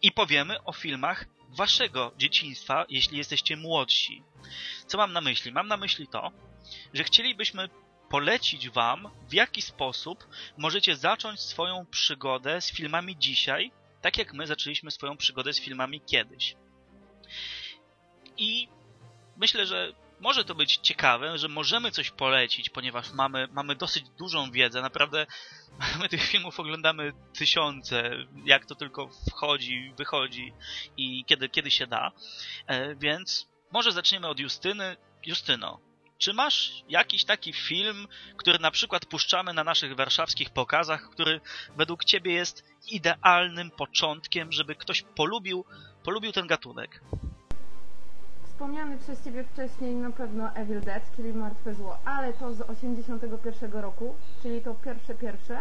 i 0.03 0.13
powiemy 0.13 0.65
o 0.65 0.73
filmach 0.73 1.25
waszego 1.49 2.13
dzieciństwa, 2.19 2.85
jeśli 2.89 3.19
jesteście 3.19 3.57
młodsi. 3.57 4.23
Co 4.87 4.99
mam 4.99 5.13
na 5.13 5.21
myśli? 5.21 5.53
Mam 5.53 5.69
na 5.69 5.77
myśli 5.77 6.09
to, 6.09 6.31
że 6.95 7.05
chcielibyśmy 7.05 7.69
polecić 8.11 8.69
wam, 8.69 9.11
w 9.29 9.33
jaki 9.35 9.63
sposób 9.63 10.27
możecie 10.57 10.97
zacząć 10.97 11.41
swoją 11.41 11.87
przygodę 11.87 12.61
z 12.61 12.73
filmami 12.73 13.17
dzisiaj, 13.19 13.73
tak 14.01 14.19
jak 14.19 14.33
my 14.33 14.47
zaczęliśmy 14.47 14.91
swoją 14.91 15.17
przygodę 15.17 15.53
z 15.53 15.61
filmami 15.61 16.01
kiedyś. 16.01 16.57
I 18.41 18.69
myślę, 19.37 19.67
że 19.67 19.93
może 20.21 20.45
to 20.45 20.55
być 20.55 20.77
ciekawe, 20.77 21.39
że 21.39 21.49
możemy 21.49 21.91
coś 21.91 22.11
polecić, 22.11 22.71
ponieważ 22.71 23.13
mamy, 23.13 23.49
mamy 23.53 23.77
dosyć 23.77 24.05
dużą 24.19 24.51
wiedzę. 24.51 24.83
Naprawdę 24.83 25.27
my 26.01 26.09
tych 26.09 26.23
filmów 26.23 26.61
oglądamy 26.61 27.13
tysiące, 27.39 28.11
jak 28.45 28.67
to 28.67 28.75
tylko 28.75 29.11
wchodzi, 29.31 29.93
wychodzi 29.97 30.53
i 30.97 31.25
kiedy, 31.25 31.49
kiedy 31.49 31.71
się 31.71 31.87
da. 31.87 32.13
E, 32.67 32.95
więc 32.95 33.49
może 33.73 33.93
zaczniemy 33.93 34.29
od 34.29 34.41
Justyny. 34.41 34.97
Justyno, 35.27 35.81
czy 36.19 36.33
masz 36.33 36.73
jakiś 36.89 37.25
taki 37.25 37.53
film, 37.53 38.09
który 38.37 38.59
na 38.59 38.71
przykład 38.71 39.07
puszczamy 39.07 39.53
na 39.53 39.65
naszych 39.65 39.97
warszawskich 39.97 40.51
pokazach, 40.51 41.11
który 41.11 41.41
według 41.77 42.05
ciebie 42.05 42.33
jest 42.33 42.65
idealnym 42.91 43.71
początkiem, 43.71 44.53
żeby 44.53 44.75
ktoś 44.75 45.03
polubił, 45.03 45.65
polubił 46.03 46.33
ten 46.33 46.47
gatunek? 46.47 47.01
Wspomniany 48.61 48.99
przez 48.99 49.25
Ciebie 49.25 49.45
wcześniej 49.45 49.95
na 49.95 50.11
pewno 50.11 50.51
Evil 50.55 50.81
Dead, 50.81 51.03
czyli 51.17 51.33
Martwe 51.33 51.75
Zło, 51.75 51.99
ale 52.05 52.33
to 52.33 52.55
z 52.55 52.61
81 52.61 53.73
roku, 53.73 54.15
czyli 54.43 54.61
to 54.61 54.75
pierwsze 54.75 55.15
pierwsze 55.15 55.59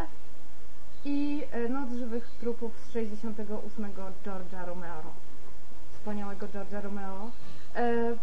i 1.05 1.43
e, 1.51 1.69
Noc 1.69 1.89
Żywych 1.91 2.29
Trupów 2.39 2.71
z 2.85 2.91
68 2.91 3.93
George'a 4.25 4.65
Romero. 4.65 5.13
Wspaniałego 5.93 6.47
George'a 6.47 6.81
Romero. 6.81 7.31
E, 7.75 8.15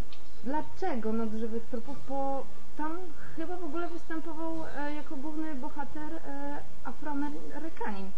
dlaczego 0.45 1.13
Noc 1.13 1.31
Żywych 1.33 1.65
Trupów? 1.65 1.97
Bo 2.09 2.47
tam 2.77 2.97
chyba 3.37 3.57
w 3.57 3.65
ogóle 3.65 3.89
występował 3.89 4.55
e, 4.79 4.95
jako 4.95 5.17
główny 5.17 5.55
bohater 5.55 6.15
e, 6.15 6.59
Afroamerykanin. 6.85 8.11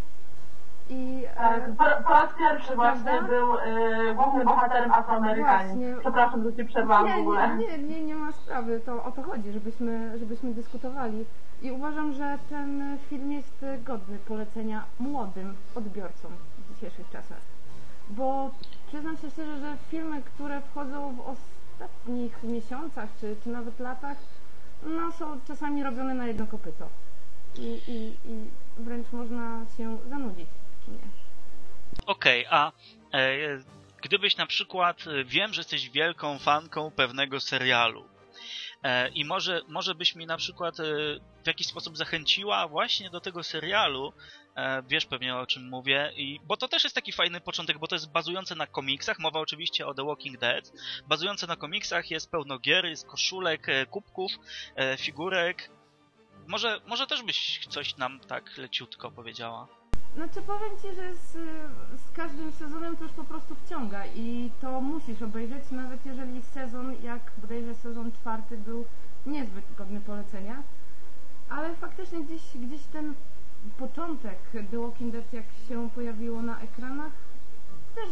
I 0.90 1.24
e, 1.24 1.35
Tak, 1.35 1.70
po, 1.77 1.85
po 2.05 2.11
raz 2.11 2.31
pierwszy 2.38 2.74
właśnie 2.74 3.05
Prawda? 3.05 3.29
był 3.29 3.55
y, 3.55 4.14
głównym 4.14 4.44
bohaterem 4.46 4.92
Afroamerykanin. 4.92 5.77
Właśnie. 5.77 5.96
Przepraszam, 6.01 6.44
że 6.44 6.55
ci 6.57 6.64
przerwałam 6.64 7.05
w 7.05 7.09
nie, 7.09 7.20
ogóle. 7.20 7.57
nie, 7.57 7.66
nie, 7.66 7.79
nie, 7.79 8.03
nie 8.03 8.14
ma 8.14 8.33
sprawy, 8.33 8.81
to 8.87 9.05
o 9.05 9.11
to 9.12 9.22
chodzi, 9.22 9.53
żebyśmy, 9.53 10.18
żebyśmy 10.18 10.55
dyskutowali. 10.55 11.24
I 11.62 11.72
uważam, 11.72 12.12
że 12.12 12.38
ten 12.48 12.98
film 13.11 13.33
jest 13.33 13.64
godny 13.85 14.18
polecenia 14.18 14.85
młodym 15.01 15.55
odbiorcom 15.74 16.33
w 16.59 16.74
dzisiejszych 16.74 17.11
czasach. 17.11 17.40
Bo 18.11 18.51
przyznam 18.87 19.16
się 19.16 19.31
szczerze, 19.31 19.59
że 19.61 19.77
filmy, 19.88 20.22
które 20.22 20.61
wchodzą 20.61 21.14
w 21.14 21.20
ostatnich 21.20 22.42
miesiącach 22.42 23.09
czy, 23.20 23.37
czy 23.44 23.48
nawet 23.51 23.81
latach, 23.81 24.16
no 24.83 25.12
są 25.12 25.27
czasami 25.48 25.83
robione 25.83 26.14
na 26.14 26.27
jedno 26.27 26.46
kopyto. 26.46 26.87
I, 27.59 27.81
i, 27.88 28.31
i 28.33 28.51
wręcz 28.79 29.12
można 29.12 29.61
się 29.77 29.96
zanudzić 30.09 30.48
w 30.48 30.67
kinie. 30.88 31.11
Okej, 32.07 32.46
a 32.51 32.72
e, 33.14 33.59
gdybyś 34.03 34.37
na 34.37 34.46
przykład, 34.46 35.05
e, 35.07 35.24
wiem, 35.24 35.55
że 35.55 35.61
jesteś 35.61 35.90
wielką 35.90 36.38
fanką 36.38 36.90
pewnego 36.90 37.40
serialu 37.40 38.09
e, 38.83 39.09
i 39.09 39.24
może, 39.24 39.62
może 39.68 39.94
byś 39.94 40.14
mi 40.14 40.27
na 40.27 40.37
przykład 40.37 40.81
e, 40.81 40.85
w 41.44 41.46
jakiś 41.46 41.66
sposób 41.66 41.96
zachęciła 41.96 42.68
właśnie 42.68 43.11
do 43.11 43.20
tego 43.20 43.42
serialu, 43.42 44.12
wiesz 44.88 45.07
pewnie 45.07 45.37
o 45.37 45.46
czym 45.46 45.68
mówię, 45.68 46.12
i, 46.16 46.40
bo 46.44 46.57
to 46.57 46.68
też 46.68 46.85
jest 46.85 46.94
taki 46.94 47.12
fajny 47.12 47.40
początek, 47.40 47.79
bo 47.79 47.87
to 47.87 47.94
jest 47.94 48.12
bazujące 48.12 48.55
na 48.55 48.66
komiksach, 48.66 49.18
mowa 49.18 49.40
oczywiście 49.40 49.87
o 49.87 49.94
The 49.94 50.05
Walking 50.05 50.38
Dead, 50.38 50.72
bazujące 51.07 51.46
na 51.46 51.57
komiksach 51.57 52.11
jest 52.11 52.31
pełno 52.31 52.59
gier, 52.59 52.87
jest 52.87 53.07
koszulek, 53.07 53.66
kubków, 53.90 54.33
figurek, 54.98 55.70
może, 56.46 56.81
może 56.87 57.07
też 57.07 57.22
byś 57.22 57.66
coś 57.68 57.96
nam 57.96 58.20
tak 58.20 58.57
leciutko 58.57 59.11
powiedziała. 59.11 59.77
Znaczy 60.14 60.42
powiem 60.42 60.71
Ci, 60.83 60.94
że 60.94 61.14
z, 61.14 61.33
z 62.01 62.12
każdym 62.12 62.53
sezonem 62.53 62.97
to 62.97 63.05
już 63.05 63.12
po 63.12 63.25
prostu 63.25 63.55
wciąga 63.55 64.07
i 64.07 64.51
to 64.61 64.81
musisz 64.81 65.23
obejrzeć, 65.23 65.71
nawet 65.71 66.07
jeżeli 66.07 66.42
sezon, 66.42 66.94
jak 67.03 67.21
bodajże 67.38 67.75
sezon 67.75 68.12
czwarty 68.12 68.57
był 68.57 68.85
niezbyt 69.27 69.64
godny 69.79 70.01
polecenia, 70.01 70.62
ale 71.49 71.75
faktycznie 71.75 72.21
gdzieś, 72.25 72.42
gdzieś 72.55 72.83
ten 72.83 73.14
początek 73.79 74.38
The 74.71 74.79
Walking 74.79 75.12
Dead 75.12 75.33
jak 75.33 75.44
się 75.68 75.90
pojawiło 75.90 76.42
na 76.42 76.61
ekranach 76.61 77.12
też 77.94 78.09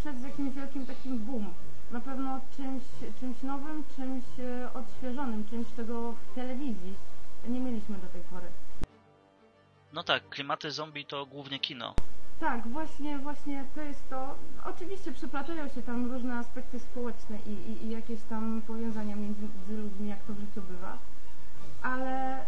przed 0.00 0.22
jakimś 0.22 0.54
wielkim 0.54 0.86
takim 0.86 1.18
boom. 1.18 1.46
Na 1.90 2.00
pewno 2.00 2.40
czymś, 2.56 2.82
czymś 3.20 3.42
nowym, 3.42 3.84
czymś 3.96 4.24
e, 4.40 4.72
odświeżonym, 4.74 5.44
czymś 5.50 5.66
czego 5.76 6.12
w 6.12 6.34
telewizji 6.34 6.94
nie 7.48 7.60
mieliśmy 7.60 7.98
do 7.98 8.06
tej 8.06 8.20
pory. 8.20 8.46
No 9.92 10.02
tak, 10.02 10.28
klimaty 10.28 10.70
zombie 10.70 11.04
to 11.04 11.26
głównie 11.26 11.58
kino. 11.58 11.94
Tak, 12.40 12.68
właśnie, 12.68 13.18
właśnie 13.18 13.64
to 13.74 13.80
jest 13.80 14.08
to. 14.10 14.34
Oczywiście 14.64 15.12
przyplatają 15.12 15.68
się 15.68 15.82
tam 15.82 16.12
różne 16.12 16.38
aspekty 16.38 16.78
społeczne 16.78 17.38
i, 17.46 17.50
i, 17.50 17.86
i 17.86 17.90
jakieś 17.90 18.22
tam 18.22 18.62
powiązania 18.66 19.16
między 19.16 19.42
ludźmi, 19.68 20.08
jak 20.08 20.22
to 20.22 20.32
w 20.32 20.38
życiu 20.38 20.62
bywa, 20.62 20.98
ale 21.82 22.40
e, 22.40 22.44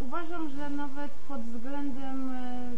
uważam, 0.00 0.50
że 0.50 0.70
nawet 0.70 1.12
pod 1.28 1.42
względem 1.42 2.30
e, 2.30 2.72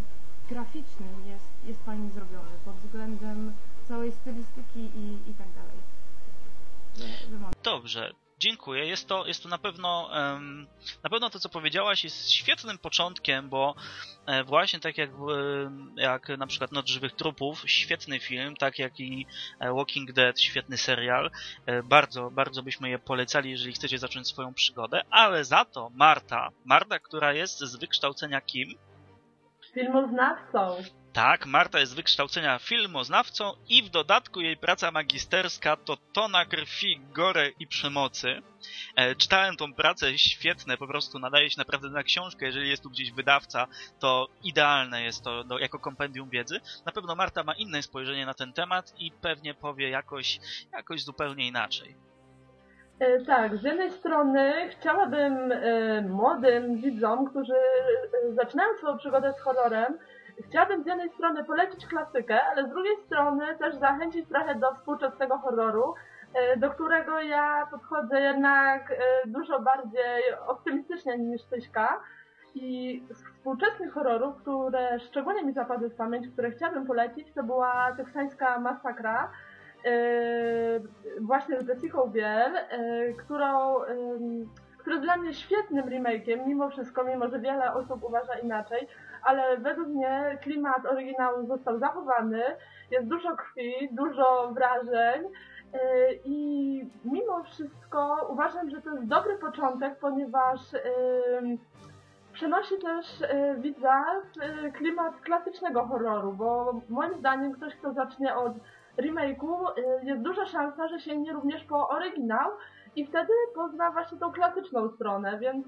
graficznym 0.49 1.27
jest, 1.27 1.49
jest 1.65 1.85
fajnie 1.85 2.11
zrobiony, 2.11 2.51
pod 2.65 2.75
względem 2.75 3.53
całej 3.89 4.13
stylistyki 4.13 4.81
i, 4.81 5.31
i 5.31 5.35
tak 5.35 5.47
dalej. 5.53 5.79
Dobrze, 7.65 8.13
dziękuję. 8.39 8.87
Jest 8.87 9.09
to, 9.09 9.27
jest 9.27 9.43
to 9.43 9.49
na 9.49 9.59
pewno 9.59 10.11
na 11.05 11.11
pewno 11.11 11.31
to, 11.31 11.39
co 11.39 11.49
powiedziałaś, 11.49 12.05
jest 12.05 12.31
świetnym 12.31 12.79
początkiem, 12.79 13.49
bo 13.49 13.75
e, 14.27 14.45
właśnie 14.45 14.81
tak 14.81 14.99
jak, 14.99 15.11
jak 15.97 16.29
na 16.29 16.47
przykład 16.47 16.73
Noc 16.73 16.89
Żywych 16.89 17.13
Trupów, 17.13 17.63
świetny 17.67 18.21
film, 18.21 18.57
tak 18.57 18.79
jak 18.79 19.01
i 19.01 19.27
e, 19.61 19.73
Walking 19.73 20.13
Dead, 20.13 20.41
świetny 20.41 20.77
serial. 20.77 21.31
E, 21.67 21.83
bardzo, 21.83 22.31
bardzo 22.31 22.63
byśmy 22.63 22.91
je 22.91 22.99
polecali, 22.99 23.51
jeżeli 23.51 23.73
chcecie 23.73 23.99
zacząć 23.99 24.29
swoją 24.29 24.55
przygodę, 24.55 25.03
ale 25.11 25.45
za 25.45 25.65
to 25.65 25.91
Marta, 25.95 26.51
Marta, 26.65 26.99
która 26.99 27.33
jest 27.33 27.59
z 27.59 27.77
wykształcenia 27.77 28.41
kim? 28.41 28.75
Filmoznawcą. 29.75 30.83
Tak, 31.15 31.47
Marta 31.47 31.81
jest 31.81 31.97
wykształcenia 31.97 32.59
filmoznawcą 32.59 33.53
i 33.69 33.83
w 33.83 33.89
dodatku 33.89 34.41
jej 34.41 34.57
praca 34.57 34.91
magisterska 34.91 35.77
to 35.77 35.97
tona 36.13 36.47
krwi, 36.47 37.01
gore 37.13 37.49
i 37.59 37.67
przemocy. 37.67 38.43
E, 38.97 39.15
czytałem 39.15 39.57
tą 39.57 39.75
pracę, 39.75 40.19
świetne, 40.19 40.77
po 40.77 40.87
prostu 40.87 41.19
nadaje 41.19 41.51
się 41.51 41.59
naprawdę 41.59 41.91
na 41.91 42.03
książkę, 42.03 42.47
jeżeli 42.47 42.69
jest 42.69 42.83
tu 42.83 42.91
gdzieś 42.91 43.13
wydawca, 43.13 43.67
to 43.99 44.29
idealne 44.45 45.03
jest 45.03 45.25
to 45.25 45.45
do, 45.45 45.59
jako 45.59 45.79
kompendium 45.79 46.31
wiedzy. 46.31 46.61
Na 46.87 46.93
pewno 46.93 47.15
Marta 47.15 47.45
ma 47.45 47.55
inne 47.55 47.83
spojrzenie 47.83 48.27
na 48.27 48.35
ten 48.35 48.53
temat 48.53 48.95
i 48.99 49.13
pewnie 49.13 49.55
powie 49.55 49.89
jakoś, 49.91 50.41
jakoś 50.73 51.05
zupełnie 51.05 51.47
inaczej. 51.47 51.97
E, 52.99 53.21
Tak, 53.21 53.57
z 53.57 53.63
jednej 53.63 53.91
strony 53.93 54.69
chciałabym 54.71 55.53
e, 55.53 56.03
młodym 56.03 56.77
widzom, 56.77 57.31
którzy 57.31 57.55
e, 57.55 58.35
zaczynają 58.35 58.77
swoją 58.79 58.99
przygodę 58.99 59.35
z 59.39 59.41
horrorem, 59.41 59.99
chciałabym 60.49 60.83
z 60.83 60.87
jednej 60.87 61.11
strony 61.11 61.45
polecić 61.45 61.87
klasykę, 61.87 62.41
ale 62.45 62.67
z 62.67 62.71
drugiej 62.71 62.97
strony 63.07 63.59
też 63.59 63.75
zachęcić 63.75 64.29
trochę 64.29 64.55
do 64.55 64.75
współczesnego 64.75 65.39
horroru, 65.39 65.95
e, 66.35 66.57
do 66.57 66.71
którego 66.71 67.21
ja 67.21 67.69
podchodzę 67.71 68.21
jednak 68.21 68.91
e, 68.91 68.97
dużo 69.27 69.61
bardziej 69.61 70.23
optymistycznie 70.47 71.19
niż 71.19 71.45
Tyśka. 71.45 72.01
I 72.57 73.03
z 73.11 73.25
współczesnych 73.25 73.93
horrorów, 73.93 74.37
które 74.37 75.01
szczególnie 75.01 75.45
mi 75.45 75.53
zapadły 75.53 75.91
w 75.91 75.97
pamięć, 75.97 76.29
które 76.29 76.51
chciałabym 76.51 76.87
polecić, 76.87 77.33
to 77.35 77.43
była 77.43 77.93
teksańska 77.97 78.61
masakra, 78.61 79.31
Yy, 79.85 80.83
właśnie 81.21 81.61
z 81.61 81.69
Jessica 81.69 82.07
Biel, 82.07 82.53
yy, 82.53 83.15
którą, 83.15 83.79
yy, 83.85 84.93
jest 84.93 85.03
dla 85.03 85.17
mnie 85.17 85.35
świetnym 85.35 85.85
remake'iem, 85.85 86.47
mimo 86.47 86.71
wszystko, 86.71 87.05
mimo 87.05 87.29
że 87.29 87.41
wiele 87.41 87.75
osób 87.75 88.05
uważa 88.05 88.39
inaczej, 88.43 88.89
ale 89.25 89.57
według 89.57 89.89
mnie 89.89 90.39
klimat 90.43 90.87
oryginału 90.87 91.47
został 91.47 91.79
zachowany, 91.79 92.43
jest 92.91 93.09
dużo 93.09 93.37
krwi, 93.37 93.89
dużo 93.93 94.53
wrażeń 94.53 95.23
yy, 95.23 95.81
i 96.25 96.91
mimo 97.05 97.43
wszystko 97.43 98.27
uważam, 98.31 98.71
że 98.71 98.83
to 98.83 98.91
jest 98.91 99.07
dobry 99.07 99.39
początek, 99.39 99.99
ponieważ 99.99 100.61
przenosi 102.33 102.79
też 102.79 103.21
yy, 103.21 103.61
widza 103.61 104.05
w 104.33 104.63
yy, 104.63 104.73
klimat 104.73 105.21
klasycznego 105.21 105.87
horroru, 105.87 106.33
bo 106.33 106.81
moim 106.89 107.15
zdaniem 107.15 107.53
ktoś, 107.53 107.77
kto 107.77 107.93
zacznie 107.93 108.37
od 108.37 108.53
remake'u 108.97 109.71
y, 109.79 110.05
jest 110.05 110.23
duża 110.23 110.47
szansa, 110.47 110.89
że 110.89 111.01
sięgnie 111.01 111.33
również 111.33 111.65
po 111.65 111.89
oryginał 111.89 112.51
i 112.97 113.07
wtedy 113.07 113.33
pozna 113.55 113.91
właśnie 113.91 114.19
tą 114.19 114.33
klasyczną 114.33 114.89
stronę, 114.89 115.39
więc 115.39 115.67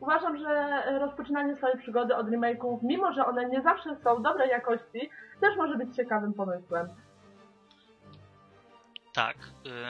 uważam, 0.00 0.36
że 0.38 0.82
rozpoczynanie 0.98 1.56
swojej 1.56 1.78
przygody 1.78 2.16
od 2.16 2.26
remake'ów, 2.26 2.78
mimo 2.82 3.12
że 3.12 3.26
one 3.26 3.48
nie 3.48 3.62
zawsze 3.62 3.96
są 4.04 4.22
dobrej 4.22 4.50
jakości, 4.50 5.10
też 5.40 5.56
może 5.56 5.76
być 5.78 5.96
ciekawym 5.96 6.34
pomysłem. 6.34 6.88
Tak, 9.12 9.36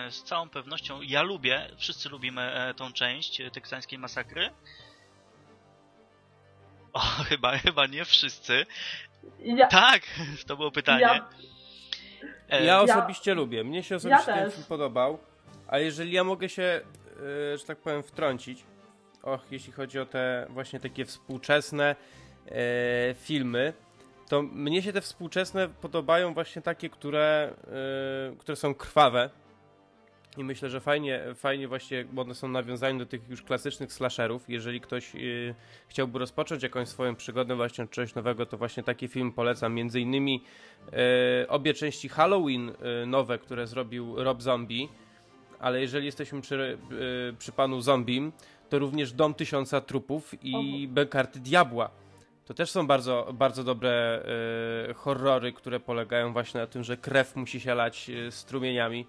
y, 0.07 0.11
z 0.11 0.23
całą 0.23 0.49
pewnością. 0.49 0.99
Ja 1.03 1.23
lubię, 1.23 1.69
wszyscy 1.77 2.09
lubimy 2.09 2.43
e, 2.43 2.75
tą 2.75 2.93
część 2.93 3.41
e, 3.41 3.51
teksańskiej 3.51 3.99
masakry. 3.99 4.51
O, 6.93 6.99
chyba, 7.29 7.59
chyba 7.59 7.87
nie 7.87 8.05
wszyscy. 8.05 8.67
Ja, 9.39 9.67
Tak, 9.67 10.03
to 10.49 10.57
było 10.57 10.71
pytanie. 10.71 11.01
ja, 11.01 11.29
E, 12.51 12.65
Ja 12.65 12.81
osobiście 12.81 13.35
lubię. 13.35 13.65
Mnie 13.65 13.83
się 13.83 13.97
osobiście 13.97 14.25
ten 14.33 14.45
też. 14.45 14.55
film 14.55 14.67
podobał. 14.69 15.19
A 15.69 15.79
jeżeli 15.79 16.13
ja 16.13 16.25
mogę 16.25 16.49
się, 16.49 16.81
że 17.57 17.65
tak 17.67 17.79
powiem, 17.79 18.03
wtrącić, 18.03 18.65
och, 19.27 19.41
jeśli 19.51 19.73
chodzi 19.73 19.99
o 19.99 20.07
te 20.07 20.47
właśnie 20.51 20.81
takie 20.81 21.05
współczesne 21.05 21.97
e, 22.47 23.15
filmy, 23.15 23.73
to 24.29 24.43
mnie 24.43 24.83
się 24.83 24.93
te 24.93 25.01
współczesne 25.01 25.69
podobają 25.69 26.35
właśnie 26.35 26.63
takie, 26.63 26.91
które, 26.91 27.55
e, 28.33 28.37
które 28.37 28.57
są 28.57 28.75
krwawe. 28.75 29.31
I 30.37 30.45
myślę, 30.45 30.71
że 30.71 30.81
fajnie, 30.81 31.21
fajnie 31.35 31.69
właśnie, 31.69 32.05
bo 32.05 32.23
one 32.23 32.35
są 32.35 32.49
nawiązaniem 32.49 32.99
do 32.99 33.07
tych 33.07 33.29
już 33.29 33.43
klasycznych 33.43 33.93
slasherów. 33.93 34.49
Jeżeli 34.49 34.81
ktoś 34.81 35.15
y, 35.15 35.55
chciałby 35.89 36.19
rozpocząć 36.19 36.63
jakąś 36.63 36.89
swoją 36.89 37.17
przygodę 37.17 37.57
właśnie 37.57 37.85
od 37.85 37.91
czegoś 37.91 38.15
nowego, 38.15 38.47
to 38.47 38.57
właśnie 38.57 38.83
taki 38.83 39.09
film 39.09 39.33
polecam. 39.33 39.75
Między 39.75 40.01
innymi 40.01 40.45
y, 41.43 41.49
obie 41.49 41.75
części 41.75 42.09
Halloween 42.09 42.69
y, 43.03 43.07
nowe, 43.07 43.39
które 43.39 43.67
zrobił 43.67 44.25
Rob 44.25 44.43
Zombie. 44.43 44.89
Ale 45.59 45.81
jeżeli 45.81 46.07
jesteśmy 46.07 46.41
przy, 46.41 46.79
przy 47.39 47.53
panu 47.53 47.81
Zombim, 47.81 48.33
to 48.69 48.79
również 48.79 49.13
Dom 49.13 49.35
Tysiąca 49.35 49.81
Trupów 49.81 50.35
i 50.43 50.89
Karty 51.11 51.41
Diabła. 51.41 51.91
To 52.45 52.55
też 52.55 52.71
są 52.71 52.87
bardzo, 52.87 53.31
bardzo 53.35 53.65
dobre 53.65 54.23
y, 54.91 54.95
horrory, 54.95 55.53
które 55.53 55.81
polegają 55.81 56.33
właśnie 56.33 56.61
na 56.61 56.67
tym, 56.67 56.85
że 56.85 56.97
krew 56.97 57.37
musi 57.37 57.61
się 57.61 57.75
lać 57.75 58.11
y, 58.11 58.31
strumieniami 58.31 59.07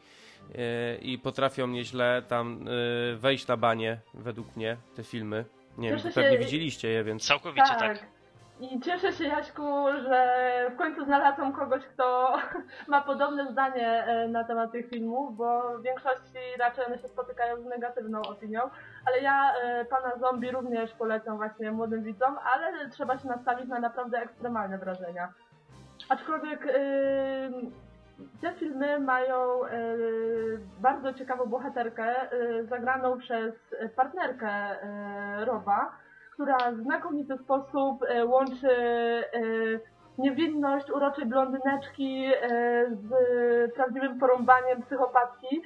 y, 0.52 0.56
i 1.02 1.20
potrafią 1.20 1.68
nieźle 1.68 2.24
tam 2.28 2.68
y, 2.68 3.18
wejść 3.18 3.48
na 3.48 3.58
banie, 3.58 4.00
według 4.14 4.56
mnie, 4.56 4.78
te 4.96 5.04
filmy. 5.04 5.46
Nie 5.78 5.90
wiem, 5.90 5.98
Cieszę 5.98 6.10
wy 6.10 6.16
pewnie 6.16 6.38
się- 6.38 6.44
widzieliście 6.46 6.88
je, 6.90 7.04
więc... 7.04 7.26
Całkowicie 7.26 7.68
tak. 7.68 7.80
tak. 7.80 8.17
I 8.60 8.80
cieszę 8.80 9.14
się, 9.14 9.24
Jaśku, 9.24 9.64
że 10.04 10.72
w 10.74 10.78
końcu 10.78 11.06
znalazłam 11.06 11.54
kogoś, 11.54 11.86
kto 11.86 12.38
ma 12.88 13.02
podobne 13.02 13.52
zdanie 13.52 14.06
e, 14.06 14.28
na 14.28 14.44
temat 14.44 14.72
tych 14.72 14.90
filmów, 14.90 15.38
bo 15.38 15.78
w 15.78 15.82
większości 15.82 16.40
raczej 16.60 16.86
one 16.86 16.98
się 16.98 17.08
spotykają 17.08 17.62
z 17.62 17.66
negatywną 17.66 18.22
opinią, 18.22 18.62
ale 19.06 19.20
ja 19.20 19.54
e, 19.56 19.86
Pana 19.86 20.12
Zombie 20.20 20.52
również 20.52 20.94
polecam 20.94 21.38
właśnie 21.38 21.72
młodym 21.72 22.04
widzom, 22.04 22.38
ale 22.54 22.90
trzeba 22.90 23.18
się 23.18 23.28
nastawić 23.28 23.68
na 23.68 23.80
naprawdę 23.80 24.18
ekstremalne 24.18 24.78
wrażenia. 24.78 25.34
Aczkolwiek 26.10 26.68
e, 26.68 26.72
te 28.42 28.54
filmy 28.54 29.00
mają 29.00 29.38
bardzo 30.80 31.14
ciekawą 31.14 31.46
bohaterkę, 31.46 32.16
zagraną 32.70 33.18
przez 33.18 33.76
partnerkę 33.96 34.76
Roba, 35.46 35.92
która 36.38 36.72
w 36.72 36.82
znakomity 36.84 37.38
sposób 37.38 38.04
e, 38.04 38.26
łączy 38.26 38.70
e, 38.70 39.42
niewinność 40.18 40.90
uroczej 40.90 41.26
blondyneczki 41.26 42.26
e, 42.26 42.42
z 42.92 43.74
prawdziwym 43.76 44.20
porąbaniem 44.20 44.84
psychopatki, 44.84 45.62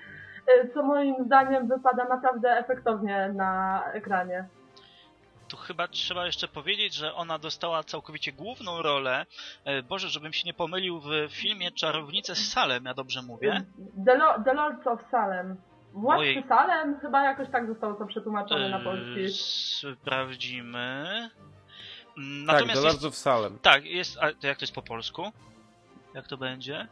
co 0.74 0.84
moim 0.84 1.16
zdaniem 1.26 1.68
wypada 1.68 2.06
naprawdę 2.06 2.58
efektownie 2.58 3.32
na 3.36 3.84
ekranie. 3.94 4.48
Tu 5.48 5.58
chyba 5.58 5.88
trzeba 5.88 6.26
jeszcze 6.26 6.48
powiedzieć, 6.48 6.94
że 6.94 7.14
ona 7.14 7.38
dostała 7.40 7.84
całkowicie 7.84 8.32
główną 8.32 8.82
rolę. 8.82 9.26
Boże, 9.90 10.10
żebym 10.10 10.34
się 10.34 10.44
nie 10.46 10.54
pomylił 10.54 11.00
w 11.00 11.10
filmie 11.30 11.72
Czarownice 11.72 12.36
z 12.36 12.52
Salem, 12.52 12.86
ja 12.86 12.94
dobrze 12.94 13.22
mówię? 13.22 13.64
The, 14.06 14.18
Lo 14.18 14.44
The 14.44 14.54
Lords 14.54 14.88
of 14.88 15.00
Salem. 15.12 15.58
Władcy 15.94 16.44
Salem? 16.48 17.00
Chyba 17.00 17.24
jakoś 17.24 17.48
tak 17.52 17.68
zostało 17.68 17.94
to 17.94 18.06
przetłumaczone 18.06 18.70
na 18.70 18.80
polski. 18.80 19.30
Sprawdzimy. 19.30 20.80
Mm, 22.18 22.46
natomiast 22.46 22.84
tak, 22.84 23.02
do 23.02 23.08
of 23.08 23.16
Salem. 23.16 23.60
Tak, 23.62 23.86
jest. 23.86 24.18
A 24.18 24.26
jak 24.26 24.58
to 24.58 24.64
jest 24.64 24.76
po 24.76 24.82
polsku? 24.82 25.32
Jak 26.14 26.28
to 26.28 26.38
będzie? 26.38 26.88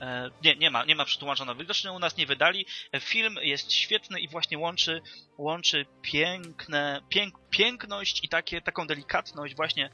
E, 0.00 0.30
nie, 0.44 0.56
nie 0.56 0.70
ma, 0.70 0.84
nie 0.84 0.96
ma 0.96 1.04
przetłumaczone. 1.04 1.54
Widocznie 1.54 1.92
u 1.92 1.98
nas 1.98 2.16
nie 2.16 2.26
wydali. 2.26 2.66
E, 2.92 3.00
film 3.00 3.36
jest 3.42 3.72
świetny 3.72 4.20
i 4.20 4.28
właśnie 4.28 4.58
łączy, 4.58 5.02
łączy 5.38 5.86
piękne, 6.02 7.00
pięk, 7.08 7.34
piękność 7.50 8.24
i 8.24 8.28
takie, 8.28 8.60
taką 8.60 8.86
delikatność 8.86 9.56
właśnie 9.56 9.90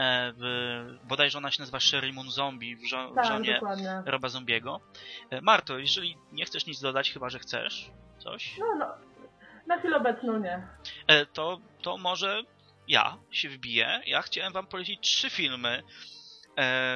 w, 0.00 0.98
bodajże 1.04 1.38
ona 1.38 1.50
się 1.50 1.62
nazywa 1.62 1.80
Sherry 1.80 2.12
Moon 2.12 2.30
Zombie 2.30 2.76
w, 2.76 2.88
żo 2.88 3.12
tak, 3.14 3.26
żonie 3.26 3.54
dokładnie. 3.54 4.02
Roba 4.06 4.28
Zombiego. 4.28 4.80
E, 5.30 5.40
Marto, 5.40 5.78
jeżeli 5.78 6.16
nie 6.32 6.44
chcesz 6.44 6.66
nic 6.66 6.80
dodać, 6.80 7.12
chyba 7.12 7.30
że 7.30 7.38
chcesz 7.38 7.90
coś? 8.18 8.56
No, 8.58 8.74
no. 8.78 8.86
Na 9.66 9.78
chwilę 9.78 9.96
obecną 9.96 10.38
nie. 10.38 10.66
E, 11.06 11.26
to, 11.26 11.60
to 11.82 11.96
może 11.96 12.42
ja 12.88 13.16
się 13.30 13.48
wbiję. 13.48 14.00
Ja 14.06 14.22
chciałem 14.22 14.52
wam 14.52 14.66
polecić 14.66 15.00
trzy 15.00 15.30
filmy, 15.30 15.68
E, 15.78 16.17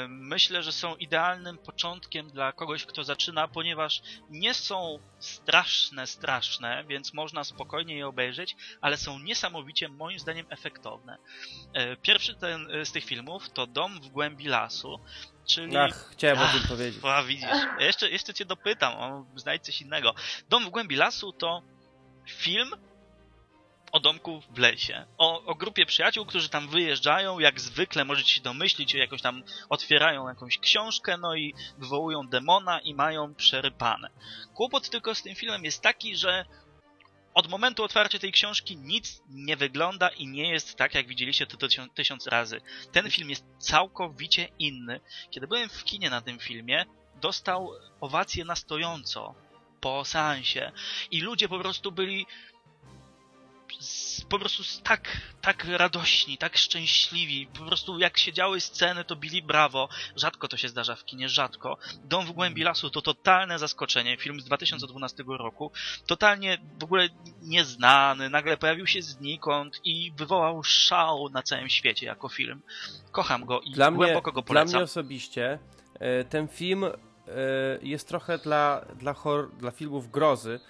myślę, 0.09 0.63
że 0.63 0.73
są 0.73 0.97
idealnym 0.97 1.59
początkiem 1.59 2.31
dla 2.31 2.53
kogoś, 2.53 2.87
kto 2.87 3.05
zaczyna, 3.05 3.49
ponieważ 3.49 4.03
nie 4.31 4.55
są 4.55 4.99
straszne, 5.19 6.07
straszne, 6.07 6.85
więc 6.89 7.15
można 7.15 7.45
spokojnie 7.45 7.97
je 7.97 8.07
obejrzeć, 8.07 8.57
ale 8.81 8.97
są 8.97 9.19
niesamowicie, 9.19 9.89
moim 9.89 10.19
zdaniem, 10.19 10.47
efektowne. 10.51 11.19
E, 11.75 11.97
pierwszy 11.97 12.35
ten, 12.35 12.71
e, 12.71 12.85
z 12.85 12.93
tych 12.93 13.05
filmów 13.05 13.51
to 13.51 13.67
Dom 13.67 14.01
w 14.01 14.09
głębi 14.09 14.45
lasu, 14.45 15.01
czyli... 15.49 15.77
Ach, 15.77 16.11
chciałem 16.13 16.39
Ach, 16.39 16.55
o 16.55 16.59
tym 16.59 16.69
powiedzieć. 16.69 17.05
A, 17.05 17.23
widzisz, 17.23 17.49
jeszcze, 17.79 18.11
jeszcze 18.11 18.35
cię 18.35 18.45
dopytam, 18.45 18.95
o, 18.95 19.27
znajdź 19.37 19.63
coś 19.63 19.81
innego. 19.81 20.15
Dom 20.49 20.65
w 20.65 20.69
głębi 20.69 20.97
lasu 20.97 21.33
to 21.33 21.63
film, 22.29 22.71
o 23.93 24.01
domku 24.01 24.43
w 24.51 24.59
lesie. 24.59 25.07
O, 25.19 25.45
o 25.45 25.55
grupie 25.55 25.87
przyjaciół, 25.87 26.27
którzy 26.27 26.49
tam 26.49 26.69
wyjeżdżają, 26.69 27.39
jak 27.39 27.61
zwykle 27.61 28.05
możecie 28.05 28.35
się 28.35 28.41
domyślić, 28.41 28.95
jakoś 28.95 29.23
tam 29.23 29.43
otwierają 29.69 30.29
jakąś 30.29 30.59
książkę, 30.59 31.17
no 31.17 31.35
i 31.35 31.55
wywołują 31.79 32.29
demona 32.29 32.81
i 32.81 32.95
mają 32.95 33.35
przerypane. 33.35 34.11
Kłopot 34.55 34.91
tylko 34.91 35.15
z 35.15 35.23
tym 35.23 35.35
filmem 35.35 35.65
jest 35.65 35.83
taki, 35.83 36.17
że 36.17 36.45
od 37.35 37.49
momentu 37.49 37.85
otwarcia 37.85 38.19
tej 38.19 38.33
książki 38.33 38.77
nic 38.77 39.23
nie 39.29 39.57
wygląda 39.57 40.09
i 40.09 40.27
nie 40.27 40.51
jest 40.51 40.77
tak, 40.77 40.95
jak 40.95 41.07
widzieliście 41.07 41.47
to 41.47 41.69
tysiąc 41.95 42.27
razy. 42.27 42.61
Ten 42.93 43.11
film 43.11 43.31
jest 43.31 43.45
całkowicie 43.59 44.49
inny. 44.59 45.01
Kiedy 45.31 45.47
byłem 45.47 45.69
w 45.69 45.85
kinie 45.85 46.11
na 46.11 46.21
tym 46.21 46.39
filmie, 46.39 46.85
dostał 47.21 47.71
owację 48.01 48.45
na 48.45 48.57
stojąco 48.57 49.35
po 49.81 50.05
seansie 50.05 50.73
i 51.11 51.21
ludzie 51.21 51.49
po 51.49 51.59
prostu 51.59 51.93
byli 51.93 52.27
po 54.29 54.39
prostu 54.39 54.63
tak, 54.83 55.21
tak 55.41 55.65
radośni, 55.65 56.39
tak 56.39 56.57
szczęśliwi. 56.57 57.47
Po 57.59 57.65
prostu 57.65 57.99
jak 57.99 58.19
się 58.19 58.33
działy 58.33 58.61
sceny, 58.61 59.05
to 59.05 59.17
bili 59.17 59.43
brawo. 59.43 59.89
Rzadko 60.17 60.49
to 60.49 60.57
się 60.57 60.69
zdarza 60.69 60.97
w 60.97 61.05
kinie, 61.05 61.29
rzadko. 61.29 61.79
Dom 62.05 62.27
w 62.27 62.33
głębi 62.33 62.63
lasu 62.63 62.91
to 62.91 63.03
totalne 63.03 63.59
zaskoczenie. 63.59 64.17
Film 64.17 64.41
z 64.41 64.45
2012 64.45 65.25
roku. 65.27 65.71
Totalnie 66.07 66.59
w 66.81 66.85
ogóle 66.85 67.09
nieznany. 67.43 68.31
Nagle 68.31 68.57
pojawił 68.57 68.87
się 68.87 69.03
znikąd 69.03 69.81
i 69.85 70.13
wywołał 70.17 70.65
szał 70.65 71.29
na 71.29 71.43
całym 71.43 71.69
świecie 71.69 72.07
jako 72.07 72.29
film. 72.29 72.63
Kocham 73.13 73.45
go 73.45 73.61
i 73.61 73.71
dla 73.71 73.91
głęboko 73.91 74.31
mnie, 74.31 74.35
go 74.35 74.43
polecam. 74.43 74.69
Dla 74.69 74.79
mnie 74.79 74.85
osobiście 74.85 75.59
e, 75.95 76.25
ten 76.25 76.49
film 76.49 76.85
e, 76.85 76.93
jest 77.83 78.09
trochę 78.09 78.39
dla, 78.39 78.85
dla, 78.99 79.13
hor, 79.13 79.51
dla 79.59 79.71
filmów 79.71 80.11
grozy. 80.11 80.61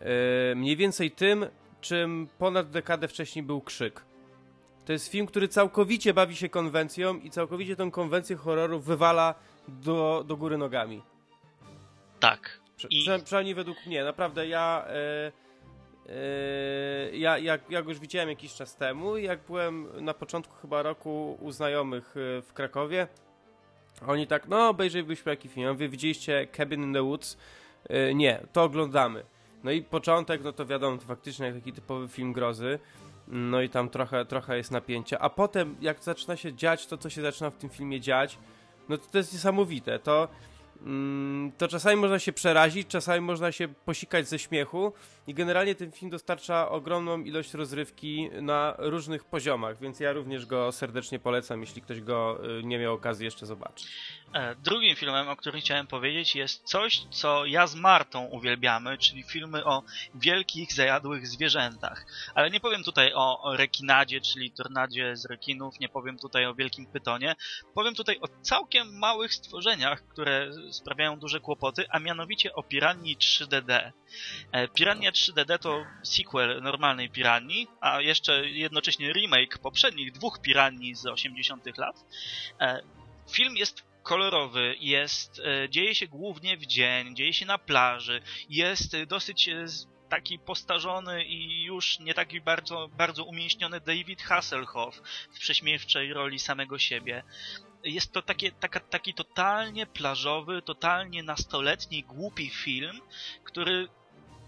E, 0.00 0.54
mniej 0.54 0.76
więcej 0.76 1.10
tym, 1.10 1.46
czym 1.80 2.28
ponad 2.38 2.70
dekadę 2.70 3.08
wcześniej 3.08 3.42
był 3.42 3.60
Krzyk. 3.60 4.04
To 4.84 4.92
jest 4.92 5.08
film, 5.08 5.26
który 5.26 5.48
całkowicie 5.48 6.14
bawi 6.14 6.36
się 6.36 6.48
konwencją 6.48 7.18
i 7.18 7.30
całkowicie 7.30 7.76
tą 7.76 7.90
konwencję 7.90 8.36
horroru 8.36 8.80
wywala 8.80 9.34
do, 9.68 10.24
do 10.26 10.36
góry 10.36 10.58
nogami. 10.58 11.02
Tak. 12.20 12.60
I... 12.90 13.02
Prze, 13.02 13.18
przynajmniej 13.18 13.54
według 13.54 13.86
mnie. 13.86 14.04
Naprawdę 14.04 14.48
ja... 14.48 14.84
E, 14.86 15.32
ja, 17.12 17.38
jak, 17.38 17.70
jak 17.70 17.88
już 17.88 17.98
widziałem 17.98 18.28
jakiś 18.28 18.54
czas 18.54 18.76
temu, 18.76 19.16
jak 19.16 19.40
byłem 19.46 20.04
na 20.04 20.14
początku 20.14 20.54
chyba 20.62 20.82
roku 20.82 21.38
u 21.40 21.50
znajomych 21.50 22.14
e, 22.16 22.42
w 22.42 22.52
Krakowie, 22.52 23.08
oni 24.06 24.26
tak, 24.26 24.48
no 24.48 24.68
obejrzyjbyśmy 24.68 25.32
jaki 25.32 25.48
film. 25.48 25.76
Wy 25.76 25.88
widzieliście 25.88 26.46
Cabin 26.56 26.82
in 26.82 26.94
the 26.94 27.02
Woods? 27.02 27.38
Nie, 28.14 28.40
to 28.52 28.62
oglądamy. 28.62 29.24
No 29.64 29.70
i 29.70 29.82
początek, 29.82 30.44
no 30.44 30.52
to 30.52 30.66
wiadomo, 30.66 30.98
to 30.98 31.04
faktycznie 31.04 31.46
jak 31.46 31.54
taki 31.54 31.72
typowy 31.72 32.08
film 32.08 32.32
grozy. 32.32 32.78
No 33.28 33.62
i 33.62 33.68
tam 33.68 33.88
trochę, 33.88 34.24
trochę 34.24 34.56
jest 34.56 34.70
napięcia. 34.70 35.18
A 35.18 35.30
potem, 35.30 35.76
jak 35.80 36.02
zaczyna 36.02 36.36
się 36.36 36.54
dziać 36.54 36.86
to, 36.86 36.98
co 36.98 37.10
się 37.10 37.22
zaczyna 37.22 37.50
w 37.50 37.56
tym 37.56 37.70
filmie 37.70 38.00
dziać, 38.00 38.38
no 38.88 38.98
to 38.98 39.06
to 39.12 39.18
jest 39.18 39.32
niesamowite. 39.32 39.98
To, 39.98 40.28
mm, 40.82 41.52
to 41.58 41.68
czasami 41.68 41.96
można 41.96 42.18
się 42.18 42.32
przerazić, 42.32 42.88
czasami 42.88 43.20
można 43.20 43.52
się 43.52 43.68
posikać 43.68 44.28
ze 44.28 44.38
śmiechu 44.38 44.92
i 45.30 45.34
generalnie 45.34 45.74
ten 45.74 45.92
film 45.92 46.10
dostarcza 46.10 46.68
ogromną 46.68 47.22
ilość 47.22 47.54
rozrywki 47.54 48.30
na 48.42 48.74
różnych 48.78 49.24
poziomach, 49.24 49.80
więc 49.80 50.00
ja 50.00 50.12
również 50.12 50.46
go 50.46 50.72
serdecznie 50.72 51.18
polecam, 51.18 51.60
jeśli 51.60 51.82
ktoś 51.82 52.00
go 52.00 52.40
y, 52.58 52.62
nie 52.62 52.78
miał 52.78 52.94
okazji 52.94 53.24
jeszcze 53.24 53.46
zobaczyć. 53.46 53.86
E, 54.34 54.54
drugim 54.54 54.96
filmem, 54.96 55.28
o 55.28 55.36
którym 55.36 55.60
chciałem 55.60 55.86
powiedzieć, 55.86 56.34
jest 56.34 56.64
coś, 56.64 57.02
co 57.10 57.46
ja 57.46 57.66
z 57.66 57.74
Martą 57.74 58.24
uwielbiamy, 58.24 58.98
czyli 58.98 59.22
filmy 59.22 59.64
o 59.64 59.82
wielkich, 60.14 60.72
zajadłych 60.72 61.26
zwierzętach. 61.26 62.06
Ale 62.34 62.50
nie 62.50 62.60
powiem 62.60 62.84
tutaj 62.84 63.12
o 63.14 63.56
rekinadzie, 63.56 64.20
czyli 64.20 64.50
tornadzie 64.50 65.16
z 65.16 65.26
rekinów, 65.26 65.80
nie 65.80 65.88
powiem 65.88 66.18
tutaj 66.18 66.46
o 66.46 66.54
wielkim 66.54 66.86
pytonie. 66.86 67.36
Powiem 67.74 67.94
tutaj 67.94 68.18
o 68.20 68.28
całkiem 68.42 68.98
małych 68.98 69.34
stworzeniach, 69.34 70.02
które 70.08 70.50
sprawiają 70.70 71.18
duże 71.18 71.40
kłopoty, 71.40 71.84
a 71.90 71.98
mianowicie 71.98 72.54
o 72.54 72.62
piranii 72.62 73.16
3DD. 73.16 73.92
E, 74.52 74.68
Pirania 74.68 75.12
3DD 75.20 75.58
to 75.58 75.86
sequel 76.02 76.62
normalnej 76.62 77.10
Piranii, 77.10 77.66
a 77.80 78.00
jeszcze 78.00 78.48
jednocześnie 78.48 79.12
remake 79.12 79.58
poprzednich 79.58 80.12
dwóch 80.12 80.40
Piranii 80.42 80.94
z 80.94 81.06
80 81.06 81.78
lat. 81.78 82.04
E, 82.60 82.82
film 83.30 83.56
jest 83.56 83.82
kolorowy, 84.02 84.76
jest, 84.80 85.40
e, 85.40 85.68
dzieje 85.68 85.94
się 85.94 86.06
głównie 86.06 86.56
w 86.56 86.66
dzień, 86.66 87.16
dzieje 87.16 87.32
się 87.32 87.46
na 87.46 87.58
plaży, 87.58 88.22
jest 88.48 89.02
dosyć 89.02 89.50
taki 90.10 90.38
postarzony 90.38 91.24
i 91.24 91.62
już 91.62 91.98
nie 91.98 92.14
taki 92.14 92.40
bardzo, 92.40 92.88
bardzo 92.88 93.24
umięśniony 93.24 93.80
David 93.80 94.22
Hasselhoff 94.22 95.02
w 95.32 95.38
prześmiewczej 95.38 96.12
roli 96.12 96.38
samego 96.38 96.78
siebie. 96.78 97.22
Jest 97.84 98.12
to 98.12 98.22
takie, 98.22 98.52
taka, 98.52 98.80
taki 98.80 99.14
totalnie 99.14 99.86
plażowy, 99.86 100.62
totalnie 100.62 101.22
nastoletni, 101.22 102.02
głupi 102.02 102.50
film, 102.50 103.00
który 103.44 103.88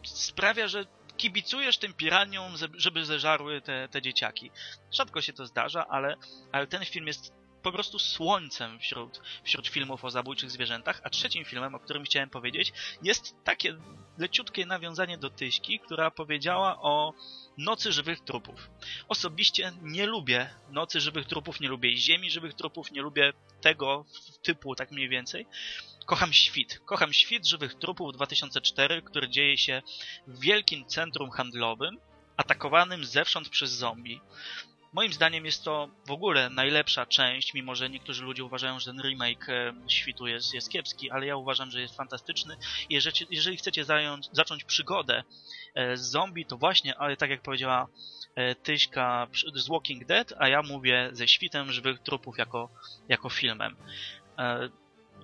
sprawia, 0.05 0.69
że 0.69 0.87
kibicujesz 1.17 1.79
tym 1.79 1.95
piraniom, 1.95 2.53
żeby 2.75 3.05
zeżarły 3.05 3.61
te, 3.61 3.89
te 3.89 4.03
dzieciaki. 4.03 4.51
Rzadko 4.93 5.21
się 5.21 5.33
to 5.33 5.47
zdarza, 5.47 5.89
ale, 5.89 6.17
ale 6.53 6.67
ten 6.67 6.85
film 6.85 7.07
jest 7.07 7.33
po 7.63 7.73
prostu 7.73 7.99
słońcem 7.99 8.79
wśród, 8.79 9.21
wśród 9.45 9.69
filmów 9.69 10.05
o 10.05 10.11
zabójczych 10.11 10.51
zwierzętach, 10.51 11.01
a 11.05 11.11
trzecim 11.11 11.45
filmem, 11.45 11.75
o 11.75 11.81
którym 11.81 12.05
chciałem 12.05 12.31
powiedzieć, 12.31 12.73
jest 13.03 13.35
takie 13.45 13.77
leciutkie 14.19 14.67
nawiązanie 14.67 15.19
do 15.19 15.31
Tyśki, 15.31 15.81
która 15.81 16.11
powiedziała 16.11 16.83
o 16.83 17.15
Nocy 17.59 17.93
Żywych 17.93 18.21
Trupów. 18.21 18.71
Osobiście 19.09 19.73
nie 19.83 20.07
lubię 20.07 20.55
Nocy 20.71 21.01
Żywych 21.01 21.27
Trupów, 21.27 21.61
nie 21.61 21.69
lubię 21.69 21.97
Ziemi 21.97 22.31
Żywych 22.31 22.55
Trupów, 22.55 22.93
nie 22.93 23.03
lubię 23.03 23.33
tego 23.61 24.05
typu 24.43 24.75
tak 24.75 24.91
mniej 24.91 25.09
więcej. 25.09 25.47
Kocham 26.07 26.33
Świt. 26.33 26.81
Kocham 26.85 27.13
Świt 27.13 27.47
Żywych 27.47 27.75
Trupów 27.75 28.13
2004, 28.13 29.03
który 29.03 29.29
dzieje 29.29 29.59
się 29.59 29.83
w 30.27 30.41
wielkim 30.41 30.87
centrum 30.87 31.31
handlowym, 31.31 31.99
atakowanym 32.37 33.05
zewsząd 33.05 33.49
przez 33.49 33.71
zombie. 33.71 34.21
Moim 34.93 35.13
zdaniem 35.13 35.45
jest 35.45 35.65
to 35.65 35.89
w 36.07 36.11
ogóle 36.11 36.51
najlepsza 36.51 37.07
część, 37.07 37.55
mimo 37.55 37.75
że 37.75 37.91
niektórzy 37.91 38.25
ludzie 38.25 38.45
uważają, 38.45 38.81
że 38.81 38.87
ten 38.87 39.03
remake 39.03 39.49
e, 39.49 39.73
świtu 39.89 40.27
jest, 40.27 40.55
jest 40.55 40.71
kiepski, 40.71 41.11
ale 41.11 41.27
ja 41.27 41.37
uważam, 41.37 41.71
że 41.71 41.81
jest 41.81 41.97
fantastyczny. 41.97 42.57
Jeżeli, 42.91 43.27
jeżeli 43.31 43.57
chcecie 43.57 43.85
zająć, 43.85 44.29
zacząć 44.33 44.65
przygodę 44.65 45.25
e, 45.75 45.97
z 45.97 46.11
zombie, 46.11 46.47
to 46.47 46.57
właśnie, 46.57 46.99
ale 46.99 47.17
tak 47.17 47.31
jak 47.31 47.43
powiedziała 47.43 47.87
e, 48.35 48.55
Tyśka 48.55 49.27
z 49.55 49.69
Walking 49.69 50.05
Dead, 50.05 50.33
a 50.39 50.49
ja 50.49 50.63
mówię 50.63 51.11
ze 51.13 51.29
świtem 51.29 51.73
żywych 51.73 52.01
trupów 52.01 52.39
jako, 52.39 52.69
jako 53.09 53.31
filmem. 53.31 53.77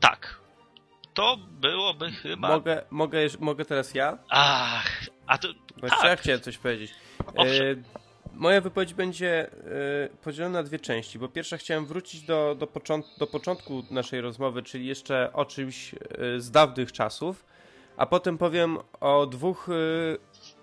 Tak. 0.00 0.47
To 1.18 1.36
byłoby 1.36 2.10
chyba... 2.10 2.48
Mogę, 2.48 2.82
mogę, 2.90 3.18
mogę 3.40 3.64
teraz 3.64 3.94
ja? 3.94 4.18
Ach, 4.30 5.06
a 5.26 5.38
to... 5.38 5.48
Tak. 5.80 6.04
ja 6.04 6.16
chciałem 6.16 6.40
coś 6.40 6.58
powiedzieć. 6.58 6.94
Owszem. 7.36 7.84
Moja 8.34 8.60
wypowiedź 8.60 8.94
będzie 8.94 9.50
y, 10.12 10.16
podzielona 10.22 10.58
na 10.58 10.62
dwie 10.62 10.78
części, 10.78 11.18
bo 11.18 11.28
pierwsza 11.28 11.56
chciałem 11.56 11.86
wrócić 11.86 12.22
do, 12.22 12.56
do, 12.58 12.66
począt 12.66 13.06
do 13.18 13.26
początku 13.26 13.82
naszej 13.90 14.20
rozmowy, 14.20 14.62
czyli 14.62 14.86
jeszcze 14.86 15.32
o 15.32 15.44
czymś 15.44 15.94
y, 15.94 15.96
z 16.40 16.50
dawnych 16.50 16.92
czasów, 16.92 17.44
a 17.96 18.06
potem 18.06 18.38
powiem 18.38 18.78
o 19.00 19.26
dwóch 19.26 19.68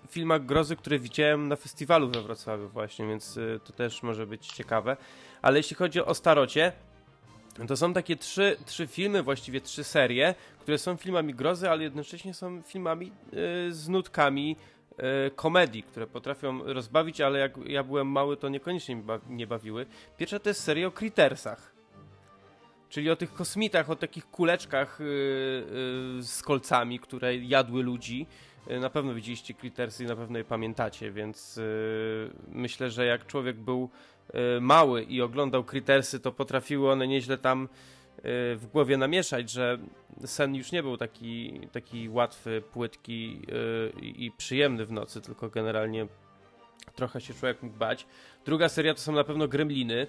filmach 0.10 0.45
grozy, 0.45 0.76
które 0.76 0.99
widziałem 0.99 1.47
na 1.47 1.56
festiwalu 1.56 2.10
we 2.10 2.22
Wrocławiu 2.22 2.70
właśnie, 2.70 3.08
więc 3.08 3.39
to 3.64 3.74
też 3.74 4.03
może 4.03 4.28
być 4.28 4.47
ciekawe. 4.47 4.97
Ale 5.41 5.58
jeśli 5.58 5.76
chodzi 5.76 6.01
o 6.01 6.14
starocie, 6.14 6.72
to 7.68 7.78
są 7.78 7.93
takie 7.93 8.16
trzy, 8.16 8.58
trzy 8.66 8.88
filmy, 8.88 9.24
właściwie 9.24 9.62
trzy 9.62 9.84
serie, 9.84 10.36
które 10.60 10.78
są 10.78 10.97
filmami 10.97 11.34
grozy, 11.34 11.70
ale 11.70 11.84
jednocześnie 11.84 12.34
są 12.34 12.62
filmami 12.62 13.12
z 13.70 13.88
nutkami 13.88 14.56
E, 14.97 15.32
komedii, 15.32 15.84
które 15.84 16.08
potrafią 16.08 16.64
rozbawić, 16.64 17.22
ale 17.22 17.39
jak 17.39 17.58
ja 17.66 17.84
byłem 17.84 18.08
mały, 18.08 18.38
to 18.38 18.49
niekoniecznie 18.49 19.03
nie 19.30 19.47
bawiły. 19.47 19.86
Pierwsza 20.18 20.39
to 20.39 20.49
jest 20.49 20.64
seria 20.64 20.88
o 20.88 20.91
Crittersach. 20.91 21.76
Czyli 22.89 23.10
o 23.10 23.16
tych 23.16 23.34
kosmitach, 23.34 23.89
o 23.89 23.95
takich 23.95 24.26
kuleczkach 24.26 24.97
yy, 24.99 25.06
z 26.24 26.41
kolcami, 26.45 26.99
które 26.99 27.36
jadły 27.36 27.84
ludzi. 27.84 28.28
Na 28.82 28.89
pewno 28.89 29.14
widzieliście 29.14 29.53
Crittersy 29.53 30.03
i 30.03 30.08
na 30.08 30.16
pewno 30.16 30.38
je 30.38 30.43
pamiętacie, 30.43 31.12
więc 31.12 31.60
myślę, 32.47 32.91
że 32.91 33.06
jak 33.06 33.26
człowiek 33.26 33.58
był 33.58 33.89
mały 34.61 35.03
i 35.03 35.21
oglądał 35.21 35.63
Crittersy, 35.63 36.19
to 36.19 36.32
potrafiły 36.32 36.91
one 36.91 37.07
nieźle 37.07 37.38
tam 37.38 37.67
Y, 38.26 38.55
w 38.55 38.67
głowie 38.67 38.97
namieszać, 38.97 39.51
że 39.51 39.78
sen 40.26 40.55
już 40.55 40.71
nie 40.71 40.84
był 40.84 40.97
taki, 40.97 41.59
taki 41.71 42.09
łatwy, 42.09 42.63
płytki 42.71 43.41
y, 43.95 43.99
i 43.99 44.32
przyjemny 44.32 44.86
w 44.86 44.91
nocy, 44.91 45.21
tylko 45.21 45.49
generalnie 45.49 46.07
trochę 46.95 47.21
się 47.21 47.34
człowiek 47.34 47.63
mógł 47.63 47.78
bać. 47.78 48.07
Druga 48.45 48.69
seria 48.69 48.93
to 48.93 48.99
są 48.99 49.11
na 49.11 49.23
pewno 49.23 49.47
Gremliny, 49.47 50.07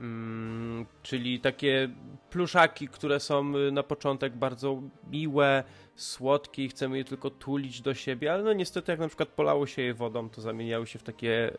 mm, 0.00 0.86
czyli 1.02 1.40
takie 1.40 1.88
pluszaki, 2.30 2.88
które 2.88 3.20
są 3.20 3.56
y, 3.56 3.72
na 3.72 3.82
początek 3.82 4.36
bardzo 4.36 4.82
miłe, 5.10 5.64
słodkie 5.96 6.64
i 6.64 6.68
chcemy 6.68 6.98
je 6.98 7.04
tylko 7.04 7.30
tulić 7.30 7.80
do 7.80 7.94
siebie, 7.94 8.32
ale 8.32 8.42
no 8.42 8.52
niestety 8.52 8.92
jak 8.92 9.00
na 9.00 9.08
przykład 9.08 9.28
polało 9.28 9.66
się 9.66 9.82
je 9.82 9.94
wodą, 9.94 10.30
to 10.30 10.40
zamieniały 10.40 10.86
się 10.86 10.98
w 10.98 11.02
takie 11.02 11.52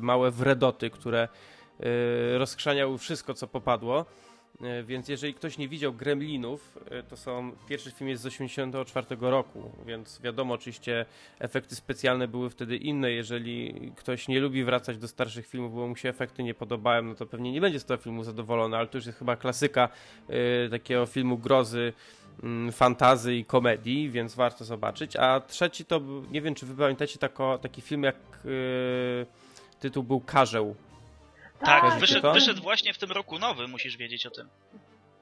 małe 0.00 0.30
wredoty, 0.30 0.90
które 0.90 1.28
rozkrzaniały 2.38 2.98
wszystko, 2.98 3.34
co 3.34 3.46
popadło. 3.46 4.06
E, 4.62 4.82
więc 4.82 5.08
jeżeli 5.08 5.34
ktoś 5.34 5.58
nie 5.58 5.68
widział 5.68 5.92
Gremlinów, 5.92 6.78
e, 6.90 7.02
to 7.02 7.16
są 7.16 7.52
pierwszy 7.68 7.90
film 7.90 8.10
jest 8.10 8.22
z 8.22 8.24
1984 8.24 9.30
roku, 9.30 9.70
więc 9.86 10.20
wiadomo, 10.20 10.54
oczywiście 10.54 11.06
efekty 11.38 11.76
specjalne 11.76 12.28
były 12.28 12.50
wtedy 12.50 12.76
inne. 12.76 13.10
Jeżeli 13.10 13.74
ktoś 13.96 14.28
nie 14.28 14.40
lubi 14.40 14.64
wracać 14.64 14.98
do 14.98 15.08
starszych 15.08 15.46
filmów, 15.46 15.74
bo 15.74 15.86
mu 15.86 15.96
się 15.96 16.08
efekty 16.08 16.42
nie 16.42 16.54
podobają, 16.54 17.02
no 17.02 17.14
to 17.14 17.26
pewnie 17.26 17.52
nie 17.52 17.60
będzie 17.60 17.80
z 17.80 17.84
tego 17.84 18.02
filmu 18.02 18.24
zadowolony, 18.24 18.76
ale 18.76 18.86
to 18.86 18.98
już 18.98 19.06
jest 19.06 19.18
chyba 19.18 19.36
klasyka 19.36 19.88
y, 20.66 20.70
takiego 20.70 21.06
filmu 21.06 21.38
grozy, 21.38 21.92
y, 22.68 22.72
fantazy 22.72 23.36
i 23.36 23.44
komedii, 23.44 24.10
więc 24.10 24.34
warto 24.34 24.64
zobaczyć. 24.64 25.16
A 25.16 25.40
trzeci 25.40 25.84
to, 25.84 26.00
nie 26.30 26.42
wiem 26.42 26.54
czy 26.54 26.66
wy 26.66 26.74
pamiętacie 26.74 27.18
tako, 27.18 27.58
taki 27.58 27.80
film 27.82 28.02
jak 28.02 28.16
tytuł 29.80 30.02
był 30.02 30.20
Karzeł 30.20 30.76
tak, 31.60 31.82
tak 31.82 32.00
wyszedł, 32.00 32.32
wyszedł, 32.32 32.62
właśnie 32.62 32.94
w 32.94 32.98
tym 32.98 33.12
roku 33.12 33.38
nowy, 33.38 33.68
musisz 33.68 33.96
wiedzieć 33.96 34.26
o 34.26 34.30
tym. 34.30 34.48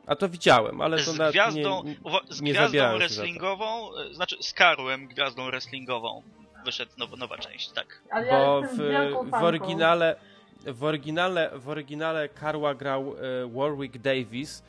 A 0.06 0.16
to 0.16 0.28
widziałem, 0.28 0.80
ale 0.80 0.96
to 0.96 1.12
z 1.12 1.18
gwiazdą, 1.30 1.82
nie, 1.84 1.94
z 2.28 2.40
nie 2.40 2.52
gwiazdą 2.52 2.98
wrestlingową, 2.98 3.90
znaczy 4.12 4.36
z 4.40 4.52
Karłem 4.52 5.06
gwiazdą 5.06 5.46
wrestlingową 5.46 6.22
wyszedł 6.64 6.92
now, 6.98 7.16
nowa 7.16 7.38
część, 7.38 7.68
tak. 7.70 8.02
Ale 8.10 8.30
Bo 8.30 8.62
w, 8.62 8.76
w 9.30 9.34
oryginale 9.34 10.16
w 10.66 10.84
oryginale, 10.84 11.50
w 11.54 11.68
oryginale 11.68 12.28
Karła 12.28 12.74
grał 12.74 13.14
e, 13.14 13.48
Warwick 13.48 13.98
Davis, 13.98 14.62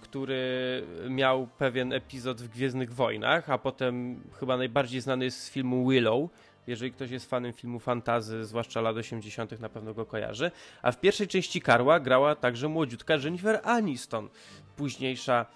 który 0.00 0.82
miał 1.08 1.46
pewien 1.58 1.92
epizod 1.92 2.42
w 2.42 2.48
Gwiezdnych 2.48 2.94
Wojnach, 2.94 3.50
a 3.50 3.58
potem 3.58 4.20
chyba 4.40 4.56
najbardziej 4.56 5.00
znany 5.00 5.24
jest 5.24 5.40
z 5.42 5.50
filmu 5.50 5.88
Willow, 5.88 6.30
jeżeli 6.66 6.92
ktoś 6.92 7.10
jest 7.10 7.30
fanem 7.30 7.52
filmu 7.52 7.78
fantazy, 7.78 8.44
zwłaszcza 8.44 8.80
lat 8.80 8.96
80., 8.96 9.60
na 9.60 9.68
pewno 9.68 9.94
go 9.94 10.06
kojarzy. 10.06 10.50
A 10.82 10.92
w 10.92 11.00
pierwszej 11.00 11.28
części 11.28 11.60
Karła 11.60 12.00
grała 12.00 12.34
także 12.34 12.68
młodziutka 12.68 13.14
Jennifer 13.14 13.60
Aniston, 13.64 14.28
późniejsza 14.76 15.46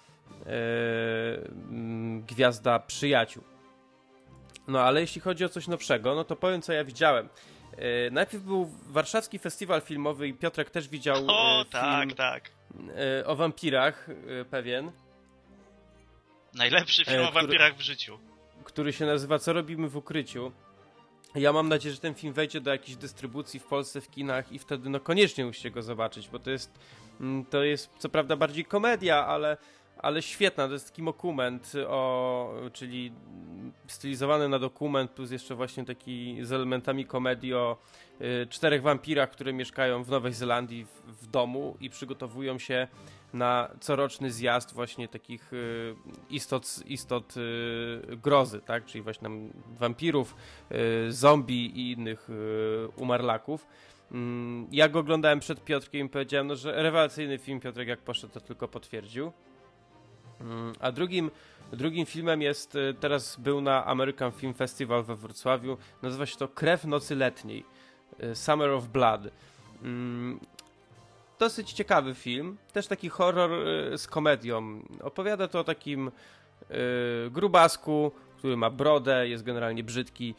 e, 0.45 0.51
mm, 1.69 2.21
gwiazda 2.21 2.79
przyjaciół. 2.79 3.43
No 4.67 4.81
ale 4.81 5.01
jeśli 5.01 5.21
chodzi 5.21 5.45
o 5.45 5.49
coś 5.49 5.67
nowszego, 5.67 6.15
no 6.15 6.23
to 6.23 6.35
powiem 6.35 6.61
co 6.61 6.73
ja 6.73 6.83
widziałem. 6.83 7.29
E, 7.77 8.09
najpierw 8.09 8.43
był 8.43 8.69
warszawski 8.87 9.39
festiwal 9.39 9.81
filmowy 9.81 10.27
i 10.27 10.33
Piotrek 10.33 10.69
też 10.69 10.87
widział 10.87 11.15
e, 11.15 11.27
o, 11.27 11.65
film 11.71 11.71
tak, 11.71 12.13
tak. 12.13 12.51
E, 13.19 13.25
o 13.25 13.35
wampirach 13.35 14.09
e, 14.09 14.45
pewien. 14.45 14.91
Najlepszy 16.53 17.05
film 17.05 17.25
o 17.25 17.31
wampirach 17.31 17.77
w 17.77 17.81
życiu. 17.81 18.19
Który 18.63 18.93
się 18.93 19.05
nazywa 19.05 19.39
Co 19.39 19.53
robimy 19.53 19.89
w 19.89 19.97
ukryciu. 19.97 20.51
Ja 21.35 21.53
mam 21.53 21.69
nadzieję, 21.69 21.95
że 21.95 22.01
ten 22.01 22.13
film 22.13 22.33
wejdzie 22.33 22.61
do 22.61 22.71
jakiejś 22.71 22.97
dystrybucji 22.97 23.59
w 23.59 23.63
Polsce 23.63 24.01
w 24.01 24.11
kinach 24.11 24.51
i 24.51 24.59
wtedy 24.59 24.89
no 24.89 24.99
koniecznie 24.99 25.45
musicie 25.45 25.71
go 25.71 25.81
zobaczyć, 25.81 26.29
bo 26.29 26.39
to 26.39 26.51
jest 26.51 26.79
mm, 27.21 27.45
to 27.45 27.63
jest 27.63 27.89
co 27.97 28.09
prawda 28.09 28.35
bardziej 28.35 28.65
komedia, 28.65 29.25
ale, 29.25 29.57
ale 29.97 30.21
świetna, 30.21 30.67
to 30.67 30.73
jest 30.73 30.89
taki 30.89 31.03
dokument 31.03 31.73
o, 31.87 32.53
czyli 32.73 33.11
stylizowany 33.87 34.49
na 34.49 34.59
dokument 34.59 35.11
plus 35.11 35.31
jeszcze 35.31 35.55
właśnie 35.55 35.85
taki 35.85 36.37
z 36.41 36.51
elementami 36.51 37.05
komedii 37.05 37.53
o 37.53 37.77
y, 38.21 38.47
czterech 38.49 38.81
wampirach, 38.81 39.29
które 39.29 39.53
mieszkają 39.53 40.03
w 40.03 40.09
Nowej 40.09 40.33
Zelandii 40.33 40.85
w, 40.85 41.23
w 41.23 41.27
domu 41.27 41.77
i 41.79 41.89
przygotowują 41.89 42.59
się 42.59 42.87
na 43.33 43.69
coroczny 43.79 44.31
zjazd 44.31 44.73
właśnie 44.73 45.07
takich 45.07 45.53
y, 45.53 45.95
istot, 46.29 46.83
istot 46.85 47.37
y, 47.37 48.17
grozy, 48.17 48.61
tak? 48.61 48.85
czyli 48.85 49.01
właśnie 49.01 49.29
wampirów, 49.79 50.35
y, 50.71 51.11
zombie 51.11 51.65
i 51.65 51.91
innych 51.91 52.29
umarlaków. 52.95 53.67
Mm, 54.11 54.67
ja 54.71 54.89
go 54.89 54.99
oglądałem 54.99 55.39
przed 55.39 55.63
Piotrkiem 55.63 56.07
i 56.07 56.09
powiedziałem, 56.09 56.47
no, 56.47 56.55
że 56.55 56.83
rewelacyjny 56.83 57.37
film 57.37 57.59
Piotrek 57.59 57.87
jak 57.87 57.99
poszedł, 57.99 58.33
to 58.33 58.41
tylko 58.41 58.67
potwierdził. 58.67 59.31
Mm, 60.41 60.73
a 60.79 60.91
drugim, 60.91 61.31
drugim 61.71 62.05
filmem 62.05 62.41
jest, 62.41 62.77
teraz 62.99 63.35
był 63.39 63.61
na 63.61 63.85
American 63.85 64.31
Film 64.31 64.53
Festival 64.53 65.03
we 65.03 65.15
Wrocławiu, 65.15 65.77
nazywa 66.01 66.25
się 66.25 66.37
to 66.37 66.47
Krew 66.47 66.85
Nocy 66.85 67.15
Letniej, 67.15 67.65
Summer 68.33 68.69
of 68.69 68.87
Blood. 68.87 69.21
Dosyć 71.41 71.73
ciekawy 71.73 72.15
film. 72.15 72.57
Też 72.73 72.87
taki 72.87 73.09
horror 73.09 73.67
y, 73.93 73.97
z 73.97 74.07
komedią. 74.07 74.81
Opowiada 75.03 75.47
to 75.47 75.59
o 75.59 75.63
takim 75.63 76.07
y, 76.07 76.11
grubasku, 77.31 78.11
który 78.37 78.57
ma 78.57 78.69
brodę, 78.69 79.27
jest 79.27 79.43
generalnie 79.43 79.83
brzydki, 79.83 80.35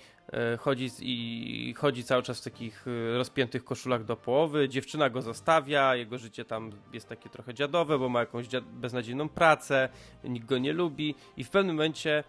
y, 0.54 0.56
chodzi 0.56 0.90
i 1.00 1.74
chodzi 1.74 2.04
cały 2.04 2.22
czas 2.22 2.40
w 2.40 2.44
takich 2.44 2.86
rozpiętych 3.16 3.64
koszulach 3.64 4.04
do 4.04 4.16
połowy. 4.16 4.68
Dziewczyna 4.68 5.10
go 5.10 5.22
zostawia, 5.22 5.96
jego 5.96 6.18
życie 6.18 6.44
tam 6.44 6.70
jest 6.92 7.08
takie 7.08 7.28
trochę 7.28 7.54
dziadowe, 7.54 7.98
bo 7.98 8.08
ma 8.08 8.20
jakąś 8.20 8.46
beznadziejną 8.72 9.28
pracę, 9.28 9.88
nikt 10.24 10.46
go 10.46 10.58
nie 10.58 10.72
lubi 10.72 11.14
i 11.36 11.44
w 11.44 11.50
pewnym 11.50 11.76
momencie, 11.76 12.24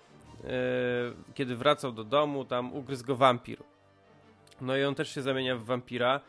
kiedy 1.34 1.56
wracał 1.56 1.92
do 1.92 2.04
domu, 2.04 2.46
tam 2.46 2.74
ugryzł 2.74 3.06
go 3.06 3.16
wampir. 3.16 3.64
No 4.62 4.78
i 4.78 4.84
on 4.84 4.96
też 4.96 5.16
się 5.16 5.22
zamienia 5.22 5.56
w 5.56 5.64
wampira 5.64 6.22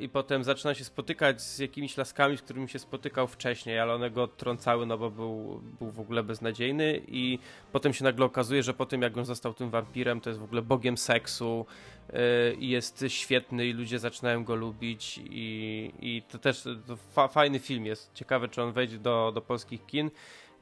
i 0.00 0.08
potem 0.08 0.44
zaczyna 0.44 0.74
się 0.74 0.84
spotykać 0.84 1.42
z 1.42 1.58
jakimiś 1.58 1.96
laskami, 1.96 2.36
z 2.36 2.42
którymi 2.42 2.68
się 2.68 2.78
spotykał 2.78 3.26
wcześniej, 3.26 3.78
ale 3.78 3.94
one 3.94 4.10
go 4.10 4.28
trącały, 4.28 4.86
no 4.86 4.98
bo 4.98 5.10
był, 5.10 5.60
był 5.78 5.90
w 5.90 6.00
ogóle 6.00 6.22
beznadziejny 6.22 7.00
i 7.08 7.38
potem 7.72 7.94
się 7.94 8.04
nagle 8.04 8.24
okazuje, 8.24 8.62
że 8.62 8.74
po 8.74 8.86
tym 8.86 9.02
jak 9.02 9.16
on 9.16 9.24
został 9.24 9.54
tym 9.54 9.70
wampirem, 9.70 10.20
to 10.20 10.30
jest 10.30 10.40
w 10.40 10.44
ogóle 10.44 10.62
bogiem 10.62 10.98
seksu 10.98 11.66
e, 12.12 12.54
i 12.54 12.68
jest 12.68 13.04
świetny 13.08 13.66
i 13.66 13.72
ludzie 13.72 13.98
zaczynają 13.98 14.44
go 14.44 14.54
lubić 14.54 15.20
i, 15.24 15.92
i 16.00 16.22
to 16.22 16.38
też 16.38 16.62
to 16.86 16.96
fa 16.96 17.28
fajny 17.28 17.58
film 17.58 17.86
jest. 17.86 18.14
Ciekawe, 18.14 18.48
czy 18.48 18.62
on 18.62 18.72
wejdzie 18.72 18.98
do, 18.98 19.32
do 19.34 19.40
polskich 19.40 19.86
kin. 19.86 20.10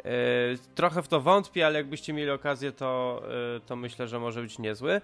E, 0.05 0.75
trochę 0.75 1.03
w 1.03 1.09
to 1.09 1.21
wątpię, 1.21 1.67
ale 1.67 1.79
jakbyście 1.79 2.13
mieli 2.13 2.31
okazję, 2.31 2.73
to, 2.73 3.23
e, 3.57 3.61
to 3.61 3.77
myślę, 3.77 4.09
że 4.09 4.19
może 4.19 4.43
być 4.43 4.59
niezły. 4.59 5.01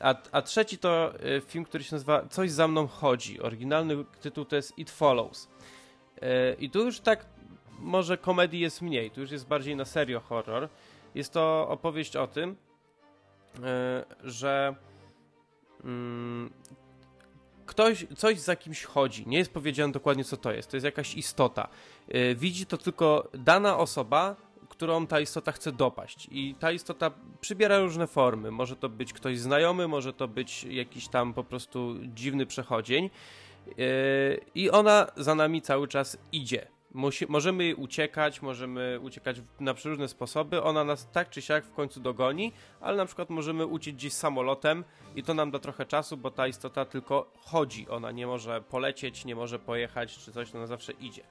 A, 0.00 0.14
a 0.32 0.42
trzeci 0.42 0.78
to 0.78 1.12
e, 1.14 1.40
film, 1.40 1.64
który 1.64 1.84
się 1.84 1.94
nazywa 1.94 2.26
Coś 2.30 2.50
za 2.50 2.68
mną 2.68 2.86
chodzi. 2.86 3.40
Oryginalny 3.40 4.04
tytuł 4.20 4.44
to 4.44 4.56
jest 4.56 4.78
It 4.78 4.90
Follows. 4.90 5.48
I 6.58 6.70
tu 6.70 6.84
już 6.84 7.00
tak 7.00 7.26
może 7.78 8.18
komedii 8.18 8.60
jest 8.60 8.82
mniej, 8.82 9.10
tu 9.10 9.20
już 9.20 9.30
jest 9.30 9.46
bardziej 9.46 9.76
na 9.76 9.84
serio 9.84 10.20
horror. 10.20 10.68
Jest 11.14 11.32
to 11.32 11.68
opowieść 11.68 12.16
o 12.16 12.26
tym, 12.26 12.56
że 14.24 14.74
mm, 15.84 16.50
ktoś, 17.70 18.06
coś 18.16 18.38
za 18.38 18.56
kimś 18.56 18.84
chodzi. 18.84 19.26
Nie 19.26 19.38
jest 19.38 19.52
powiedziane 19.52 19.92
dokładnie, 19.92 20.24
co 20.24 20.36
to 20.36 20.52
jest. 20.52 20.70
To 20.70 20.76
jest 20.76 20.84
jakaś 20.84 21.14
istota. 21.14 21.68
Yy, 22.08 22.34
widzi 22.34 22.66
to 22.66 22.78
tylko 22.78 23.28
dana 23.34 23.78
osoba, 23.78 24.36
którą 24.68 25.06
ta 25.06 25.20
istota 25.20 25.52
chce 25.52 25.72
dopaść. 25.72 26.28
I 26.30 26.54
ta 26.54 26.72
istota 26.72 27.10
przybiera 27.40 27.78
różne 27.78 28.06
formy. 28.06 28.50
Może 28.50 28.76
to 28.76 28.88
być 28.88 29.12
ktoś 29.12 29.38
znajomy, 29.38 29.88
może 29.88 30.12
to 30.12 30.28
być 30.28 30.64
jakiś 30.64 31.08
tam 31.08 31.34
po 31.34 31.44
prostu 31.44 31.94
dziwny 32.02 32.46
przechodzień. 32.46 33.10
Yy, 33.66 33.74
I 34.54 34.70
ona 34.70 35.06
za 35.16 35.34
nami 35.34 35.62
cały 35.62 35.88
czas 35.88 36.18
idzie. 36.32 36.66
Musi, 36.94 37.26
możemy 37.28 37.76
uciekać, 37.76 38.42
możemy 38.42 39.00
uciekać 39.02 39.36
na 39.60 39.74
różne 39.84 40.08
sposoby. 40.08 40.62
Ona 40.62 40.84
nas 40.84 41.10
tak 41.12 41.30
czy 41.30 41.42
siak 41.42 41.64
w 41.64 41.72
końcu 41.72 42.00
dogoni, 42.00 42.52
ale 42.80 42.96
na 42.96 43.06
przykład 43.06 43.30
możemy 43.30 43.66
uciec 43.66 43.94
gdzieś 43.94 44.12
samolotem 44.12 44.84
i 45.14 45.22
to 45.22 45.34
nam 45.34 45.50
da 45.50 45.58
trochę 45.58 45.86
czasu, 45.86 46.16
bo 46.16 46.30
ta 46.30 46.46
istota 46.46 46.84
tylko 46.84 47.30
chodzi. 47.38 47.88
Ona 47.88 48.10
nie 48.10 48.26
może 48.26 48.60
polecieć, 48.60 49.24
nie 49.24 49.34
może 49.34 49.58
pojechać 49.58 50.18
czy 50.18 50.32
coś, 50.32 50.54
ona 50.54 50.66
zawsze 50.66 50.92
idzie. 50.92 51.22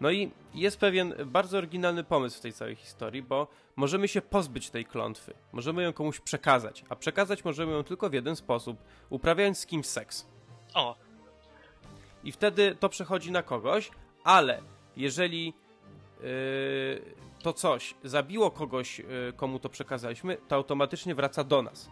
No 0.00 0.10
i 0.10 0.30
jest 0.54 0.80
pewien 0.80 1.14
bardzo 1.26 1.58
oryginalny 1.58 2.04
pomysł 2.04 2.38
w 2.38 2.40
tej 2.40 2.52
całej 2.52 2.76
historii, 2.76 3.22
bo 3.22 3.48
możemy 3.76 4.08
się 4.08 4.22
pozbyć 4.22 4.70
tej 4.70 4.84
klątwy. 4.84 5.34
Możemy 5.52 5.82
ją 5.82 5.92
komuś 5.92 6.20
przekazać, 6.20 6.84
a 6.88 6.96
przekazać 6.96 7.44
możemy 7.44 7.72
ją 7.72 7.84
tylko 7.84 8.10
w 8.10 8.12
jeden 8.12 8.36
sposób, 8.36 8.78
uprawiając 9.10 9.58
z 9.58 9.66
kimś 9.66 9.86
seks. 9.86 10.26
O. 10.74 10.96
I 12.24 12.32
wtedy 12.32 12.76
to 12.80 12.88
przechodzi 12.88 13.32
na 13.32 13.42
kogoś, 13.42 13.90
ale 14.24 14.62
jeżeli 14.96 15.46
yy, 15.46 16.26
to 17.42 17.52
coś 17.52 17.94
zabiło 18.04 18.50
kogoś, 18.50 18.98
yy, 18.98 19.06
komu 19.36 19.58
to 19.58 19.68
przekazaliśmy, 19.68 20.36
to 20.48 20.56
automatycznie 20.56 21.14
wraca 21.14 21.44
do 21.44 21.62
nas. 21.62 21.90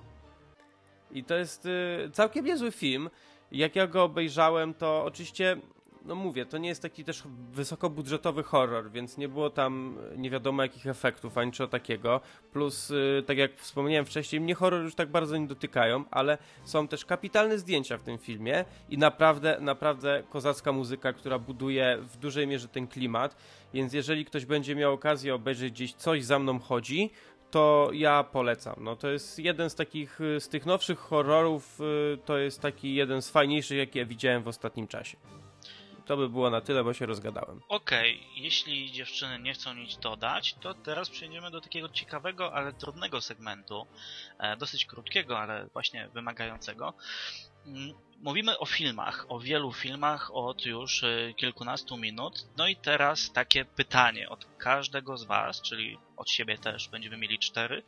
I 1.10 1.24
to 1.24 1.34
jest 1.34 1.64
yy, 1.64 2.10
całkiem 2.12 2.44
niezły 2.44 2.72
film. 2.72 3.10
Jak 3.52 3.76
ja 3.76 3.86
go 3.86 4.02
obejrzałem, 4.02 4.74
to 4.74 5.04
oczywiście 5.04 5.56
no 6.04 6.14
mówię, 6.14 6.46
to 6.46 6.58
nie 6.58 6.68
jest 6.68 6.82
taki 6.82 7.04
też 7.04 7.22
wysokobudżetowy 7.52 8.42
horror, 8.42 8.90
więc 8.90 9.18
nie 9.18 9.28
było 9.28 9.50
tam 9.50 9.98
nie 10.16 10.30
wiadomo 10.30 10.62
jakich 10.62 10.86
efektów, 10.86 11.38
ani 11.38 11.52
czego 11.52 11.68
takiego. 11.68 12.20
Plus, 12.52 12.90
yy, 12.90 13.22
tak 13.26 13.38
jak 13.38 13.56
wspomniałem 13.56 14.06
wcześniej, 14.06 14.40
mnie 14.40 14.54
horror 14.54 14.82
już 14.82 14.94
tak 14.94 15.10
bardzo 15.10 15.36
nie 15.36 15.46
dotykają, 15.46 16.04
ale 16.10 16.38
są 16.64 16.88
też 16.88 17.04
kapitalne 17.04 17.58
zdjęcia 17.58 17.98
w 17.98 18.02
tym 18.02 18.18
filmie 18.18 18.64
i 18.88 18.98
naprawdę, 18.98 19.58
naprawdę 19.60 20.22
kozacka 20.30 20.72
muzyka, 20.72 21.12
która 21.12 21.38
buduje 21.38 21.98
w 22.00 22.16
dużej 22.16 22.46
mierze 22.46 22.68
ten 22.68 22.86
klimat. 22.86 23.36
Więc 23.74 23.92
jeżeli 23.92 24.24
ktoś 24.24 24.46
będzie 24.46 24.74
miał 24.76 24.92
okazję 24.92 25.34
obejrzeć 25.34 25.72
gdzieś 25.72 25.94
coś 25.94 26.24
za 26.24 26.38
mną 26.38 26.58
chodzi, 26.58 27.10
to 27.50 27.90
ja 27.92 28.24
polecam. 28.24 28.74
No 28.80 28.96
to 28.96 29.08
jest 29.08 29.38
jeden 29.38 29.70
z 29.70 29.74
takich, 29.74 30.20
y, 30.20 30.40
z 30.40 30.48
tych 30.48 30.66
nowszych 30.66 30.98
horrorów, 30.98 31.78
to 32.24 32.38
jest 32.38 32.60
taki 32.60 32.94
jeden 32.94 33.22
z 33.22 33.30
fajniejszych, 33.30 33.78
jakie 33.78 34.06
widziałem 34.06 34.42
w 34.42 34.48
ostatnim 34.48 34.86
czasie 34.86 35.16
to 36.06 36.16
by 36.16 36.28
było 36.28 36.50
na 36.50 36.60
tyle, 36.60 36.84
bo 36.84 36.94
się 36.94 37.06
rozgadałem. 37.06 37.60
Okej, 37.68 38.16
okay. 38.16 38.42
jeśli 38.42 38.92
dziewczyny 38.92 39.38
nie 39.38 39.54
chcą 39.54 39.74
nic 39.74 39.98
dodać, 39.98 40.54
to 40.54 40.74
teraz 40.74 41.10
przejdziemy 41.10 41.50
do 41.50 41.60
takiego 41.60 41.88
ciekawego, 41.88 42.54
ale 42.54 42.72
trudnego 42.72 43.20
segmentu. 43.20 43.86
E, 44.38 44.56
dosyć 44.56 44.86
krótkiego, 44.86 45.38
ale 45.38 45.66
właśnie 45.72 46.08
wymagającego. 46.14 46.94
Mm, 47.66 47.94
mówimy 48.24 48.58
o 48.58 48.66
filmach, 48.66 49.26
o 49.28 49.40
wielu 49.40 49.72
filmach 49.72 50.30
od 50.34 50.66
już 50.66 51.02
y, 51.02 51.34
kilkunastu 51.36 51.96
minut. 51.96 52.46
No 52.56 52.68
i 52.68 52.76
teraz 52.76 53.32
takie 53.32 53.64
pytanie 53.64 54.28
od 54.28 54.46
każdego 54.58 55.16
z 55.16 55.24
Was, 55.24 55.62
czyli 55.62 55.98
od 56.16 56.30
siebie 56.30 56.58
też 56.58 56.88
będziemy 56.88 57.16
mieli 57.16 57.38
cztery. 57.38 57.82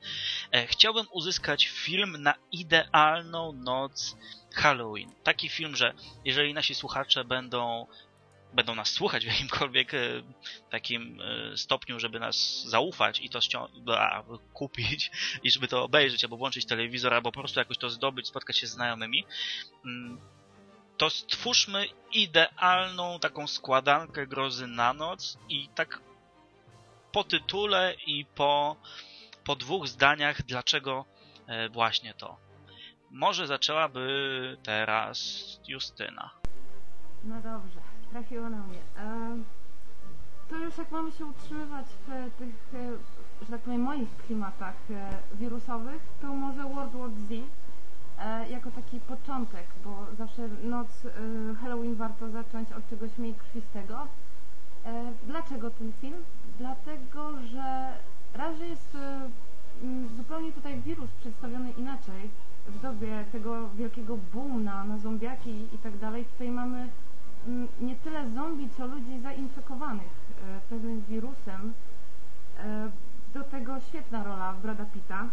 E, 0.52 0.66
chciałbym 0.66 1.06
uzyskać 1.12 1.66
film 1.66 2.16
na 2.22 2.34
idealną 2.52 3.52
noc 3.52 4.16
Halloween. 4.54 5.10
Taki 5.22 5.48
film, 5.48 5.76
że 5.76 5.94
jeżeli 6.24 6.54
nasi 6.54 6.74
słuchacze 6.74 7.24
będą 7.24 7.86
będą 8.52 8.74
nas 8.74 8.88
słuchać 8.88 9.24
w 9.24 9.28
jakimkolwiek 9.28 9.94
e, 9.94 9.98
takim 10.70 11.20
e, 11.20 11.56
stopniu, 11.56 12.00
żeby 12.00 12.20
nas 12.20 12.64
zaufać 12.66 13.20
i 13.20 13.30
to 13.30 13.40
kupić 14.52 15.10
i 15.44 15.50
żeby 15.50 15.68
to 15.68 15.84
obejrzeć, 15.84 16.24
albo 16.24 16.36
włączyć 16.36 16.66
telewizor, 16.66 17.14
albo 17.14 17.32
po 17.32 17.40
prostu 17.40 17.58
jakoś 17.58 17.78
to 17.78 17.90
zdobyć, 17.90 18.28
spotkać 18.28 18.58
się 18.58 18.66
z 18.66 18.70
znajomymi, 18.70 19.26
mm, 19.84 20.20
to 20.96 21.10
stwórzmy 21.10 21.86
idealną 22.12 23.18
taką 23.20 23.46
składankę 23.46 24.26
grozy 24.26 24.66
na 24.66 24.92
noc 24.92 25.38
i 25.48 25.68
tak 25.74 26.00
po 27.12 27.24
tytule 27.24 27.94
i 28.06 28.24
po, 28.24 28.76
po 29.44 29.56
dwóch 29.56 29.88
zdaniach, 29.88 30.42
dlaczego 30.42 31.04
e, 31.46 31.68
właśnie 31.68 32.14
to. 32.14 32.36
Może 33.10 33.46
zaczęłaby 33.46 34.56
teraz 34.62 35.60
Justyna. 35.68 36.30
No 37.24 37.34
dobrze 37.42 37.95
trafiło 38.10 38.50
na 38.50 38.62
mnie. 38.62 38.78
E, 38.98 39.36
to 40.48 40.56
już 40.56 40.78
jak 40.78 40.90
mamy 40.90 41.12
się 41.12 41.26
utrzymywać 41.26 41.86
w 41.86 42.38
tych, 42.38 42.74
e, 42.74 43.44
że 43.44 43.50
tak 43.50 43.60
powiem, 43.60 43.80
moich 43.80 44.16
klimatach 44.16 44.74
e, 44.90 45.10
wirusowych, 45.34 46.02
to 46.22 46.34
może 46.34 46.62
World 46.62 46.92
War 46.92 47.10
Z 47.10 47.32
jako 48.50 48.70
taki 48.70 49.00
początek, 49.00 49.66
bo 49.84 50.06
zawsze 50.18 50.48
noc 50.64 50.88
Halloween 51.60 51.94
warto 51.94 52.30
zacząć 52.30 52.72
od 52.72 52.90
czegoś 52.90 53.18
mniej 53.18 53.34
krwistego. 53.34 54.06
Dlaczego 55.26 55.70
ten 55.70 55.92
film? 56.00 56.24
Dlatego, 56.58 57.32
że 57.42 57.92
raz, 58.34 58.56
że 58.58 58.66
jest 58.66 58.96
zupełnie 60.16 60.52
tutaj 60.52 60.80
wirus 60.80 61.10
przedstawiony 61.10 61.70
inaczej, 61.70 62.30
w 62.66 62.80
dobie 62.80 63.24
tego 63.32 63.68
wielkiego 63.68 64.18
boom 64.34 64.64
na, 64.64 64.84
na 64.84 64.98
zombiaki 64.98 65.68
i 65.74 65.78
tak 65.78 65.98
dalej, 65.98 66.24
tutaj 66.24 66.50
mamy 66.50 66.88
nie 67.80 67.96
tyle 67.96 68.30
zombie, 68.30 68.70
co 68.76 68.86
ludzi 68.86 69.20
zainfekowanych 69.20 70.12
e, 70.42 70.60
pewnym 70.70 71.00
wirusem. 71.00 71.72
E, 72.58 72.90
do 73.34 73.44
tego 73.44 73.80
świetna 73.80 74.24
rola 74.24 74.54
Brada 74.62 74.84
Pitta 74.84 75.28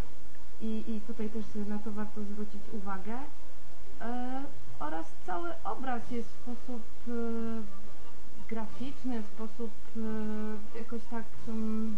i, 0.61 0.83
i 0.87 1.01
tutaj 1.01 1.29
też 1.29 1.45
na 1.67 1.79
to 1.79 1.91
warto 1.91 2.23
zwrócić 2.23 2.61
uwagę. 2.73 3.17
E, 4.01 4.43
oraz 4.79 5.13
cały 5.25 5.49
obraz 5.63 6.11
jest 6.11 6.29
w 6.29 6.41
sposób 6.41 6.81
graficzny, 8.49 9.21
w 9.21 9.25
sposób 9.25 9.71
jakoś 10.75 11.01
tak 11.03 11.23
um, 11.47 11.97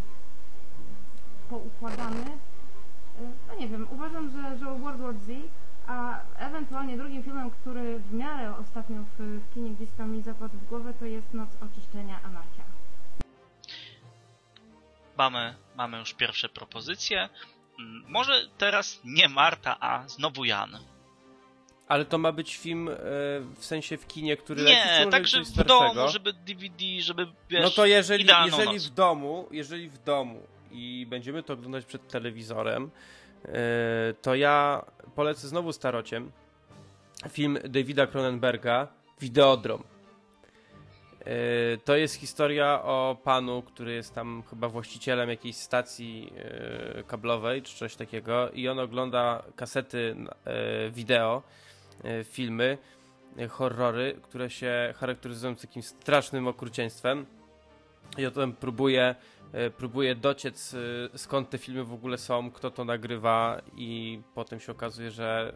poukładany. 1.49 2.25
No 3.47 3.55
nie 3.59 3.67
wiem, 3.67 3.87
uważam, 3.91 4.29
że, 4.29 4.57
że 4.57 4.65
World 4.65 5.01
War 5.01 5.13
Z 5.13 5.27
a 5.87 6.19
ewentualnie 6.37 6.97
drugim 6.97 7.23
filmem, 7.23 7.51
który 7.51 7.99
w 7.99 8.13
miarę 8.13 8.53
ostatnio 8.57 9.03
w, 9.03 9.19
w 9.19 9.53
kinie 9.53 9.69
gdzieś 9.69 9.89
tam 9.97 10.11
mi 10.11 10.21
zapadł 10.21 10.57
w 10.57 10.69
głowę, 10.69 10.93
to 10.99 11.05
jest 11.05 11.33
Noc 11.33 11.49
Oczyszczenia 11.61 12.19
Anarchia. 12.23 12.63
Mamy, 15.17 15.55
mamy 15.75 15.99
już 15.99 16.13
pierwsze 16.13 16.49
propozycje. 16.49 17.29
Mm, 17.79 18.03
może 18.09 18.47
teraz 18.57 19.01
nie 19.03 19.29
Marta, 19.29 19.77
a 19.79 20.07
znowu 20.07 20.45
Jan. 20.45 20.77
Ale 21.87 22.05
to 22.05 22.17
ma 22.17 22.31
być 22.31 22.57
film 22.57 22.89
e, 22.89 22.93
w 23.55 23.65
sensie 23.65 23.97
w 23.97 24.07
kinie, 24.07 24.37
który 24.37 24.63
Nie, 24.63 25.07
także 25.11 25.43
w 25.43 25.63
domu, 25.63 26.07
żeby 26.07 26.33
DVD, 26.33 26.83
żeby 26.99 27.27
wiesz, 27.49 27.63
No 27.63 27.69
to 27.69 27.85
jeżeli, 27.85 28.25
jeżeli 28.45 28.79
w 28.79 28.89
domu, 28.89 29.47
jeżeli 29.51 29.89
w 29.89 30.03
domu 30.03 30.41
i 30.71 31.05
będziemy 31.09 31.43
to 31.43 31.53
oglądać 31.53 31.85
przed 31.85 32.07
telewizorem, 32.07 32.91
to 34.21 34.35
ja 34.35 34.85
polecę 35.15 35.47
znowu 35.47 35.73
starociem 35.73 36.31
film 37.29 37.57
Davida 37.69 38.07
Cronenberga 38.07 38.87
Videodrom. 39.21 39.83
E, 41.25 41.77
to 41.77 41.95
jest 41.95 42.15
historia 42.15 42.83
o 42.83 43.17
panu, 43.23 43.61
który 43.61 43.93
jest 43.93 44.15
tam 44.15 44.43
chyba 44.49 44.69
właścicielem 44.69 45.29
jakiejś 45.29 45.55
stacji 45.55 46.33
e, 46.37 47.03
kablowej 47.03 47.61
czy 47.61 47.77
coś 47.77 47.95
takiego 47.95 48.49
i 48.49 48.67
on 48.67 48.79
ogląda 48.79 49.43
kasety 49.55 50.15
wideo, 50.91 51.43
filmy 52.23 52.77
horrory, 53.49 54.19
które 54.21 54.49
się 54.49 54.93
charakteryzują 54.97 55.55
takim 55.55 55.83
strasznym 55.83 56.47
okrucieństwem. 56.47 57.25
I 58.17 58.25
o 58.25 58.31
tym 58.31 58.53
próbuję, 58.53 59.15
próbuję 59.77 60.15
dociec, 60.15 60.75
skąd 61.15 61.49
te 61.49 61.57
filmy 61.57 61.83
w 61.83 61.93
ogóle 61.93 62.17
są, 62.17 62.51
kto 62.51 62.71
to 62.71 62.85
nagrywa, 62.85 63.61
i 63.77 64.21
potem 64.35 64.59
się 64.59 64.71
okazuje, 64.71 65.11
że 65.11 65.53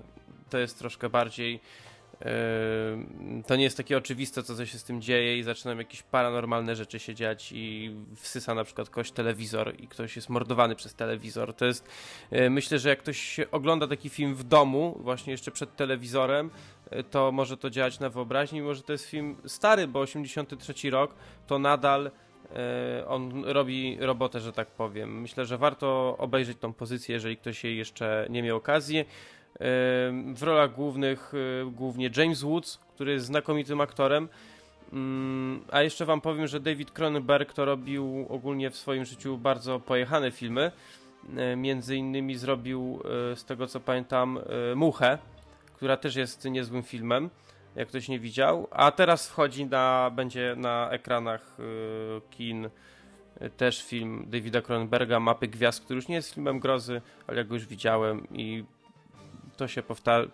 to 0.50 0.58
jest 0.58 0.80
troszkę 0.80 1.10
bardziej 1.10 1.60
to 3.48 3.56
nie 3.56 3.64
jest 3.64 3.78
takie 3.78 3.98
oczywiste, 3.98 4.44
co 4.44 4.66
się 4.66 4.78
z 4.78 4.84
tym 4.84 5.02
dzieje 5.02 5.38
i 5.38 5.44
zaczynają 5.44 5.78
jakieś 5.78 6.04
paranormalne 6.04 6.76
rzeczy 6.76 7.00
się 7.00 7.16
dziać 7.16 7.52
i 7.56 7.96
wsysa 8.16 8.56
na 8.56 8.64
przykład 8.64 8.90
ktoś 8.90 9.12
telewizor 9.12 9.74
i 9.80 9.88
ktoś 9.88 10.16
jest 10.16 10.30
mordowany 10.30 10.76
przez 10.76 10.94
telewizor. 10.94 11.54
To 11.54 11.66
jest, 11.66 11.88
myślę, 12.50 12.80
że 12.80 12.90
jak 12.90 13.00
ktoś 13.00 13.40
ogląda 13.52 13.88
taki 13.88 14.10
film 14.10 14.36
w 14.36 14.44
domu, 14.44 14.98
właśnie 15.00 15.32
jeszcze 15.32 15.52
przed 15.52 15.76
telewizorem, 15.76 16.50
to 17.12 17.32
może 17.32 17.58
to 17.58 17.70
działać 17.70 18.00
na 18.00 18.10
wyobraźni, 18.10 18.62
mimo 18.62 18.74
że 18.74 18.84
to 18.84 18.92
jest 18.92 19.06
film 19.06 19.36
stary, 19.46 19.88
bo 19.88 20.00
83 20.00 20.90
rok, 20.90 21.16
to 21.48 21.60
nadal 21.60 22.12
on 23.08 23.46
robi 23.46 23.98
robotę, 24.00 24.40
że 24.40 24.54
tak 24.54 24.68
powiem. 24.68 25.22
Myślę, 25.22 25.46
że 25.46 25.58
warto 25.58 26.16
obejrzeć 26.18 26.58
tą 26.58 26.74
pozycję, 26.74 27.14
jeżeli 27.14 27.38
ktoś 27.38 27.64
jej 27.64 27.78
jeszcze 27.78 28.28
nie 28.30 28.44
miał 28.44 28.58
okazji. 28.58 29.06
W 30.34 30.40
rolach 30.42 30.76
głównych 30.76 31.34
y, 31.34 31.72
głównie 31.72 32.10
James 32.18 32.42
Woods, 32.42 32.80
który 32.96 33.12
jest 33.12 33.26
znakomitym 33.26 33.82
aktorem. 33.82 34.30
Mm, 34.94 35.64
a 35.72 35.82
jeszcze 35.82 36.06
wam 36.06 36.22
powiem, 36.22 36.48
że 36.48 36.60
David 36.60 36.92
Cronenberg 36.92 37.54
to 37.54 37.66
robił 37.66 38.26
ogólnie 38.30 38.70
w 38.70 38.76
swoim 38.76 39.06
życiu 39.06 39.38
bardzo 39.38 39.80
pojechane 39.80 40.32
filmy. 40.32 40.72
Między 41.58 41.96
innymi 41.96 42.36
zrobił, 42.36 43.00
z 43.36 43.46
tego 43.46 43.68
co 43.68 43.80
pamiętam, 43.80 44.40
Muchę, 44.76 45.18
która 45.74 45.98
też 45.98 46.16
jest 46.16 46.46
niezłym 46.46 46.84
filmem, 46.84 47.30
jak 47.76 47.88
ktoś 47.88 48.08
nie 48.08 48.20
widział. 48.20 48.68
A 48.72 48.92
teraz 48.92 49.30
wchodzi 49.30 49.66
na, 49.66 50.12
będzie 50.16 50.54
na 50.58 50.90
ekranach 50.90 51.58
kin 52.30 52.70
też 53.58 53.84
film 53.84 54.26
Davida 54.28 54.62
Cronenberga, 54.62 55.20
Mapy 55.20 55.48
Gwiazd, 55.48 55.86
który 55.86 55.96
już 55.96 56.08
nie 56.08 56.16
jest 56.16 56.34
filmem 56.34 56.60
grozy, 56.60 57.02
ale 57.28 57.38
jak 57.38 57.48
go 57.48 57.54
już 57.54 57.68
widziałem 57.68 58.28
i 58.32 58.66
to 59.58 59.68
się 59.68 59.84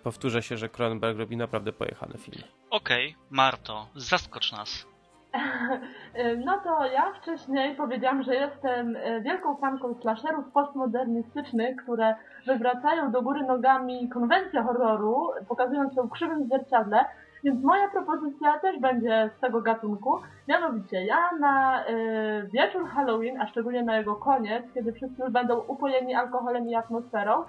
powtórzę 0.03 0.43
się, 0.43 0.57
że 0.57 0.69
Cronenberg 0.69 1.17
robi 1.17 1.37
naprawdę 1.37 1.73
pojechane 1.73 2.17
filmy. 2.17 2.43
Okej, 2.69 3.09
okay, 3.09 3.21
Marto, 3.29 3.87
zaskocz 3.95 4.51
nas. 4.51 4.85
No 6.45 6.59
to 6.63 6.85
ja 6.85 7.13
wcześniej 7.21 7.75
powiedziałam, 7.75 8.23
że 8.23 8.35
jestem 8.35 8.95
e, 8.95 9.21
wielką 9.21 9.57
fanką 9.57 9.95
slasherów 10.01 10.45
postmodernistycznych, 10.53 11.75
które 11.83 12.15
wywracają 12.47 13.11
do 13.11 13.21
góry 13.21 13.43
nogami 13.43 14.09
konwencję 14.09 14.63
horroru, 14.63 15.29
pokazując 15.47 15.95
ją 15.95 16.07
w 16.07 16.11
krzywym 16.11 16.45
zwierciadle, 16.45 17.05
więc 17.45 17.63
moja 17.63 17.89
propozycja 17.89 18.59
też 18.59 18.79
będzie 18.79 19.29
z 19.37 19.41
tego 19.41 19.61
gatunku. 19.61 20.19
Mianowicie 20.47 21.05
ja 21.05 21.31
na 21.39 21.85
y, 21.87 22.49
wieczór 22.53 22.87
Halloween, 22.87 23.41
a 23.41 23.47
szczególnie 23.47 23.83
na 23.83 23.97
jego 23.97 24.15
koniec, 24.15 24.65
kiedy 24.73 24.93
wszyscy 24.93 25.21
już 25.21 25.31
będą 25.31 25.59
upojeni 25.59 26.15
alkoholem 26.15 26.69
i 26.69 26.75
atmosferą, 26.75 27.45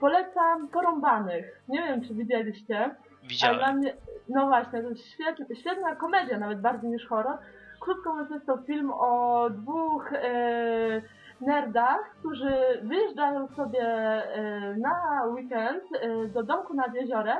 Polecam 0.00 0.68
Porąbanych. 0.68 1.62
Nie 1.68 1.82
wiem, 1.82 2.00
czy 2.00 2.14
widzieliście. 2.14 2.94
Widziałem. 3.22 3.58
dla 3.58 3.72
mnie, 3.72 3.94
no 4.28 4.46
właśnie, 4.46 4.82
to 4.82 4.88
jest 4.88 5.06
świetna, 5.06 5.46
świetna 5.60 5.96
komedia, 5.96 6.38
nawet 6.38 6.60
bardziej 6.60 6.90
niż 6.90 7.06
horror. 7.06 7.38
Krótko 7.80 8.12
mówiąc, 8.12 8.30
jest 8.30 8.46
to 8.46 8.56
film 8.56 8.90
o 8.90 9.46
dwóch 9.50 10.12
e, 10.12 11.02
nerdach, 11.40 12.00
którzy 12.18 12.52
wyjeżdżają 12.82 13.48
sobie 13.48 13.82
e, 13.82 14.74
na 14.76 15.24
weekend 15.26 15.82
e, 16.00 16.28
do 16.28 16.42
domku 16.42 16.74
nad 16.74 16.94
jeziorem 16.94 17.38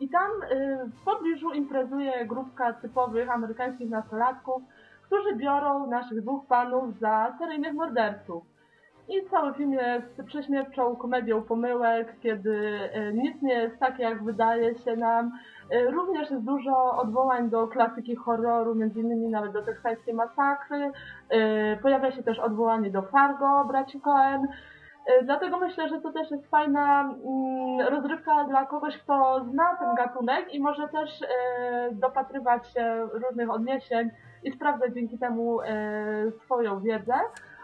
i 0.00 0.08
tam 0.08 0.30
e, 0.42 0.84
w 0.86 1.04
pobliżu 1.04 1.50
imprezuje 1.50 2.26
grupka 2.26 2.72
typowych 2.72 3.30
amerykańskich 3.30 3.90
nastolatków, 3.90 4.62
którzy 5.02 5.36
biorą 5.36 5.86
naszych 5.86 6.22
dwóch 6.22 6.46
panów 6.46 6.98
za 6.98 7.34
seryjnych 7.38 7.74
morderców. 7.74 8.44
I 9.08 9.30
cały 9.30 9.54
film 9.54 9.72
jest 9.72 10.22
prześmiewczą 10.26 10.96
komedią 10.96 11.42
pomyłek, 11.42 12.20
kiedy 12.20 12.78
e, 12.92 13.12
nic 13.12 13.42
nie 13.42 13.54
jest 13.54 13.78
takie, 13.78 14.02
jak 14.02 14.24
wydaje 14.24 14.74
się 14.74 14.96
nam. 14.96 15.32
E, 15.70 15.90
również 15.90 16.30
jest 16.30 16.44
dużo 16.44 16.96
odwołań 16.96 17.50
do 17.50 17.68
klasyki 17.68 18.16
horroru, 18.16 18.74
między 18.74 19.00
innymi 19.00 19.28
nawet 19.28 19.52
do 19.52 19.62
teksańskiej 19.62 20.14
masakry. 20.14 20.92
Pojawia 21.82 22.10
się 22.10 22.22
też 22.22 22.38
odwołanie 22.38 22.90
do 22.90 23.02
Fargo, 23.02 23.64
braci 23.64 24.00
Cohen. 24.00 24.48
Dlatego 25.22 25.58
myślę, 25.58 25.88
że 25.88 26.00
to 26.00 26.12
też 26.12 26.30
jest 26.30 26.50
fajna 26.50 27.00
mm, 27.00 27.88
rozrywka 27.88 28.44
dla 28.44 28.66
kogoś, 28.66 28.98
kto 28.98 29.44
zna 29.50 29.76
ten 29.76 29.94
gatunek 29.94 30.54
i 30.54 30.60
może 30.60 30.88
też 30.88 31.10
dopatrywać 31.92 32.72
się 32.72 33.08
różnych 33.12 33.50
odniesień 33.50 34.10
i 34.44 34.52
sprawdzać 34.52 34.94
dzięki 34.94 35.18
temu 35.18 35.58
swoją 36.44 36.80
wiedzę. 36.80 37.14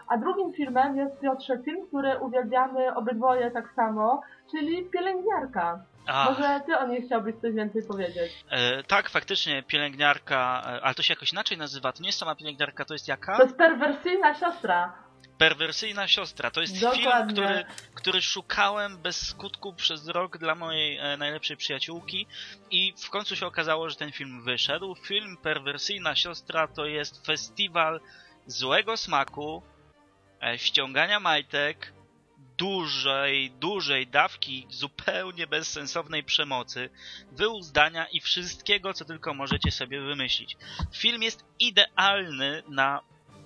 A 0.07 0.17
drugim 0.17 0.53
filmem 0.53 0.97
jest 0.97 1.19
Piotrze 1.19 1.57
film, 1.57 1.87
który 1.87 2.19
uwielbiamy 2.19 2.95
obydwoje 2.95 3.51
tak 3.51 3.71
samo, 3.75 4.21
czyli 4.51 4.89
Pielęgniarka. 4.89 5.79
Może 6.25 6.61
ty 6.65 6.77
o 6.77 6.87
niej 6.87 7.01
chciałbyś 7.01 7.35
coś 7.35 7.53
więcej 7.53 7.83
powiedzieć? 7.87 8.45
E, 8.51 8.83
tak, 8.83 9.09
faktycznie, 9.09 9.63
pielęgniarka, 9.63 10.61
e, 10.65 10.81
ale 10.83 10.93
to 10.93 11.03
się 11.03 11.13
jakoś 11.13 11.31
inaczej 11.31 11.57
nazywa. 11.57 11.91
To 11.91 12.01
nie 12.01 12.07
jest 12.07 12.19
sama 12.19 12.35
pielęgniarka, 12.35 12.85
to 12.85 12.93
jest 12.93 13.07
jaka? 13.07 13.37
To 13.37 13.43
jest 13.43 13.57
perwersyjna 13.57 14.33
siostra. 14.33 14.93
Perwersyjna 15.37 16.07
siostra. 16.07 16.51
To 16.51 16.61
jest 16.61 16.79
Dokładnie. 16.79 17.03
film, 17.13 17.27
który, 17.33 17.65
który 17.93 18.21
szukałem 18.21 18.97
bez 18.97 19.27
skutku 19.27 19.73
przez 19.73 20.07
rok 20.07 20.37
dla 20.37 20.55
mojej 20.55 20.97
e, 20.97 21.17
najlepszej 21.17 21.57
przyjaciółki 21.57 22.27
i 22.71 22.93
w 23.03 23.09
końcu 23.09 23.35
się 23.35 23.47
okazało, 23.47 23.89
że 23.89 23.95
ten 23.95 24.11
film 24.11 24.43
wyszedł. 24.43 24.95
Film 24.95 25.37
Perwersyjna 25.37 26.15
siostra 26.15 26.67
to 26.67 26.85
jest 26.85 27.25
festiwal 27.25 27.99
złego 28.47 28.97
smaku, 28.97 29.63
E, 30.45 30.57
ściągania 30.57 31.19
majtek, 31.19 31.93
dużej, 32.57 33.51
dużej 33.51 34.07
dawki 34.07 34.67
zupełnie 34.69 35.47
bezsensownej 35.47 36.23
przemocy, 36.23 36.89
wyuzdania 37.31 38.05
i 38.05 38.19
wszystkiego, 38.19 38.93
co 38.93 39.05
tylko 39.05 39.33
możecie 39.33 39.71
sobie 39.71 40.01
wymyślić. 40.01 40.57
Film 40.93 41.23
jest 41.23 41.45
idealny 41.59 42.63
na 42.67 43.01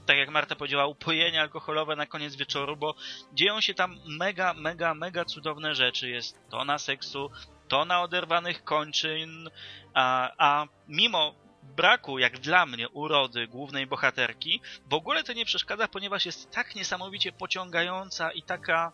tak 0.10 0.18
jak 0.18 0.30
Marta 0.30 0.56
powiedziała, 0.56 0.86
upojenie 0.86 1.42
alkoholowe 1.42 1.96
na 1.96 2.06
koniec 2.06 2.36
wieczoru, 2.36 2.78
bo 2.78 2.96
dzieją 3.34 3.62
się 3.62 3.74
tam 3.74 4.00
mega, 4.06 4.54
mega, 4.54 4.94
mega 4.94 5.26
cudowne 5.26 5.76
rzeczy. 5.76 6.10
Jest 6.10 6.50
tona 6.50 6.78
seksu, 6.78 7.32
tona 7.68 8.02
oderwanych 8.02 8.64
kończyn, 8.64 9.50
a, 9.94 10.32
a 10.38 10.68
mimo 10.88 11.36
braku, 11.64 12.20
jak 12.20 12.40
dla 12.40 12.66
mnie, 12.66 12.90
urody 12.90 13.48
głównej 13.48 13.88
bohaterki, 13.88 14.62
w 14.86 14.94
ogóle 14.94 15.24
to 15.24 15.34
nie 15.34 15.46
przeszkadza, 15.46 15.88
ponieważ 15.88 16.26
jest 16.26 16.52
tak 16.52 16.76
niesamowicie 16.76 17.32
pociągająca 17.32 18.32
i 18.32 18.42
taka 18.42 18.92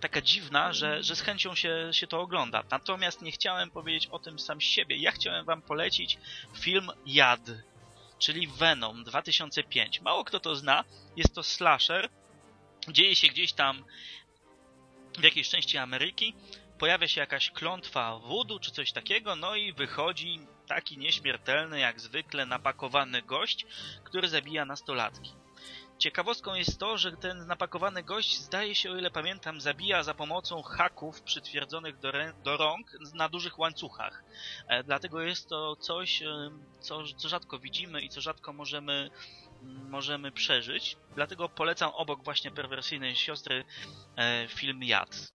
taka 0.00 0.20
dziwna, 0.20 0.72
że, 0.72 1.02
że 1.02 1.16
z 1.16 1.20
chęcią 1.20 1.54
się, 1.54 1.88
się 1.92 2.06
to 2.06 2.20
ogląda. 2.20 2.62
Natomiast 2.70 3.22
nie 3.22 3.32
chciałem 3.32 3.70
powiedzieć 3.70 4.06
o 4.06 4.18
tym 4.18 4.38
sam 4.38 4.60
siebie. 4.60 4.96
Ja 4.96 5.12
chciałem 5.12 5.44
wam 5.44 5.62
polecić 5.62 6.18
film 6.60 6.88
Jad, 7.06 7.40
czyli 8.18 8.46
Venom 8.46 9.04
2005. 9.04 10.00
Mało 10.00 10.24
kto 10.24 10.40
to 10.40 10.56
zna. 10.56 10.84
Jest 11.16 11.34
to 11.34 11.42
slasher. 11.42 12.08
Dzieje 12.88 13.16
się 13.16 13.28
gdzieś 13.28 13.52
tam 13.52 13.84
w 15.18 15.22
jakiejś 15.22 15.48
części 15.48 15.78
Ameryki. 15.78 16.34
Pojawia 16.78 17.08
się 17.08 17.20
jakaś 17.20 17.50
klątwa 17.50 18.18
wudu 18.18 18.58
czy 18.58 18.70
coś 18.70 18.92
takiego, 18.92 19.36
no 19.36 19.56
i 19.56 19.72
wychodzi 19.72 20.40
taki 20.66 20.98
nieśmiertelny 20.98 21.80
jak 21.80 22.00
zwykle 22.00 22.46
napakowany 22.46 23.22
gość, 23.22 23.66
który 24.04 24.28
zabija 24.28 24.64
nastolatki. 24.64 25.43
Ciekawostką 25.98 26.54
jest 26.54 26.78
to, 26.78 26.98
że 26.98 27.12
ten 27.12 27.46
napakowany 27.46 28.02
gość 28.02 28.38
zdaje 28.40 28.74
się, 28.74 28.90
o 28.90 28.96
ile 28.96 29.10
pamiętam, 29.10 29.60
zabija 29.60 30.02
za 30.02 30.14
pomocą 30.14 30.62
haków 30.62 31.22
przytwierdzonych 31.22 31.98
do, 31.98 32.12
do 32.44 32.56
rąk 32.56 32.92
na 33.14 33.28
dużych 33.28 33.58
łańcuchach. 33.58 34.24
E, 34.68 34.84
dlatego 34.84 35.20
jest 35.20 35.48
to 35.48 35.76
coś, 35.76 36.22
e, 36.22 36.50
co, 36.80 37.02
co 37.16 37.28
rzadko 37.28 37.58
widzimy 37.58 38.02
i 38.02 38.08
co 38.08 38.20
rzadko 38.20 38.52
możemy, 38.52 39.10
możemy 39.90 40.32
przeżyć. 40.32 40.96
Dlatego 41.14 41.48
polecam 41.48 41.90
obok 41.94 42.24
właśnie 42.24 42.50
perwersyjnej 42.50 43.16
siostry 43.16 43.64
e, 44.16 44.48
film 44.48 44.82
Jad. 44.82 45.34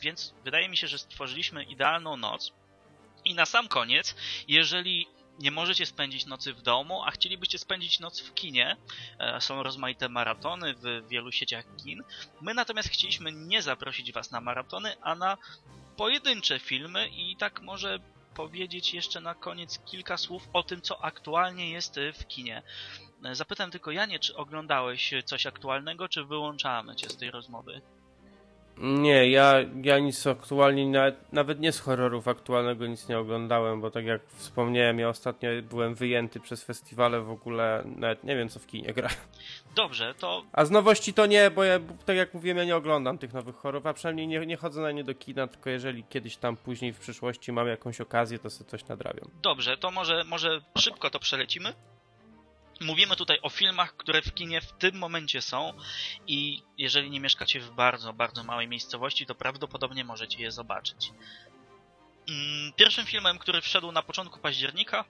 Więc 0.00 0.34
wydaje 0.44 0.68
mi 0.68 0.76
się, 0.76 0.86
że 0.86 0.98
stworzyliśmy 0.98 1.64
idealną 1.64 2.16
noc. 2.16 2.52
I 3.24 3.34
na 3.34 3.46
sam 3.46 3.68
koniec, 3.68 4.14
jeżeli 4.48 5.06
nie 5.38 5.50
możecie 5.50 5.86
spędzić 5.86 6.26
nocy 6.26 6.54
w 6.54 6.62
domu, 6.62 7.02
a 7.04 7.10
chcielibyście 7.10 7.58
spędzić 7.58 8.00
noc 8.00 8.20
w 8.20 8.34
kinie, 8.34 8.76
e, 9.18 9.40
są 9.40 9.62
rozmaite 9.62 10.08
maratony 10.08 10.74
w 10.74 11.08
wielu 11.08 11.32
sieciach 11.32 11.64
kin. 11.76 12.02
My 12.40 12.54
natomiast 12.54 12.88
chcieliśmy 12.88 13.32
nie 13.32 13.62
zaprosić 13.62 14.12
Was 14.12 14.30
na 14.30 14.40
maratony, 14.40 14.96
a 15.02 15.14
na 15.14 15.38
pojedyncze 15.96 16.58
filmy 16.58 17.08
i 17.08 17.36
tak 17.36 17.60
może 17.60 17.98
powiedzieć 18.34 18.94
jeszcze 18.94 19.20
na 19.20 19.34
koniec 19.34 19.78
kilka 19.84 20.16
słów 20.16 20.48
o 20.52 20.62
tym, 20.62 20.82
co 20.82 21.04
aktualnie 21.04 21.70
jest 21.70 22.00
w 22.14 22.26
kinie. 22.26 22.62
E, 23.24 23.34
zapytam 23.34 23.70
tylko 23.70 23.90
Janie, 23.90 24.18
czy 24.18 24.36
oglądałeś 24.36 25.14
coś 25.24 25.46
aktualnego, 25.46 26.08
czy 26.08 26.24
wyłączamy 26.24 26.96
cię 26.96 27.08
z 27.08 27.16
tej 27.16 27.30
rozmowy? 27.30 27.80
Nie, 28.80 29.30
ja, 29.30 29.54
ja 29.82 29.98
nic 29.98 30.26
aktualnie, 30.26 30.86
nawet, 30.86 31.32
nawet 31.32 31.60
nie 31.60 31.72
z 31.72 31.80
horrorów 31.80 32.28
aktualnego 32.28 32.86
nic 32.86 33.08
nie 33.08 33.18
oglądałem, 33.18 33.80
bo 33.80 33.90
tak 33.90 34.04
jak 34.04 34.22
wspomniałem, 34.26 34.98
ja 34.98 35.08
ostatnio 35.08 35.50
byłem 35.62 35.94
wyjęty 35.94 36.40
przez 36.40 36.64
festiwale 36.64 37.20
w 37.20 37.30
ogóle, 37.30 37.82
nawet 37.96 38.24
nie 38.24 38.36
wiem 38.36 38.48
co 38.48 38.60
w 38.60 38.66
kinie 38.66 38.92
gra. 38.92 39.08
Dobrze, 39.74 40.14
to... 40.14 40.42
A 40.52 40.64
z 40.64 40.70
nowości 40.70 41.14
to 41.14 41.26
nie, 41.26 41.50
bo 41.50 41.64
ja, 41.64 41.80
tak 42.06 42.16
jak 42.16 42.34
mówiłem, 42.34 42.58
ja 42.58 42.64
nie 42.64 42.76
oglądam 42.76 43.18
tych 43.18 43.32
nowych 43.32 43.56
horrorów, 43.56 43.86
a 43.86 43.94
przynajmniej 43.94 44.28
nie, 44.28 44.46
nie 44.46 44.56
chodzę 44.56 44.80
na 44.80 44.92
nie 44.92 45.04
do 45.04 45.14
kina, 45.14 45.46
tylko 45.46 45.70
jeżeli 45.70 46.04
kiedyś 46.04 46.36
tam 46.36 46.56
później 46.56 46.92
w 46.92 46.98
przyszłości 46.98 47.52
mam 47.52 47.68
jakąś 47.68 48.00
okazję, 48.00 48.38
to 48.38 48.50
sobie 48.50 48.70
coś 48.70 48.86
nadrabiam. 48.86 49.30
Dobrze, 49.42 49.76
to 49.76 49.90
może, 49.90 50.24
może 50.24 50.60
szybko 50.78 51.10
to 51.10 51.18
przelecimy? 51.18 51.72
Mówimy 52.80 53.16
tutaj 53.16 53.38
o 53.42 53.48
filmach, 53.48 53.96
które 53.96 54.22
w 54.22 54.34
kinie 54.34 54.60
w 54.60 54.72
tym 54.72 54.98
momencie 54.98 55.42
są 55.42 55.72
i 56.26 56.62
jeżeli 56.78 57.10
nie 57.10 57.20
mieszkacie 57.20 57.60
w 57.60 57.70
bardzo, 57.70 58.12
bardzo 58.12 58.44
małej 58.44 58.68
miejscowości, 58.68 59.26
to 59.26 59.34
prawdopodobnie 59.34 60.04
możecie 60.04 60.42
je 60.42 60.50
zobaczyć. 60.50 61.12
Mm, 62.28 62.72
pierwszym 62.72 63.06
filmem, 63.06 63.38
który 63.38 63.60
wszedł 63.60 63.92
na 63.92 64.02
początku 64.02 64.40
października 64.40 65.04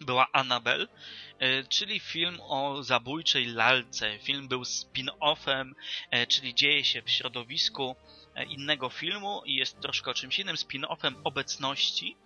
była 0.00 0.26
Annabelle, 0.32 0.86
y, 1.42 1.64
czyli 1.68 2.00
film 2.00 2.40
o 2.40 2.82
zabójczej 2.82 3.46
lalce. 3.46 4.18
Film 4.18 4.48
był 4.48 4.62
spin-offem, 4.62 5.72
y, 6.14 6.26
czyli 6.26 6.54
dzieje 6.54 6.84
się 6.84 7.02
w 7.02 7.10
środowisku 7.10 7.96
y, 8.36 8.44
innego 8.44 8.88
filmu 8.88 9.42
i 9.44 9.54
jest 9.54 9.80
troszkę 9.80 10.10
o 10.10 10.14
czymś 10.14 10.38
innym, 10.38 10.56
spin-offem 10.56 11.14
obecności 11.24 12.16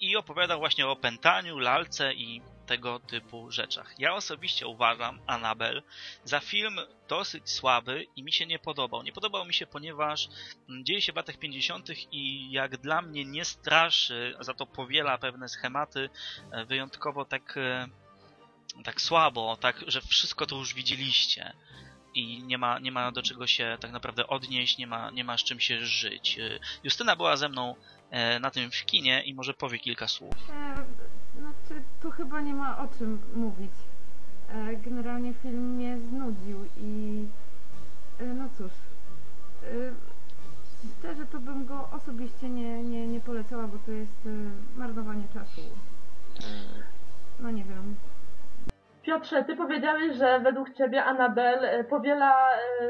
i 0.00 0.16
opowiada 0.16 0.56
właśnie 0.56 0.86
o 0.86 0.96
pętaniu, 0.96 1.58
lalce 1.58 2.14
i 2.14 2.42
tego 2.70 3.00
typu 3.00 3.50
rzeczach. 3.50 3.94
Ja 3.98 4.14
osobiście 4.14 4.66
uważam 4.66 5.20
Annabel 5.26 5.82
za 6.24 6.40
film 6.40 6.78
dosyć 7.08 7.50
słaby 7.50 8.06
i 8.16 8.22
mi 8.22 8.32
się 8.32 8.46
nie 8.46 8.58
podobał. 8.58 9.02
Nie 9.02 9.12
podobał 9.12 9.44
mi 9.44 9.54
się, 9.54 9.66
ponieważ 9.66 10.28
mm, 10.68 10.84
dzieje 10.84 11.02
się 11.02 11.12
w 11.12 11.16
latach 11.16 11.36
50. 11.36 11.88
i 12.12 12.52
jak 12.52 12.76
dla 12.76 13.02
mnie 13.02 13.24
nie 13.24 13.44
straszy, 13.44 14.36
za 14.40 14.54
to 14.54 14.66
powiela 14.66 15.18
pewne 15.18 15.48
schematy 15.48 16.10
e, 16.52 16.64
wyjątkowo 16.64 17.24
tak, 17.24 17.56
e, 17.56 17.88
tak 18.84 19.00
słabo, 19.00 19.56
tak, 19.60 19.84
że 19.86 20.00
wszystko 20.00 20.46
to 20.46 20.56
już 20.56 20.74
widzieliście 20.74 21.52
i 22.14 22.42
nie 22.42 22.58
ma, 22.58 22.78
nie 22.78 22.92
ma 22.92 23.12
do 23.12 23.22
czego 23.22 23.46
się 23.46 23.76
tak 23.80 23.92
naprawdę 23.92 24.26
odnieść, 24.26 24.78
nie 24.78 24.86
ma, 24.86 25.10
nie 25.10 25.24
ma 25.24 25.38
z 25.38 25.44
czym 25.44 25.60
się 25.60 25.86
żyć. 25.86 26.38
E, 26.38 26.58
Justyna 26.84 27.16
była 27.16 27.36
ze 27.36 27.48
mną 27.48 27.74
na 28.40 28.50
tym 28.50 28.70
w 28.70 28.84
kinie 28.84 29.22
i 29.22 29.34
może 29.34 29.54
powie 29.54 29.78
kilka 29.78 30.08
słów. 30.08 30.34
Tu 32.02 32.10
chyba 32.10 32.40
nie 32.40 32.54
ma 32.54 32.78
o 32.78 32.88
czym 32.98 33.20
mówić. 33.34 33.72
E, 34.54 34.76
generalnie 34.76 35.34
film 35.34 35.74
mnie 35.74 35.98
znudził 35.98 36.64
i 36.76 37.26
e, 38.20 38.24
no 38.24 38.44
cóż, 38.58 38.72
e, 39.62 39.66
szczerze 40.98 41.26
to 41.26 41.38
bym 41.38 41.66
go 41.66 41.88
osobiście 41.92 42.48
nie, 42.48 42.82
nie, 42.82 43.08
nie 43.08 43.20
polecała, 43.20 43.62
bo 43.62 43.78
to 43.86 43.90
jest 43.90 44.28
marnowanie 44.76 45.24
czasu. 45.34 45.60
No 47.40 47.50
nie 47.50 47.64
wiem. 47.64 47.96
Piotrze, 49.02 49.44
ty 49.44 49.56
powiedziałeś, 49.56 50.16
że 50.16 50.40
według 50.40 50.74
ciebie 50.74 51.04
Anabel 51.04 51.84
powiela 51.84 52.34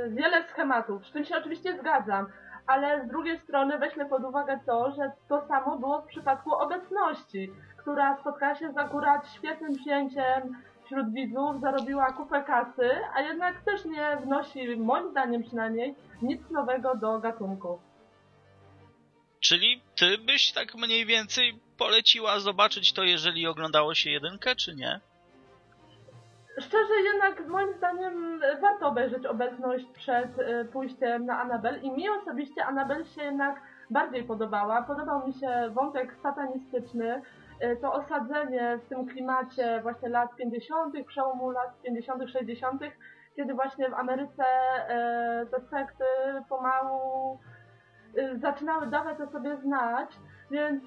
wiele 0.08 0.48
schematów, 0.48 1.06
z 1.06 1.12
czym 1.12 1.24
się 1.24 1.36
oczywiście 1.36 1.78
zgadzam, 1.78 2.26
ale 2.66 3.04
z 3.04 3.08
drugiej 3.08 3.38
strony 3.38 3.78
weźmy 3.78 4.06
pod 4.06 4.24
uwagę 4.24 4.58
to, 4.66 4.90
że 4.90 5.12
to 5.28 5.46
samo 5.48 5.78
było 5.78 6.02
w 6.02 6.06
przypadku 6.06 6.54
obecności 6.54 7.52
która 7.80 8.16
spotkała 8.20 8.54
się 8.54 8.72
z 8.72 8.78
akurat 8.78 9.32
świetnym 9.34 9.76
przyjęciem 9.76 10.56
wśród 10.84 11.12
widzów, 11.12 11.60
zarobiła 11.60 12.12
kupę 12.12 12.42
kasy, 12.42 12.90
a 13.14 13.20
jednak 13.20 13.60
też 13.64 13.84
nie 13.84 14.16
wnosi, 14.16 14.76
moim 14.76 15.10
zdaniem 15.10 15.42
przynajmniej, 15.42 15.94
nic 16.22 16.50
nowego 16.50 16.96
do 16.96 17.18
gatunku. 17.18 17.80
Czyli 19.40 19.82
ty 19.96 20.18
byś 20.18 20.52
tak 20.52 20.74
mniej 20.74 21.06
więcej 21.06 21.60
poleciła 21.78 22.40
zobaczyć 22.40 22.92
to, 22.92 23.02
jeżeli 23.02 23.46
oglądało 23.46 23.94
się 23.94 24.10
jedynkę, 24.10 24.56
czy 24.56 24.74
nie? 24.74 25.00
Szczerze 26.58 26.94
jednak 27.04 27.48
moim 27.48 27.74
zdaniem 27.74 28.40
warto 28.60 28.86
obejrzeć 28.86 29.26
obecność 29.26 29.84
przed 29.86 30.38
y, 30.38 30.64
pójściem 30.72 31.26
na 31.26 31.40
Anabel 31.40 31.82
i 31.82 31.90
mi 31.90 32.08
osobiście 32.08 32.64
Anabel 32.64 33.04
się 33.04 33.22
jednak 33.22 33.60
bardziej 33.90 34.24
podobała. 34.24 34.82
Podobał 34.82 35.26
mi 35.26 35.32
się 35.32 35.70
wątek 35.74 36.16
satanistyczny, 36.22 37.22
to 37.80 37.92
osadzenie 37.92 38.78
w 38.84 38.88
tym 38.88 39.06
klimacie 39.06 39.80
właśnie 39.82 40.08
lat 40.08 40.36
50., 40.36 41.06
przełomu 41.06 41.50
lat 41.50 41.82
50., 41.82 42.30
60., 42.30 42.82
kiedy 43.36 43.54
właśnie 43.54 43.90
w 43.90 43.94
Ameryce 43.94 44.44
e, 44.44 45.46
te 45.50 45.60
sekty 45.60 46.04
pomału 46.48 47.38
e, 48.16 48.38
zaczynały 48.38 48.86
dawać 48.86 49.20
o 49.20 49.26
sobie 49.26 49.56
znać, 49.56 50.10
więc 50.50 50.82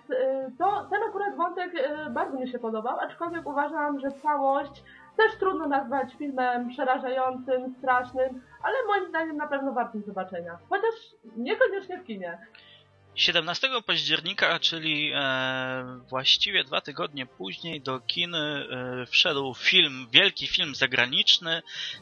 to, 0.59 0.87
ten 0.89 0.99
akurat 1.09 1.35
wątek 1.35 1.71
bardzo 2.09 2.39
mi 2.39 2.47
się 2.47 2.59
podobał, 2.59 2.99
aczkolwiek 2.99 3.47
uważam, 3.47 3.99
że 3.99 4.11
całość 4.11 4.83
też 5.17 5.35
trudno 5.39 5.67
nazwać 5.67 6.15
filmem 6.15 6.69
przerażającym, 6.69 7.75
strasznym, 7.77 8.41
ale 8.63 8.75
moim 8.87 9.09
zdaniem 9.09 9.37
na 9.37 9.47
pewno 9.47 9.71
wartym 9.71 10.01
zobaczenia. 10.01 10.57
Chociaż 10.69 11.15
niekoniecznie 11.37 11.97
w 11.97 12.03
kinie. 12.03 12.37
17 13.15 13.69
października, 13.85 14.59
czyli 14.59 15.11
e, 15.15 16.01
właściwie 16.09 16.63
dwa 16.63 16.81
tygodnie 16.81 17.25
później 17.25 17.81
do 17.81 17.99
kin 17.99 18.35
e, 18.35 18.65
wszedł 19.09 19.53
film, 19.53 20.07
wielki 20.11 20.47
film 20.47 20.75
zagraniczny 20.75 21.61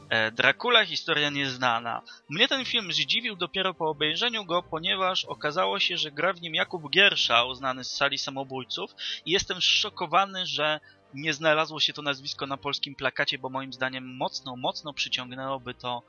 e, 0.09 0.31
Dracula, 0.31 0.85
historia 0.85 1.29
nieznana. 1.29 2.01
Mnie 2.29 2.47
ten 2.47 2.65
film 2.65 2.93
zdziwił 2.93 3.35
dopiero 3.35 3.73
po 3.73 3.89
obejrzeniu 3.89 4.45
go, 4.45 4.63
ponieważ 4.63 5.25
okazało 5.25 5.79
się, 5.79 5.97
że 5.97 6.11
gra 6.11 6.33
w 6.33 6.41
nim 6.41 6.55
Jakub 6.55 6.89
Gierszał, 6.89 7.55
znany 7.55 7.83
z 7.83 7.91
sali 7.91 8.17
samobójców 8.17 8.95
i 9.25 9.31
jestem 9.31 9.61
szokowany, 9.61 10.45
że 10.45 10.79
nie 11.13 11.33
znalazło 11.33 11.79
się 11.79 11.93
to 11.93 12.01
nazwisko 12.01 12.47
na 12.47 12.57
polskim 12.57 12.95
plakacie, 12.95 13.37
bo 13.37 13.49
moim 13.49 13.73
zdaniem 13.73 14.15
mocno, 14.15 14.55
mocno 14.55 14.93
przyciągnęłoby 14.93 15.73
to 15.73 16.03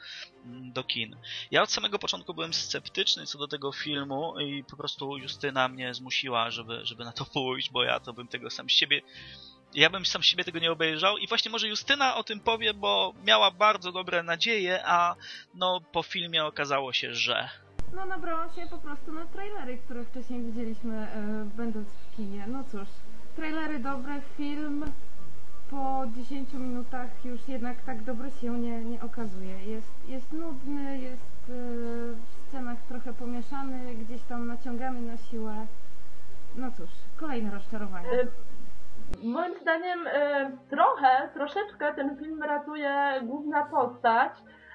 mm, 0.45 0.73
do 0.73 0.85
kin. 0.85 1.17
Ja 1.51 1.63
od 1.63 1.71
samego 1.71 1.99
początku 1.99 2.35
byłem 2.35 2.55
sceptyczny 2.55 3.27
co 3.27 3.39
do 3.39 3.49
tego 3.49 3.73
filmu 3.73 4.41
i 4.41 4.65
po 4.65 4.77
prostu 4.77 5.19
Justyna 5.19 5.69
mnie 5.69 5.95
zmusiła, 5.95 6.51
żeby, 6.51 6.87
żeby 6.87 7.05
na 7.05 7.13
to 7.13 7.25
pójść, 7.25 7.71
bo 7.71 7.85
ja 7.85 8.01
to 8.01 8.13
bym 8.13 8.29
tego 8.29 8.51
sam 8.51 8.71
z 8.71 8.73
siebie 8.73 9.03
ja 9.75 9.91
bym 9.91 10.07
sam 10.07 10.23
siebie 10.23 10.45
tego 10.45 10.59
nie 10.59 10.73
obejrzał 10.73 11.19
i 11.19 11.29
właśnie 11.29 11.51
może 11.51 11.69
Justyna 11.69 12.17
o 12.17 12.25
tym 12.25 12.41
powie, 12.41 12.75
bo 12.75 13.15
miała 13.25 13.51
bardzo 13.51 13.93
dobre 13.93 14.23
nadzieje, 14.23 14.87
a 14.87 15.17
no 15.55 15.81
po 15.93 16.03
filmie 16.03 16.45
okazało 16.45 16.93
się, 16.93 17.15
że... 17.15 17.49
No 17.95 18.07
nabrałam 18.07 18.55
się 18.55 18.67
po 18.71 18.79
prostu 18.79 19.13
na 19.13 19.27
trailery, 19.27 19.79
które 19.79 20.05
wcześniej 20.05 20.43
widzieliśmy 20.43 21.09
yy, 21.39 21.57
będąc 21.57 21.89
w 21.89 22.17
kinie. 22.17 22.45
No 22.49 22.65
cóż, 22.65 22.89
trailery 23.37 23.79
dobre, 23.79 24.21
film 24.37 24.85
po 25.71 26.05
10 26.17 26.53
minutach 26.55 27.25
już 27.25 27.49
jednak 27.49 27.77
tak 27.87 28.03
dobry 28.03 28.31
się 28.31 28.59
nie, 28.59 28.85
nie 28.85 29.01
okazuje. 29.03 29.65
Jest, 29.65 30.09
jest 30.09 30.33
nudny, 30.33 30.99
jest 30.99 31.49
yy, 31.49 31.55
w 32.15 32.49
scenach 32.49 32.79
trochę 32.89 33.13
pomieszany, 33.13 33.95
gdzieś 33.95 34.23
tam 34.23 34.47
naciągamy 34.47 35.01
na 35.01 35.17
siłę. 35.17 35.55
No 36.57 36.71
cóż, 36.71 36.91
kolejne 37.17 37.51
rozczarowanie. 37.51 38.09
E, 38.09 38.27
moim 39.23 39.55
zdaniem 39.61 40.07
e, 40.07 40.51
trochę, 40.71 41.29
troszeczkę 41.35 41.95
ten 41.95 42.17
film 42.17 42.43
ratuje 42.43 43.21
główna 43.23 43.65
postać, 43.65 44.33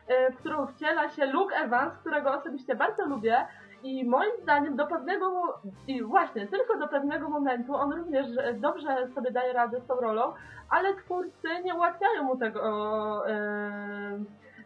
y, 0.10 0.32
w 0.34 0.38
którą 0.38 0.68
wciela 0.68 1.10
się 1.10 1.26
Luke 1.26 1.56
Evans, 1.56 1.94
którego 2.00 2.40
osobiście 2.40 2.76
bardzo 2.76 3.06
lubię. 3.06 3.48
I 3.84 4.06
moim 4.06 4.32
zdaniem 4.44 4.76
do 4.76 4.88
pewnego, 4.88 5.60
i 5.88 6.04
właśnie 6.04 6.48
tylko 6.48 6.78
do 6.78 6.88
pewnego 6.88 7.30
momentu 7.30 7.76
on 7.76 7.94
również 7.94 8.28
dobrze 8.54 9.08
sobie 9.16 9.32
daje 9.32 9.54
radę 9.54 9.82
z 9.82 9.88
tą 9.88 9.96
rolą, 9.96 10.34
ale 10.70 10.96
twórcy 10.96 11.48
nie 11.64 11.76
ułatwiają 11.76 12.24
mu 12.24 12.38
tego, 12.38 13.24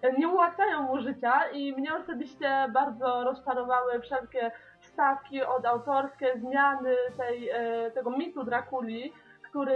yy, 0.04 0.18
nie 0.18 0.28
ułatwiają 0.28 0.82
mu 0.82 1.00
życia 1.00 1.50
i 1.54 1.74
mnie 1.74 1.96
osobiście 1.96 2.68
bardzo 2.74 3.24
rozczarowały 3.24 4.00
wszelkie 4.00 4.52
wstawki 4.80 5.44
od 5.44 5.66
autorskie, 5.66 6.40
zmiany 6.40 6.96
tej, 7.18 7.42
yy, 7.42 7.92
tego 7.94 8.10
mitu 8.10 8.44
Drakuli, 8.44 9.14
który 9.50 9.74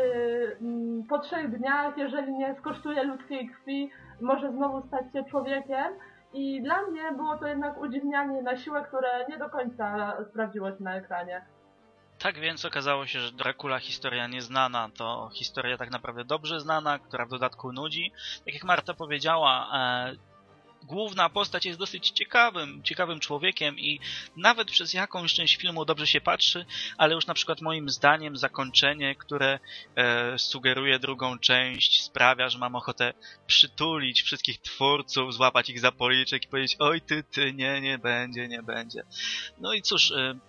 yy, 0.61 1.03
po 1.09 1.19
trzech 1.19 1.57
dniach, 1.57 1.97
jeżeli 1.97 2.33
nie 2.33 2.55
skosztuje 2.55 3.03
ludzkiej 3.03 3.49
krwi, 3.49 3.91
może 4.21 4.51
znowu 4.51 4.87
stać 4.87 5.13
się 5.13 5.23
człowiekiem. 5.23 5.93
I 6.35 6.61
dla 6.61 6.81
mnie 6.81 7.11
było 7.11 7.37
to 7.37 7.47
jednak 7.47 7.77
udziwnianie 7.77 8.41
na 8.41 8.57
siłę, 8.57 8.85
które 8.87 9.25
nie 9.29 9.37
do 9.37 9.49
końca 9.49 10.17
sprawdziło 10.29 10.69
się 10.69 10.83
na 10.83 10.95
ekranie. 10.95 11.45
Tak 12.19 12.39
więc 12.39 12.65
okazało 12.65 13.05
się, 13.05 13.19
że 13.19 13.31
Dracula 13.31 13.79
historia 13.79 14.27
nieznana 14.27 14.89
to 14.97 15.29
historia 15.33 15.77
tak 15.77 15.91
naprawdę 15.91 16.25
dobrze 16.25 16.59
znana, 16.59 16.99
która 16.99 17.25
w 17.25 17.29
dodatku 17.29 17.71
nudzi. 17.73 18.11
Tak 18.45 18.53
jak 18.53 18.63
Marta 18.63 18.93
powiedziała, 18.93 19.69
e, 19.73 20.15
główna 20.85 21.29
postać 21.29 21.65
jest 21.65 21.79
dosyć 21.79 22.09
ciekawym, 22.09 22.83
ciekawym 22.83 23.19
człowiekiem 23.19 23.79
i 23.79 23.99
nawet 24.35 24.71
przez 24.71 24.93
jakąś 24.93 25.33
część 25.33 25.55
filmu 25.55 25.85
dobrze 25.85 26.07
się 26.07 26.21
patrzy, 26.21 26.65
ale 26.97 27.15
już 27.15 27.27
na 27.27 27.33
przykład 27.33 27.61
moim 27.61 27.89
zdaniem 27.89 28.37
zakończenie, 28.37 29.15
które 29.15 29.59
e, 29.95 30.39
sugeruje 30.39 30.99
drugą 30.99 31.39
część, 31.39 32.03
sprawia, 32.03 32.49
że 32.49 32.57
mam 32.57 32.75
ochotę 32.75 33.13
przytulić 33.47 34.21
wszystkich 34.21 34.61
twórców, 34.61 35.33
złapać 35.33 35.69
ich 35.69 35.79
za 35.79 35.91
policzek 35.91 36.43
i 36.43 36.47
powiedzieć 36.47 36.75
oj 36.79 37.01
ty, 37.01 37.23
ty, 37.23 37.53
nie, 37.53 37.81
nie 37.81 37.97
będzie, 37.97 38.47
nie 38.47 38.63
będzie. 38.63 39.03
No 39.57 39.73
i 39.73 39.81
cóż... 39.81 40.11
E, 40.11 40.39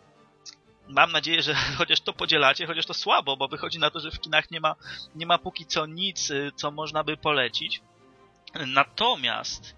mam 0.89 1.13
nadzieję, 1.13 1.43
że 1.43 1.55
chociaż 1.79 2.01
to 2.01 2.13
podzielacie, 2.13 2.67
chociaż 2.67 2.87
to 2.87 2.95
słabo, 2.95 3.37
bo 3.37 3.49
wychodzi 3.49 3.79
na 3.79 3.91
to, 3.91 4.01
że 4.01 4.11
w 4.11 4.21
kinach 4.21 4.51
nie 4.51 4.61
ma, 4.61 4.75
nie 5.15 5.27
ma 5.27 5.39
póki 5.39 5.67
co 5.67 5.87
nic, 5.87 6.31
y, 6.31 6.53
co 6.57 6.71
można 6.71 7.05
by 7.05 7.17
polecić. 7.17 7.81
Natomiast 8.67 9.77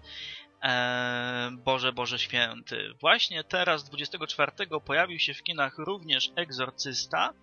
Eee, 0.61 1.51
Boże, 1.51 1.93
Boże 1.93 2.19
Święty. 2.19 2.93
Właśnie 3.01 3.43
teraz, 3.43 3.83
24, 3.83 4.51
pojawił 4.85 5.19
się 5.19 5.33
w 5.33 5.43
kinach 5.43 5.77
również 5.77 6.31
Egzorcysta 6.35 7.33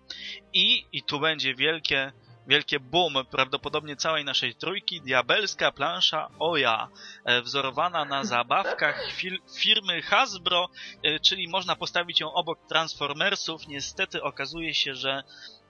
i, 0.53 0.85
i 0.91 1.03
tu 1.03 1.19
będzie 1.19 1.55
wielkie, 1.55 2.11
wielkie 2.47 2.79
boom 2.79 3.13
prawdopodobnie 3.31 3.95
całej 3.95 4.25
naszej 4.25 4.55
trójki, 4.55 5.01
diabelska 5.01 5.71
plansza 5.71 6.29
Oja, 6.39 6.87
e, 7.25 7.41
wzorowana 7.41 8.05
na 8.05 8.23
zabawkach 8.23 9.11
firmy 9.59 10.01
Hasbro, 10.01 10.69
e, 11.03 11.19
czyli 11.19 11.47
można 11.47 11.75
postawić 11.75 12.19
ją 12.19 12.33
obok 12.33 12.67
Transformersów. 12.67 13.67
Niestety 13.67 14.23
okazuje 14.23 14.73
się, 14.73 14.95
że 14.95 15.23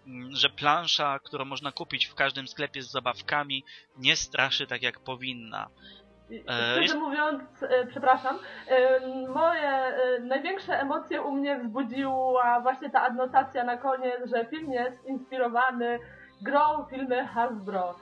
mm, 0.08 0.36
że 0.36 0.50
plansza, 0.50 1.20
którą 1.20 1.46
można 1.46 1.72
kupić 1.72 2.06
w 2.06 2.16
każdym 2.16 2.48
sklepie 2.48 2.84
z 2.84 2.92
zabawkami, 2.92 3.64
nie 3.98 4.16
straszy 4.16 4.68
tak 4.68 4.82
jak 4.82 5.00
powinna. 5.00 5.70
E, 6.32 6.84
szczerze 6.84 6.98
mówiąc, 6.98 7.42
e, 7.64 7.86
przepraszam, 7.86 8.40
e, 8.68 9.00
moje 9.28 9.94
największe 10.22 10.82
emocje 10.82 11.22
u 11.22 11.32
mnie 11.32 11.60
wzbudziła 11.60 12.60
właśnie 12.62 12.90
ta 12.90 13.02
adnotacja 13.02 13.64
na 13.64 13.78
koniec, 13.78 14.30
że 14.30 14.46
film 14.46 14.72
jest 14.72 15.06
inspirowany 15.06 16.00
grą 16.42 16.86
filmy 16.90 17.28
Hasbro. 17.28 17.96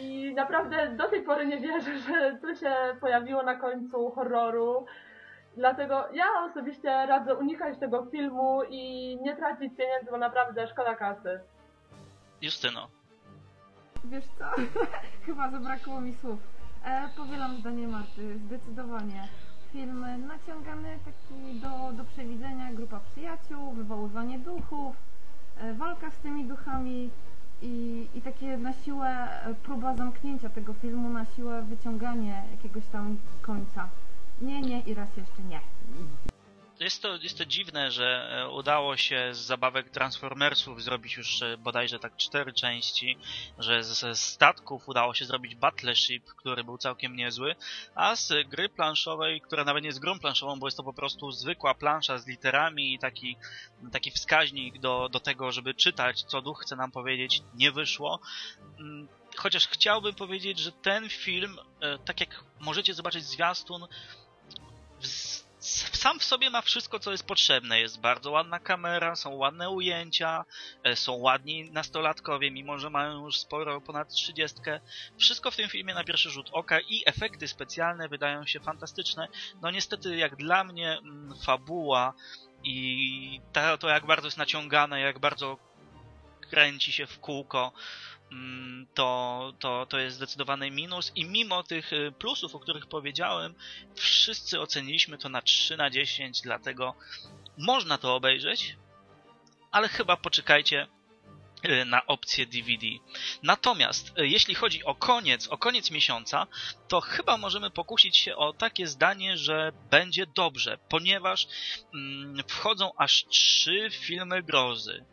I 0.00 0.34
naprawdę 0.34 0.88
do 0.88 1.08
tej 1.08 1.22
pory 1.22 1.46
nie 1.46 1.60
wierzę, 1.60 1.98
że 1.98 2.38
to 2.42 2.54
się 2.54 2.74
pojawiło 3.00 3.42
na 3.42 3.54
końcu 3.54 4.10
horroru. 4.10 4.86
Dlatego 5.56 6.04
ja 6.12 6.24
osobiście 6.50 7.06
radzę 7.06 7.34
unikać 7.34 7.78
tego 7.78 8.06
filmu 8.06 8.62
i 8.68 9.16
nie 9.22 9.36
tracić 9.36 9.76
pieniędzy, 9.76 10.10
bo 10.10 10.18
naprawdę 10.18 10.68
szkoda 10.68 10.94
kasy. 10.94 11.40
Justyno. 12.42 12.88
Wiesz 14.04 14.24
co? 14.38 14.44
Chyba 15.26 15.50
zabrakło 15.50 16.00
mi 16.00 16.14
słów. 16.14 16.59
E, 16.84 17.08
powielam 17.16 17.56
zdanie 17.56 17.88
Marty, 17.88 18.38
zdecydowanie. 18.38 19.28
Film 19.72 20.06
naciągany 20.26 20.98
taki 21.04 21.60
do, 21.60 21.92
do 21.92 22.04
przewidzenia, 22.04 22.72
grupa 22.72 23.00
przyjaciół, 23.00 23.72
wywoływanie 23.72 24.38
duchów, 24.38 24.96
e, 25.56 25.74
walka 25.74 26.10
z 26.10 26.16
tymi 26.16 26.44
duchami 26.44 27.10
i, 27.62 28.06
i 28.14 28.22
takie 28.22 28.56
na 28.56 28.72
siłę 28.72 29.08
e, 29.08 29.54
próba 29.54 29.94
zamknięcia 29.94 30.48
tego 30.48 30.72
filmu, 30.72 31.08
na 31.08 31.24
siłę 31.24 31.62
wyciąganie 31.62 32.42
jakiegoś 32.50 32.86
tam 32.86 33.16
końca. 33.42 33.88
Nie, 34.42 34.60
nie 34.60 34.80
i 34.80 34.94
raz 34.94 35.16
jeszcze 35.16 35.42
nie 35.42 35.60
jest 36.84 37.02
to, 37.02 37.16
jest 37.16 37.38
to 37.38 37.46
dziwne, 37.46 37.90
że 37.90 38.30
e, 38.30 38.48
udało 38.48 38.96
się 38.96 39.34
z 39.34 39.38
zabawek 39.38 39.90
Transformersów 39.90 40.82
zrobić 40.82 41.16
już 41.16 41.42
e, 41.42 41.56
bodajże 41.56 41.98
tak 41.98 42.16
cztery 42.16 42.52
części, 42.52 43.18
że 43.58 43.84
ze 43.84 44.14
statków 44.14 44.88
udało 44.88 45.14
się 45.14 45.24
zrobić 45.24 45.54
Battleship, 45.54 46.24
który 46.24 46.64
był 46.64 46.78
całkiem 46.78 47.16
niezły, 47.16 47.56
a 47.94 48.16
z 48.16 48.48
gry 48.48 48.68
planszowej, 48.68 49.40
która 49.40 49.64
nawet 49.64 49.82
nie 49.82 49.88
jest 49.88 50.00
grą 50.00 50.18
planszową, 50.18 50.58
bo 50.58 50.66
jest 50.66 50.76
to 50.76 50.82
po 50.82 50.92
prostu 50.92 51.30
zwykła 51.30 51.74
plansza 51.74 52.18
z 52.18 52.26
literami 52.26 52.94
i 52.94 52.98
taki, 52.98 53.36
taki 53.92 54.10
wskaźnik 54.10 54.78
do, 54.78 55.08
do 55.08 55.20
tego, 55.20 55.52
żeby 55.52 55.74
czytać, 55.74 56.22
co 56.22 56.42
duch 56.42 56.62
chce 56.62 56.76
nam 56.76 56.90
powiedzieć, 56.90 57.42
nie 57.54 57.72
wyszło. 57.72 58.20
Mm, 58.78 59.08
chociaż 59.36 59.68
chciałbym 59.68 60.14
powiedzieć, 60.14 60.58
że 60.58 60.72
ten 60.72 61.08
film, 61.08 61.58
e, 61.80 61.98
tak 61.98 62.20
jak 62.20 62.44
możecie 62.60 62.94
zobaczyć 62.94 63.24
zwiastun, 63.24 63.86
sam 65.60 66.18
w 66.18 66.24
sobie 66.24 66.50
ma 66.50 66.62
wszystko, 66.62 66.98
co 66.98 67.12
jest 67.12 67.26
potrzebne. 67.26 67.80
Jest 67.80 68.00
bardzo 68.00 68.30
ładna 68.30 68.58
kamera, 68.58 69.16
są 69.16 69.30
ładne 69.30 69.70
ujęcia, 69.70 70.44
e, 70.84 70.96
są 70.96 71.12
ładni 71.12 71.70
nastolatkowie, 71.70 72.50
mimo 72.50 72.78
że 72.78 72.90
mają 72.90 73.24
już 73.24 73.38
sporo, 73.38 73.80
ponad 73.80 74.08
30. 74.08 74.60
Wszystko 75.18 75.50
w 75.50 75.56
tym 75.56 75.68
filmie 75.68 75.94
na 75.94 76.04
pierwszy 76.04 76.30
rzut 76.30 76.50
oka 76.52 76.80
i 76.80 77.02
efekty 77.06 77.48
specjalne 77.48 78.08
wydają 78.08 78.46
się 78.46 78.60
fantastyczne. 78.60 79.28
No 79.62 79.70
niestety, 79.70 80.16
jak 80.16 80.36
dla 80.36 80.64
mnie, 80.64 80.98
mm, 80.98 81.34
fabuła 81.44 82.14
i 82.64 83.40
to, 83.80 83.88
jak 83.88 84.06
bardzo 84.06 84.26
jest 84.26 84.38
naciągane, 84.38 85.00
jak 85.00 85.18
bardzo 85.18 85.58
kręci 86.50 86.92
się 86.92 87.06
w 87.06 87.20
kółko, 87.20 87.72
to, 88.94 89.52
to, 89.58 89.86
to 89.86 89.98
jest 89.98 90.16
zdecydowany 90.16 90.70
minus 90.70 91.12
i 91.14 91.24
mimo 91.24 91.62
tych 91.62 91.92
y, 91.92 92.12
plusów, 92.18 92.54
o 92.54 92.60
których 92.60 92.86
powiedziałem, 92.86 93.54
wszyscy 93.94 94.60
oceniliśmy 94.60 95.18
to 95.18 95.28
na 95.28 95.42
3 95.42 95.76
na 95.76 95.90
10, 95.90 96.40
dlatego 96.40 96.94
można 97.58 97.98
to 97.98 98.14
obejrzeć, 98.14 98.76
ale 99.70 99.88
chyba 99.88 100.16
poczekajcie 100.16 100.86
y, 101.64 101.84
na 101.84 102.06
opcję 102.06 102.46
DVD. 102.46 102.86
Natomiast 103.42 104.18
y, 104.18 104.28
jeśli 104.28 104.54
chodzi 104.54 104.84
o 104.84 104.94
koniec, 104.94 105.48
o 105.48 105.58
koniec 105.58 105.90
miesiąca, 105.90 106.46
to 106.88 107.00
chyba 107.00 107.36
możemy 107.36 107.70
pokusić 107.70 108.16
się 108.16 108.36
o 108.36 108.52
takie 108.52 108.86
zdanie, 108.86 109.36
że 109.36 109.72
będzie 109.90 110.26
dobrze, 110.26 110.78
ponieważ 110.88 111.46
mm, 111.94 112.42
wchodzą 112.48 112.90
aż 112.96 113.24
trzy 113.24 113.88
filmy 113.90 114.42
grozy. 114.42 115.04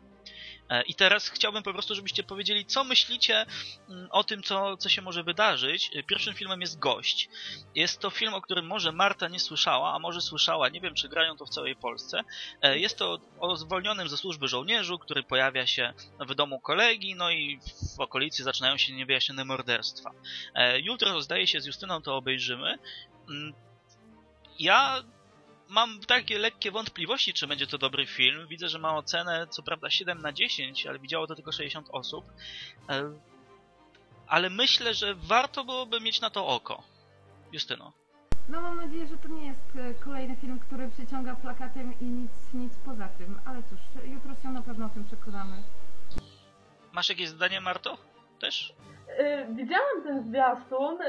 E, 0.68 0.82
I 0.82 0.94
teraz 0.94 1.28
chciałbym 1.28 1.62
po 1.62 1.72
prostu, 1.72 1.94
żebyście 1.94 2.22
powiedzieli, 2.22 2.66
co 2.66 2.84
myślicie 2.84 3.46
mm, 3.88 4.08
o 4.10 4.24
tym, 4.24 4.42
co, 4.42 4.76
co 4.76 4.88
się 4.88 5.02
może 5.02 5.22
wydarzyć. 5.22 5.90
E, 5.94 6.02
pierwszym 6.02 6.34
filmem 6.34 6.60
jest 6.60 6.78
Gość. 6.78 7.28
Jest 7.74 8.00
to 8.00 8.10
film, 8.10 8.34
o 8.34 8.42
którym 8.42 8.66
może 8.66 8.92
Marta 8.92 9.28
nie 9.28 9.40
słyszała, 9.40 9.94
a 9.94 9.98
może 9.98 10.20
słyszała, 10.20 10.68
nie 10.68 10.80
wiem, 10.80 10.94
czy 10.94 11.08
grają 11.08 11.36
to 11.36 11.46
w 11.46 11.50
całej 11.50 11.76
Polsce. 11.76 12.20
E, 12.62 12.78
jest 12.78 12.98
to 12.98 13.18
o 13.40 13.56
zwolnionym 13.56 14.08
ze 14.08 14.16
służby 14.16 14.48
żołnierzu, 14.48 14.98
który 14.98 15.22
pojawia 15.22 15.66
się 15.66 15.92
w 16.20 16.34
domu 16.34 16.60
kolegi, 16.60 17.14
no 17.14 17.30
i 17.30 17.60
w 17.96 18.00
okolicy 18.00 18.42
zaczynają 18.42 18.76
się 18.76 18.92
niewyjaśnione 18.92 19.44
morderstwa. 19.44 20.10
Jutro, 20.82 21.22
zdaje 21.22 21.46
się, 21.46 21.60
z 21.60 21.66
Justyną 21.66 22.02
to 22.02 22.16
obejrzymy. 22.16 22.78
Mm, 23.28 23.54
ja 24.58 25.02
mam 25.68 26.00
takie 26.00 26.38
lekkie 26.38 26.70
wątpliwości, 26.70 27.34
czy 27.34 27.46
będzie 27.46 27.66
to 27.66 27.78
dobry 27.78 28.06
film. 28.06 28.46
Widzę, 28.48 28.68
że 28.68 28.78
ma 28.78 28.96
ocenę, 28.96 29.46
co 29.50 29.62
prawda 29.62 29.90
7 29.90 30.22
na 30.22 30.32
10, 30.32 30.86
ale 30.86 30.98
widziało 30.98 31.26
to 31.26 31.34
tylko 31.34 31.52
60 31.52 31.88
osób. 31.92 32.24
E, 32.88 33.12
ale 34.26 34.50
myślę, 34.50 34.94
że 34.94 35.14
warto 35.14 35.64
byłoby 35.64 36.00
mieć 36.00 36.20
na 36.20 36.30
to 36.30 36.46
oko. 36.46 36.82
Justyno. 37.52 37.92
No 38.48 38.60
mam 38.60 38.76
nadzieję, 38.76 39.06
że 39.06 39.16
to 39.16 39.28
nie 39.28 39.46
jest 39.46 39.76
e, 39.76 39.94
kolejny 39.94 40.36
film, 40.36 40.58
który 40.58 40.90
przyciąga 40.90 41.36
plakatem 41.36 42.00
i 42.00 42.04
nic, 42.04 42.30
nic 42.54 42.72
poza 42.84 43.08
tym. 43.08 43.40
Ale 43.44 43.62
cóż, 43.62 43.78
jutro 44.04 44.42
się 44.42 44.48
na 44.48 44.62
pewno 44.62 44.86
o 44.86 44.88
tym 44.88 45.04
przekonamy. 45.04 45.62
Masz 46.92 47.08
jakieś 47.08 47.28
zdanie, 47.28 47.60
Marto? 47.60 47.98
Też? 48.40 48.74
Y, 49.20 49.46
widziałam 49.54 50.02
ten 50.04 50.22
zwiastun 50.22 51.02
y, 51.02 51.06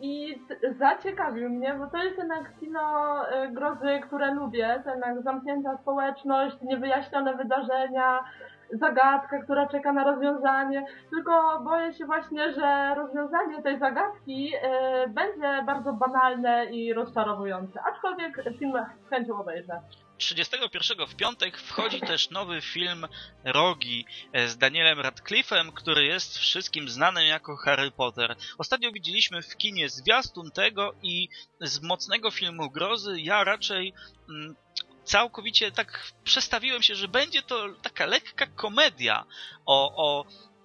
i 0.00 0.42
zaciekawił 0.78 1.50
mnie, 1.50 1.74
bo 1.74 1.86
to 1.86 1.96
jest 1.96 2.18
jednak 2.18 2.60
kino 2.60 3.24
y, 3.44 3.48
grozy, 3.48 4.00
które 4.06 4.34
lubię. 4.34 4.82
To 4.84 4.90
jednak 4.90 5.22
zamknięta 5.22 5.76
społeczność, 5.76 6.56
niewyjaśnione 6.62 7.36
wydarzenia, 7.36 8.24
zagadka, 8.72 9.42
która 9.42 9.68
czeka 9.68 9.92
na 9.92 10.04
rozwiązanie, 10.04 10.86
tylko 11.10 11.60
boję 11.64 11.94
się 11.94 12.04
właśnie, 12.06 12.52
że 12.52 12.94
rozwiązanie 12.94 13.62
tej 13.62 13.78
zagadki 13.78 14.52
e, 14.62 15.08
będzie 15.08 15.62
bardzo 15.66 15.92
banalne 15.92 16.64
i 16.64 16.92
rozczarowujące. 16.92 17.80
Aczkolwiek 17.82 18.44
film 18.58 18.72
z 19.06 19.10
chęcią 19.10 19.40
obejrzę. 19.40 19.80
31 20.18 21.06
w 21.06 21.16
piątek 21.16 21.58
wchodzi 21.58 22.00
też 22.00 22.30
nowy 22.30 22.60
film 22.60 23.06
Rogi 23.44 24.06
e, 24.32 24.48
z 24.48 24.58
Danielem 24.58 24.98
Radcliffe'em, 24.98 25.72
który 25.72 26.04
jest 26.04 26.38
wszystkim 26.38 26.88
znanym 26.88 27.26
jako 27.26 27.56
Harry 27.56 27.90
Potter. 27.90 28.36
Ostatnio 28.58 28.92
widzieliśmy 28.92 29.42
w 29.42 29.56
kinie 29.56 29.88
zwiastun 29.88 30.50
tego 30.50 30.92
i 31.02 31.28
z 31.60 31.82
mocnego 31.82 32.30
filmu 32.30 32.70
grozy 32.70 33.20
ja 33.20 33.44
raczej 33.44 33.94
mm, 34.30 34.56
całkowicie 35.04 35.72
tak 35.72 36.12
przestawiłem 36.24 36.82
się, 36.82 36.94
że 36.94 37.08
będzie 37.08 37.42
to 37.42 37.68
taka 37.82 38.06
lekka 38.06 38.46
komedia 38.46 39.24
o, 39.66 39.94
o 39.96 40.24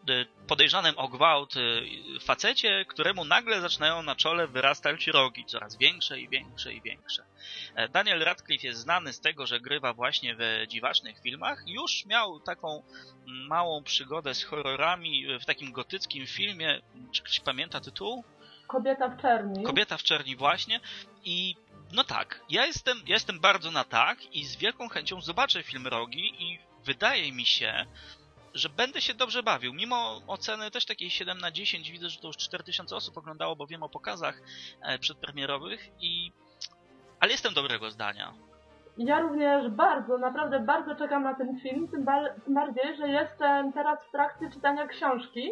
e, 0.09 0.25
podejrzanym 0.47 0.97
o 0.97 1.07
gwałt 1.07 1.53
e, 1.57 1.59
facecie, 2.19 2.85
któremu 2.87 3.25
nagle 3.25 3.61
zaczynają 3.61 4.01
na 4.03 4.15
czole 4.15 4.47
wyrastać 4.47 5.07
rogi, 5.07 5.45
coraz 5.45 5.77
większe 5.77 6.19
i 6.19 6.29
większe 6.29 6.73
i 6.73 6.81
większe. 6.81 7.23
E, 7.75 7.89
Daniel 7.89 8.23
Radcliffe 8.23 8.67
jest 8.67 8.79
znany 8.79 9.13
z 9.13 9.19
tego, 9.19 9.47
że 9.47 9.59
grywa 9.59 9.93
właśnie 9.93 10.35
w 10.35 10.67
dziwacznych 10.67 11.21
filmach. 11.21 11.63
Już 11.67 12.05
miał 12.05 12.39
taką 12.39 12.83
małą 13.25 13.83
przygodę 13.83 14.33
z 14.35 14.43
horrorami 14.43 15.39
w 15.39 15.45
takim 15.45 15.71
gotyckim 15.71 16.27
filmie. 16.27 16.81
Czy 17.11 17.23
ktoś 17.23 17.39
pamięta 17.39 17.79
tytuł? 17.79 18.23
Kobieta 18.67 19.09
w 19.09 19.21
czerni. 19.21 19.63
Kobieta 19.63 19.97
w 19.97 20.03
czerni 20.03 20.35
właśnie. 20.35 20.79
I 21.23 21.55
no 21.93 22.03
tak, 22.03 22.39
ja 22.49 22.65
jestem, 22.65 22.97
ja 23.07 23.13
jestem 23.13 23.39
bardzo 23.39 23.71
na 23.71 23.83
tak 23.83 24.35
i 24.35 24.45
z 24.45 24.55
wielką 24.55 24.89
chęcią 24.89 25.21
zobaczę 25.21 25.63
film 25.63 25.87
Rogi 25.87 26.43
i 26.43 26.59
wydaje 26.85 27.31
mi 27.31 27.45
się, 27.45 27.85
że 28.53 28.69
będę 28.69 29.01
się 29.01 29.13
dobrze 29.13 29.43
bawił. 29.43 29.73
Mimo 29.73 30.21
oceny 30.27 30.71
też 30.71 30.85
takiej 30.85 31.09
7 31.09 31.37
na 31.37 31.51
10, 31.51 31.91
widzę, 31.91 32.09
że 32.09 32.19
to 32.19 32.27
już 32.27 32.37
4000 32.37 32.95
osób 32.95 33.17
oglądało, 33.17 33.55
bo 33.55 33.67
wiem 33.67 33.83
o 33.83 33.89
pokazach 33.89 34.41
e, 34.81 34.99
przedpremierowych 34.99 35.89
i... 36.01 36.31
Ale 37.19 37.31
jestem 37.31 37.53
dobrego 37.53 37.91
zdania. 37.91 38.33
Ja 38.97 39.19
również 39.19 39.69
bardzo, 39.69 40.17
naprawdę 40.17 40.59
bardzo 40.59 40.95
czekam 40.95 41.23
na 41.23 41.35
ten 41.35 41.59
film, 41.59 41.87
tym, 41.87 42.05
tym 42.45 42.53
bardziej, 42.53 42.97
że 42.97 43.09
jestem 43.09 43.73
teraz 43.73 43.99
w 44.07 44.11
trakcie 44.11 44.49
czytania 44.53 44.87
książki, 44.87 45.51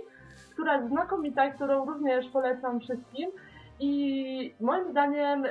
która 0.53 0.75
jest 0.75 0.89
znakomita 0.89 1.45
i 1.45 1.53
którą 1.53 1.85
również 1.85 2.25
polecam 2.33 2.79
wszystkim. 2.79 3.31
I 3.79 4.55
moim 4.59 4.91
zdaniem 4.91 5.45
y, 5.45 5.49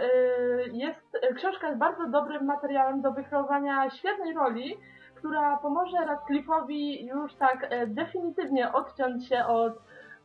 jest, 0.72 1.18
książka 1.36 1.66
jest 1.66 1.78
bardzo 1.78 2.06
dobrym 2.06 2.44
materiałem 2.44 3.00
do 3.00 3.12
wykreowania 3.12 3.90
świetnej 3.90 4.34
roli, 4.34 4.78
która 5.14 5.56
pomoże 5.56 5.96
Radcliffe'owi 5.96 7.06
już 7.06 7.34
tak 7.34 7.66
e, 7.70 7.86
definitywnie 7.86 8.72
odciąć 8.72 9.28
się 9.28 9.44
od 9.46 9.72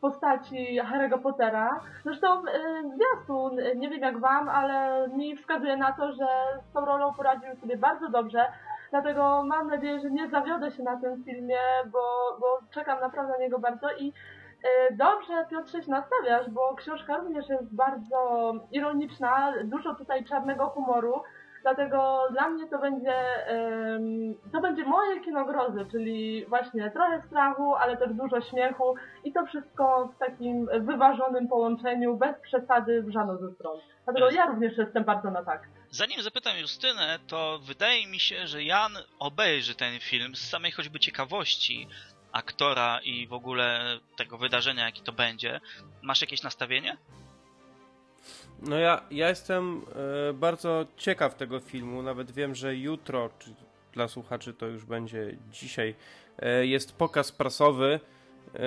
postaci 0.00 0.80
Harry'ego 0.82 1.18
Pottera. 1.18 1.80
Zresztą 2.04 2.42
y, 2.42 2.48
zwiastun, 2.94 3.56
nie 3.76 3.88
wiem 3.88 4.00
jak 4.00 4.20
wam, 4.20 4.48
ale 4.48 5.08
mi 5.08 5.36
wskazuje 5.36 5.76
na 5.76 5.92
to, 5.92 6.12
że 6.12 6.26
z 6.70 6.72
tą 6.72 6.84
rolą 6.84 7.14
poradził 7.14 7.56
sobie 7.56 7.76
bardzo 7.76 8.08
dobrze. 8.08 8.46
Dlatego 8.90 9.44
mam 9.46 9.70
nadzieję, 9.70 10.00
że 10.00 10.10
nie 10.10 10.28
zawiodę 10.28 10.70
się 10.70 10.82
na 10.82 10.96
tym 10.96 11.24
filmie, 11.24 11.58
bo, 11.92 12.36
bo 12.40 12.58
czekam 12.70 13.00
naprawdę 13.00 13.32
na 13.32 13.38
niego 13.38 13.58
bardzo 13.58 13.86
i 13.98 14.12
E, 14.12 14.39
dobrze, 14.90 15.46
Piotrze, 15.50 15.82
się 15.82 15.90
nastawiasz, 15.90 16.50
bo 16.50 16.74
książka 16.74 17.16
również 17.16 17.48
jest 17.48 17.74
bardzo 17.74 18.52
ironiczna, 18.72 19.54
dużo 19.64 19.94
tutaj 19.94 20.24
czarnego 20.24 20.66
humoru, 20.66 21.22
dlatego 21.62 22.28
dla 22.32 22.48
mnie 22.48 22.66
to 22.68 22.78
będzie, 22.78 23.14
to 24.52 24.60
będzie 24.60 24.84
moje 24.84 25.20
kino 25.20 25.44
grozy, 25.44 25.86
czyli 25.90 26.46
właśnie 26.46 26.90
trochę 26.90 27.22
strachu, 27.26 27.74
ale 27.74 27.96
też 27.96 28.12
dużo 28.14 28.40
śmiechu 28.40 28.94
i 29.24 29.32
to 29.32 29.46
wszystko 29.46 30.10
w 30.14 30.18
takim 30.18 30.68
wyważonym 30.80 31.48
połączeniu, 31.48 32.16
bez 32.16 32.40
przesady 32.42 33.02
w 33.02 33.12
żadną 33.12 33.36
ze 33.36 33.50
stron. 33.54 33.78
Dlatego 34.04 34.30
ja 34.30 34.46
również 34.46 34.78
jestem 34.78 35.04
bardzo 35.04 35.30
na 35.30 35.44
tak. 35.44 35.68
Zanim 35.90 36.22
zapytam 36.22 36.58
Justynę, 36.58 37.18
to 37.26 37.58
wydaje 37.58 38.06
mi 38.06 38.20
się, 38.20 38.46
że 38.46 38.62
Jan 38.62 38.92
obejrzy 39.18 39.74
ten 39.74 40.00
film 40.00 40.36
z 40.36 40.50
samej 40.50 40.72
choćby 40.72 40.98
ciekawości, 41.00 41.88
aktora 42.32 43.00
i 43.04 43.26
w 43.26 43.32
ogóle 43.32 43.98
tego 44.16 44.38
wydarzenia, 44.38 44.84
jaki 44.84 45.02
to 45.02 45.12
będzie. 45.12 45.60
Masz 46.02 46.20
jakieś 46.20 46.42
nastawienie? 46.42 46.96
No 48.62 48.78
ja, 48.78 49.00
ja 49.10 49.28
jestem 49.28 49.82
e, 50.30 50.32
bardzo 50.32 50.86
ciekaw 50.96 51.34
tego 51.34 51.60
filmu. 51.60 52.02
Nawet 52.02 52.30
wiem, 52.30 52.54
że 52.54 52.76
jutro, 52.76 53.30
czy 53.38 53.54
dla 53.92 54.08
słuchaczy 54.08 54.54
to 54.54 54.66
już 54.66 54.84
będzie 54.84 55.36
dzisiaj, 55.50 55.94
e, 56.38 56.66
jest 56.66 56.92
pokaz 56.92 57.32
prasowy. 57.32 58.00
E, 58.54 58.60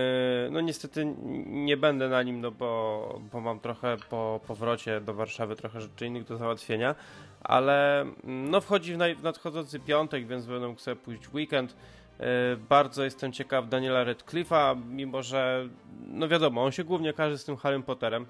no 0.52 0.62
niestety 0.62 1.16
nie 1.46 1.78
będę 1.78 2.10
na 2.10 2.24
nim, 2.24 2.42
no 2.42 2.52
bo, 2.52 3.22
bo 3.32 3.42
mam 3.42 3.60
trochę 3.60 3.98
po 4.10 4.40
powrocie 4.48 5.02
do 5.02 5.14
Warszawy 5.14 5.56
trochę 5.56 5.82
rzeczy 5.82 6.06
innych 6.06 6.24
do 6.24 6.38
załatwienia, 6.38 6.96
ale 7.44 8.02
mm, 8.02 8.52
no 8.52 8.62
wchodzi 8.62 8.96
w, 8.96 8.98
w 9.20 9.24
nadchodzący 9.24 9.80
piątek, 9.80 10.28
więc 10.28 10.46
będę 10.46 10.68
mógł 10.68 10.80
sobie 10.80 10.96
pójść 10.96 11.34
weekend. 11.34 11.76
E, 12.20 12.56
bardzo 12.70 13.04
jestem 13.04 13.32
ciekaw 13.32 13.70
Daniela 13.70 14.04
Radcliffe'a, 14.04 14.82
mimo 14.90 15.24
że, 15.24 15.70
no 16.08 16.28
wiadomo, 16.28 16.64
on 16.64 16.72
się 16.72 16.84
głównie 16.84 17.14
każe 17.14 17.38
z 17.38 17.46
tym 17.46 17.58
Harry 17.58 17.84
Potterem. 17.84 18.26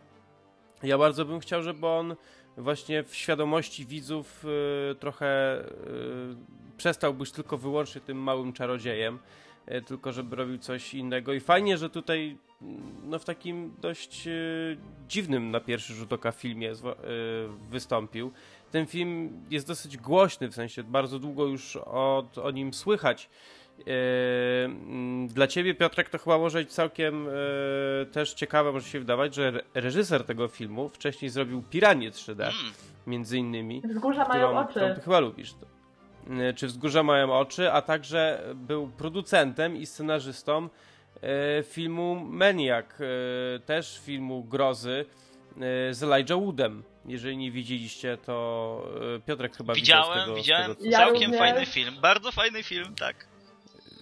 Ja 0.83 0.97
bardzo 0.97 1.25
bym 1.25 1.39
chciał, 1.39 1.63
żeby 1.63 1.87
on 1.87 2.15
właśnie 2.57 3.03
w 3.03 3.15
świadomości 3.15 3.85
widzów 3.85 4.45
y, 4.91 4.95
trochę 4.95 5.59
y, 5.61 5.65
przestał 6.77 7.13
być 7.13 7.31
tylko 7.31 7.57
wyłącznie 7.57 8.01
tym 8.01 8.17
małym 8.17 8.53
czarodziejem, 8.53 9.19
tylko 9.85 10.11
żeby 10.11 10.35
robił 10.35 10.57
coś 10.57 10.93
innego. 10.93 11.33
I 11.33 11.39
fajnie, 11.39 11.77
że 11.77 11.89
tutaj 11.89 12.37
no, 13.03 13.19
w 13.19 13.25
takim 13.25 13.75
dość 13.81 14.27
dziwnym 15.07 15.51
na 15.51 15.59
pierwszy 15.59 15.93
rzut 15.93 16.13
oka 16.13 16.31
filmie 16.31 16.73
wystąpił. 17.69 18.31
Ten 18.71 18.85
film 18.85 19.41
jest 19.49 19.67
dosyć 19.67 19.97
głośny, 19.97 20.47
w 20.47 20.55
sensie 20.55 20.83
bardzo 20.83 21.19
długo 21.19 21.45
już 21.45 21.75
o, 21.75 22.27
o 22.43 22.51
nim 22.51 22.73
słychać 22.73 23.29
mm, 23.29 23.33
dla 25.27 25.47
ciebie, 25.47 25.73
Piotrek, 25.73 26.09
to 26.09 26.17
chyba 26.17 26.37
może 26.37 26.59
być 26.59 26.71
całkiem 26.71 27.25
yy, 27.25 28.05
też 28.05 28.33
ciekawe, 28.33 28.71
może 28.71 28.87
się 28.89 28.99
wydawać, 28.99 29.35
że 29.35 29.63
reżyser 29.73 30.23
tego 30.23 30.47
filmu 30.47 30.89
wcześniej 30.89 31.29
zrobił 31.29 31.63
Piranie 31.69 32.11
3D, 32.11 32.41
mm. 32.41 32.53
między 33.07 33.37
innymi. 33.37 33.81
Wzgórza 33.85 34.27
mają 34.27 34.47
którą, 34.47 34.59
oczy. 34.59 34.69
Którą 34.69 34.95
ty 34.95 35.01
chyba 35.01 35.19
lubisz. 35.19 35.53
To. 35.53 35.65
Yy, 36.33 36.53
czy 36.53 36.67
Wzgórza 36.67 37.03
mają 37.03 37.33
oczy, 37.33 37.71
a 37.71 37.81
także 37.81 38.43
był 38.55 38.87
producentem 38.87 39.77
i 39.77 39.85
scenarzystą 39.85 40.69
filmu 41.63 42.15
Maniac, 42.15 42.85
też 43.65 44.01
filmu 44.05 44.43
grozy 44.43 45.05
z 45.91 46.03
Elijah 46.03 46.39
Woodem. 46.39 46.83
Jeżeli 47.05 47.37
nie 47.37 47.51
widzieliście, 47.51 48.17
to 48.17 48.87
Piotrek 49.25 49.57
chyba 49.57 49.73
widziałem, 49.73 50.05
widział 50.05 50.23
z 50.23 50.25
tego, 50.25 50.35
widziałem. 50.35 50.73
Z 50.73 50.77
tego, 50.77 50.91
całkiem 50.91 51.33
fajny 51.33 51.65
film, 51.65 51.95
bardzo 52.01 52.31
fajny 52.31 52.63
film, 52.63 52.95
tak. 52.95 53.27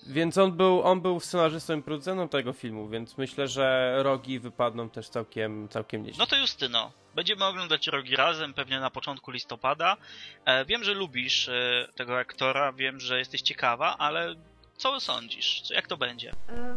Więc 0.07 0.37
on 0.37 0.51
był, 0.51 0.81
on 0.83 1.01
był 1.01 1.19
scenarzystą 1.19 1.79
i 1.79 1.81
producentem 1.81 2.29
tego 2.29 2.53
filmu, 2.53 2.87
więc 2.87 3.17
myślę, 3.17 3.47
że 3.47 3.95
rogi 4.03 4.39
wypadną 4.39 4.89
też 4.89 5.09
całkiem, 5.09 5.69
całkiem 5.69 6.03
nieźle. 6.03 6.19
No 6.19 6.27
to 6.27 6.35
Justyno, 6.35 6.91
będziemy 7.15 7.45
oglądać 7.45 7.87
rogi 7.87 8.15
razem, 8.15 8.53
pewnie 8.53 8.79
na 8.79 8.89
początku 8.89 9.31
listopada. 9.31 9.97
E, 10.45 10.65
wiem, 10.65 10.83
że 10.83 10.93
lubisz 10.93 11.49
e, 11.49 11.87
tego 11.95 12.17
aktora, 12.17 12.73
wiem, 12.73 12.99
że 12.99 13.19
jesteś 13.19 13.41
ciekawa, 13.41 13.97
ale 13.97 14.35
co 14.77 14.99
sądzisz? 14.99 15.63
Jak 15.69 15.87
to 15.87 15.97
będzie? 15.97 16.31
E, 16.49 16.75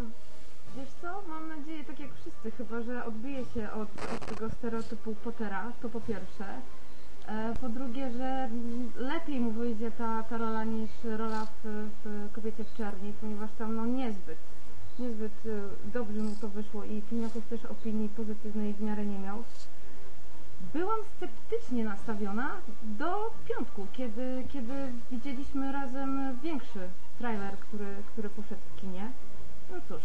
wiesz 0.76 0.88
co, 1.02 1.22
mam 1.28 1.48
nadzieję, 1.48 1.84
tak 1.84 2.00
jak 2.00 2.10
wszyscy 2.20 2.50
chyba, 2.50 2.82
że 2.82 3.04
odbije 3.04 3.44
się 3.54 3.72
od, 3.72 3.88
od 4.14 4.26
tego 4.26 4.50
stereotypu 4.50 5.14
Pottera, 5.14 5.72
to 5.82 5.88
po 5.88 6.00
pierwsze. 6.00 6.60
E, 7.28 7.54
po 7.60 7.68
drugie, 7.68 8.10
że 8.10 8.48
lepiej 8.96 9.40
mu 9.40 9.50
wyjdzie 9.50 9.90
ta, 9.90 10.22
ta 10.22 10.36
rola 10.36 10.64
niż 10.64 10.90
rola 11.04 11.46
w, 11.46 11.88
w 12.04 12.32
Kobiecie 12.32 12.64
w 12.64 12.76
Czerni, 12.76 13.12
ponieważ 13.20 13.50
tam 13.58 13.76
no 13.76 13.86
niezbyt, 13.86 14.38
niezbyt 14.98 15.32
e, 15.46 15.90
dobrze 15.92 16.20
mu 16.20 16.34
to 16.40 16.48
wyszło 16.48 16.84
i 16.84 17.00
film 17.00 17.22
jakoś 17.22 17.44
też 17.44 17.64
opinii 17.64 18.08
pozytywnej 18.08 18.74
w 18.74 18.80
miarę 18.80 19.06
nie 19.06 19.18
miał. 19.18 19.42
Byłam 20.72 20.98
sceptycznie 21.16 21.84
nastawiona 21.84 22.50
do 22.82 23.30
piątku, 23.48 23.86
kiedy, 23.92 24.44
kiedy 24.52 24.92
widzieliśmy 25.10 25.72
razem 25.72 26.38
większy 26.42 26.88
trailer, 27.18 27.58
który, 27.58 27.86
który 28.12 28.28
poszedł 28.28 28.60
w 28.76 28.80
kinie. 28.80 29.10
No 29.70 29.76
cóż, 29.88 30.02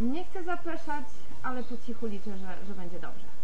nie 0.00 0.24
chcę 0.24 0.44
zapeszać, 0.44 1.04
ale 1.42 1.62
po 1.62 1.76
cichu 1.76 2.06
liczę, 2.06 2.38
że, 2.38 2.66
że 2.66 2.74
będzie 2.74 3.00
dobrze. 3.00 3.43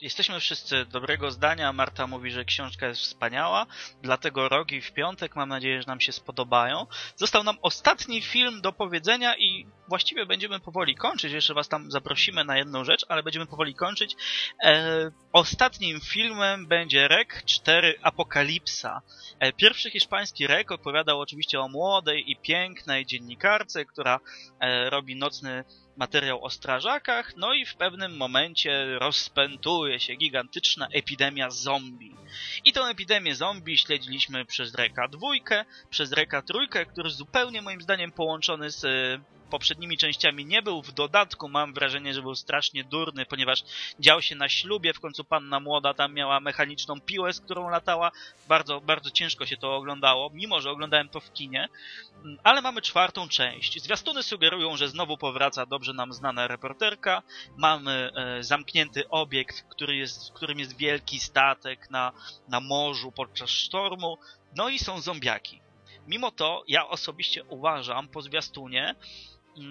Jesteśmy 0.00 0.40
wszyscy 0.40 0.84
dobrego 0.84 1.30
zdania. 1.30 1.72
Marta 1.72 2.06
mówi, 2.06 2.30
że 2.30 2.44
książka 2.44 2.86
jest 2.86 3.00
wspaniała, 3.00 3.66
dlatego 4.02 4.48
rogi 4.48 4.80
w 4.80 4.92
piątek, 4.92 5.36
mam 5.36 5.48
nadzieję, 5.48 5.82
że 5.82 5.86
nam 5.86 6.00
się 6.00 6.12
spodobają. 6.12 6.86
Został 7.16 7.44
nam 7.44 7.58
ostatni 7.62 8.22
film 8.22 8.60
do 8.60 8.72
powiedzenia 8.72 9.36
i 9.36 9.66
właściwie 9.88 10.26
będziemy 10.26 10.60
powoli 10.60 10.94
kończyć. 10.94 11.32
Jeszcze 11.32 11.54
was 11.54 11.68
tam 11.68 11.90
zaprosimy 11.90 12.44
na 12.44 12.58
jedną 12.58 12.84
rzecz, 12.84 13.06
ale 13.08 13.22
będziemy 13.22 13.46
powoli 13.46 13.74
kończyć. 13.74 14.16
E, 14.64 15.10
ostatnim 15.32 16.00
filmem 16.00 16.66
będzie 16.66 17.08
Rek 17.08 17.42
4 17.46 17.94
Apokalipsa. 18.02 19.02
E, 19.38 19.52
pierwszy 19.52 19.90
hiszpański 19.90 20.46
Rek 20.46 20.72
opowiadał 20.72 21.20
oczywiście 21.20 21.60
o 21.60 21.68
młodej 21.68 22.30
i 22.30 22.36
pięknej 22.36 23.06
dziennikarce, 23.06 23.84
która 23.84 24.20
e, 24.60 24.90
robi 24.90 25.16
nocny 25.16 25.64
materiał 25.96 26.44
o 26.44 26.50
strażakach, 26.50 27.36
no 27.36 27.54
i 27.54 27.66
w 27.66 27.76
pewnym 27.76 28.16
momencie 28.16 28.98
rozpętuje 28.98 30.00
się 30.00 30.14
gigantyczna 30.14 30.88
epidemia 30.92 31.50
zombie. 31.50 32.14
I 32.64 32.72
tą 32.72 32.86
epidemię 32.86 33.34
zombie 33.34 33.78
śledziliśmy 33.78 34.44
przez 34.44 34.74
Reka 34.74 35.08
dwójkę, 35.08 35.64
przez 35.90 36.12
Reka 36.12 36.42
trójkę, 36.42 36.86
który 36.86 37.10
zupełnie 37.10 37.62
moim 37.62 37.80
zdaniem 37.80 38.12
połączony 38.12 38.70
z 38.70 38.84
poprzednimi 39.54 39.96
częściami 39.96 40.46
nie 40.46 40.62
był. 40.62 40.82
W 40.82 40.92
dodatku 40.92 41.48
mam 41.48 41.74
wrażenie, 41.74 42.14
że 42.14 42.22
był 42.22 42.34
strasznie 42.34 42.84
durny, 42.84 43.26
ponieważ 43.26 43.64
dział 44.00 44.22
się 44.22 44.34
na 44.34 44.48
ślubie. 44.48 44.92
W 44.92 45.00
końcu 45.00 45.24
panna 45.24 45.60
młoda 45.60 45.94
tam 45.94 46.14
miała 46.14 46.40
mechaniczną 46.40 47.00
piłę, 47.00 47.32
z 47.32 47.40
którą 47.40 47.68
latała. 47.68 48.10
Bardzo, 48.48 48.80
bardzo 48.80 49.10
ciężko 49.10 49.46
się 49.46 49.56
to 49.56 49.76
oglądało, 49.76 50.30
mimo 50.30 50.60
że 50.60 50.70
oglądałem 50.70 51.08
to 51.08 51.20
w 51.20 51.32
kinie. 51.32 51.68
Ale 52.42 52.62
mamy 52.62 52.82
czwartą 52.82 53.28
część. 53.28 53.82
Zwiastuny 53.82 54.22
sugerują, 54.22 54.76
że 54.76 54.88
znowu 54.88 55.16
powraca 55.16 55.66
dobrze 55.66 55.92
nam 55.92 56.12
znana 56.12 56.46
reporterka. 56.46 57.22
Mamy 57.56 58.10
e, 58.16 58.42
zamknięty 58.42 59.08
obiekt, 59.08 59.64
który 59.68 59.96
jest, 59.96 60.30
w 60.30 60.32
którym 60.32 60.58
jest 60.58 60.76
wielki 60.76 61.18
statek 61.20 61.90
na, 61.90 62.12
na 62.48 62.60
morzu 62.60 63.12
podczas 63.12 63.50
sztormu. 63.50 64.18
No 64.56 64.68
i 64.68 64.78
są 64.78 65.00
zombiaki. 65.00 65.60
Mimo 66.06 66.30
to 66.30 66.64
ja 66.68 66.88
osobiście 66.88 67.44
uważam 67.44 68.08
po 68.08 68.22
zwiastunie, 68.22 68.94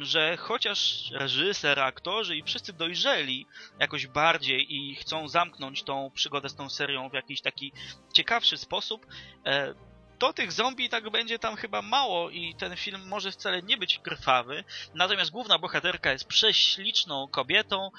że 0.02 0.38
chociaż 0.38 1.12
reżyser, 1.12 1.80
aktorzy 1.80 2.38
i 2.38 2.44
wszyscy 2.44 2.74
dojrzeli 2.74 3.48
jakoś 3.80 4.08
bardziej 4.08 4.76
i 4.76 4.96
chcą 4.96 5.28
zamknąć 5.28 5.84
tą 5.84 6.12
przygodę 6.14 6.50
z 6.50 6.56
tą 6.56 6.70
serią 6.70 7.10
w 7.10 7.14
jakiś 7.14 7.42
taki 7.42 7.72
ciekawszy 8.14 8.58
sposób, 8.58 9.06
e, 9.46 9.74
to 10.20 10.34
tych 10.34 10.52
zombie 10.52 10.90
tak 10.90 11.10
będzie 11.10 11.40
tam 11.40 11.56
chyba 11.56 11.82
mało 11.82 12.30
i 12.30 12.56
ten 12.56 12.76
film 12.76 13.08
może 13.08 13.32
wcale 13.32 13.62
nie 13.62 13.78
być 13.78 14.00
krwawy. 14.00 14.64
Natomiast 14.94 15.32
główna 15.32 15.60
bohaterka 15.60 16.12
jest 16.12 16.26
prześliczną 16.26 17.28
kobietą 17.28 17.92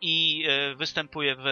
i 0.00 0.44
e, 0.48 0.74
występuje 0.74 1.36
w 1.38 1.44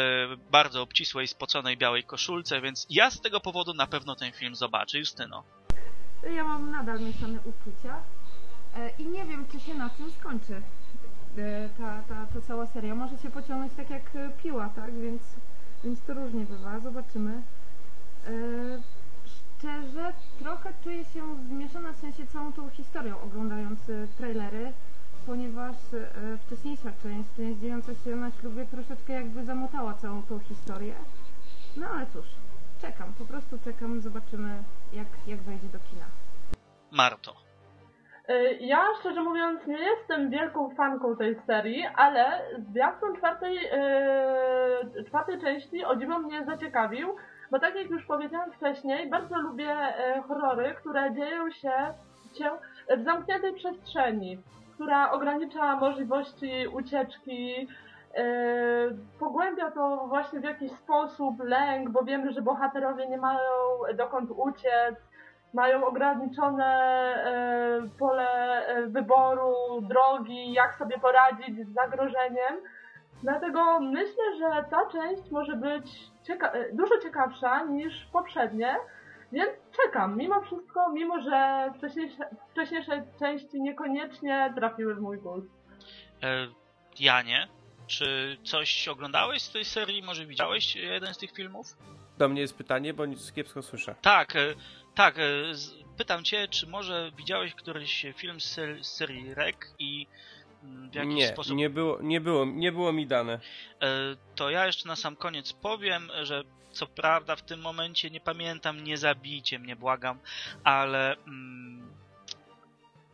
bardzo 0.50 0.82
obcisłej, 0.82 1.28
spoconej 1.28 1.76
białej 1.76 2.04
koszulce, 2.04 2.60
więc 2.60 2.86
ja 2.90 3.10
z 3.10 3.20
tego 3.20 3.40
powodu 3.40 3.74
na 3.74 3.86
pewno 3.86 4.16
ten 4.16 4.32
film 4.32 4.54
zobaczę. 4.54 4.98
Justyno. 4.98 5.44
Ja 6.34 6.44
mam 6.44 6.70
nadal 6.70 7.00
mieszane 7.00 7.38
uczucia 7.40 8.02
I 8.98 9.06
nie 9.06 9.24
wiem, 9.24 9.46
czy 9.52 9.60
się 9.60 9.74
na 9.74 9.88
tym 9.88 10.10
skończy 10.10 10.62
e, 11.38 11.68
ta, 11.78 12.02
ta, 12.08 12.26
ta 12.26 12.40
cała 12.46 12.66
seria. 12.66 12.94
Może 12.94 13.18
się 13.18 13.30
pociągnąć 13.30 13.72
tak 13.72 13.90
jak 13.90 14.16
e, 14.16 14.30
piła, 14.42 14.68
tak? 14.68 14.94
Więc, 14.94 15.22
więc 15.84 16.02
to 16.02 16.14
różnie 16.14 16.44
bywa. 16.44 16.80
Zobaczymy. 16.80 17.42
Szczerze, 19.24 20.12
trochę 20.38 20.72
czuję 20.84 21.04
się 21.04 21.22
zmieszana 21.48 21.92
w 21.92 21.96
sensie 21.96 22.26
całą 22.26 22.52
tą 22.52 22.70
historią, 22.70 23.20
oglądając 23.20 23.80
trailery, 24.16 24.72
ponieważ 25.26 25.76
wcześniejsza 26.46 26.92
część, 27.02 27.28
część 27.36 27.60
dziejąca 27.60 27.94
się 27.94 28.16
na 28.16 28.30
ślubie, 28.30 28.66
troszeczkę 28.66 29.12
jakby 29.12 29.44
zamotała 29.44 29.94
całą 29.94 30.22
tą 30.22 30.38
historię. 30.38 30.94
No 31.76 31.86
ale 31.88 32.06
cóż, 32.06 32.26
czekam, 32.80 33.12
po 33.12 33.24
prostu 33.24 33.58
czekam, 33.58 34.00
zobaczymy 34.00 34.62
jak, 34.92 35.08
jak 35.26 35.42
wejdzie 35.42 35.68
do 35.68 35.78
kina. 35.78 36.04
Marto. 36.90 37.49
Y, 38.28 38.58
ja 38.60 38.84
szczerze 39.00 39.22
mówiąc 39.22 39.66
nie 39.66 39.78
jestem 39.78 40.30
wielką 40.30 40.70
fanką 40.70 41.16
tej 41.16 41.36
serii, 41.46 41.86
ale 41.96 42.40
zwiastun 42.58 43.16
czwartej, 43.16 43.54
yy, 43.54 45.04
czwartej 45.04 45.40
części 45.40 45.84
o 45.84 45.96
dziwo 45.96 46.18
mnie 46.18 46.44
zaciekawił, 46.44 47.16
bo 47.50 47.58
tak 47.58 47.74
jak 47.76 47.90
już 47.90 48.04
powiedziałam 48.04 48.52
wcześniej, 48.52 49.10
bardzo 49.10 49.38
lubię 49.38 49.76
yy, 50.16 50.22
horrory, 50.22 50.74
które 50.80 51.14
dzieją 51.14 51.50
się, 51.50 51.72
się 52.38 52.50
w 52.96 53.04
zamkniętej 53.04 53.54
przestrzeni, 53.54 54.38
która 54.74 55.10
ogranicza 55.10 55.76
możliwości 55.76 56.68
ucieczki, 56.72 57.56
yy, 57.56 58.18
pogłębia 59.20 59.70
to 59.70 60.06
właśnie 60.08 60.40
w 60.40 60.44
jakiś 60.44 60.72
sposób 60.72 61.40
lęk, 61.44 61.90
bo 61.90 62.04
wiemy, 62.04 62.32
że 62.32 62.42
bohaterowie 62.42 63.08
nie 63.08 63.18
mają 63.18 63.48
dokąd 63.96 64.30
uciec, 64.30 65.09
mają 65.54 65.84
ograniczone 65.86 66.66
e, 66.66 67.88
pole 67.98 68.66
e, 68.66 68.86
wyboru, 68.86 69.54
drogi, 69.82 70.52
jak 70.52 70.78
sobie 70.78 70.98
poradzić 70.98 71.66
z 71.66 71.74
zagrożeniem. 71.74 72.60
Dlatego 73.22 73.80
myślę, 73.80 74.24
że 74.38 74.64
ta 74.70 74.86
część 74.92 75.30
może 75.30 75.56
być 75.56 76.10
cieka 76.22 76.52
e, 76.52 76.72
dużo 76.72 76.98
ciekawsza 76.98 77.64
niż 77.64 77.94
poprzednie, 78.12 78.76
więc 79.32 79.50
czekam. 79.82 80.16
Mimo 80.16 80.40
wszystko, 80.40 80.90
mimo 80.92 81.20
że 81.20 81.70
wcześniejsze, 81.78 82.28
wcześniejsze 82.50 83.02
części 83.18 83.60
niekoniecznie 83.60 84.52
trafiły 84.56 84.94
w 84.94 85.00
mój 85.00 85.18
gust. 85.18 85.48
E, 86.22 86.46
Janie, 87.00 87.48
czy 87.86 88.36
coś 88.44 88.88
oglądałeś 88.88 89.42
z 89.42 89.52
tej 89.52 89.64
serii? 89.64 90.02
Może 90.02 90.26
widziałeś 90.26 90.76
jeden 90.76 91.14
z 91.14 91.18
tych 91.18 91.32
filmów? 91.32 91.66
Do 92.18 92.28
mnie 92.28 92.40
jest 92.40 92.58
pytanie, 92.58 92.94
bo 92.94 93.06
nic 93.06 93.32
kiepsko 93.32 93.62
słyszę. 93.62 93.94
Tak, 94.02 94.34
tak, 95.00 95.18
e, 95.18 95.22
pytam 95.96 96.24
cię, 96.24 96.48
czy 96.48 96.66
może 96.66 97.12
widziałeś 97.16 97.54
któryś 97.54 98.06
film 98.16 98.40
z, 98.40 98.58
serii 98.86 99.34
REC 99.34 99.56
i 99.78 100.06
mm, 100.62 100.90
w 100.90 100.94
jakiś 100.94 101.14
nie, 101.14 101.28
sposób... 101.28 101.56
Nie, 101.56 101.70
było, 101.70 101.98
nie, 102.02 102.20
było, 102.20 102.44
nie 102.44 102.72
było 102.72 102.92
mi 102.92 103.06
dane. 103.06 103.32
E, 103.32 103.88
to 104.34 104.50
ja 104.50 104.66
jeszcze 104.66 104.88
na 104.88 104.96
sam 104.96 105.16
koniec 105.16 105.52
powiem, 105.52 106.10
że 106.22 106.44
co 106.72 106.86
prawda 106.86 107.36
w 107.36 107.42
tym 107.42 107.60
momencie 107.60 108.10
nie 108.10 108.20
pamiętam, 108.20 108.84
nie 108.84 108.98
zabijcie 108.98 109.58
mnie, 109.58 109.76
błagam, 109.76 110.18
ale 110.64 111.16
mm, 111.16 111.94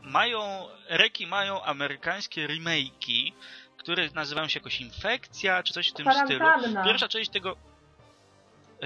mają, 0.00 0.68
reki 0.88 1.26
mają 1.26 1.62
amerykańskie 1.62 2.48
remake'i, 2.48 3.32
które 3.76 4.08
nazywają 4.14 4.48
się 4.48 4.60
jakoś 4.60 4.80
Infekcja, 4.80 5.62
czy 5.62 5.72
coś 5.72 5.90
w 5.90 5.92
tym 5.92 6.06
stylu. 6.24 6.44
Pierwsza 6.84 7.08
część 7.08 7.30
tego 7.30 7.56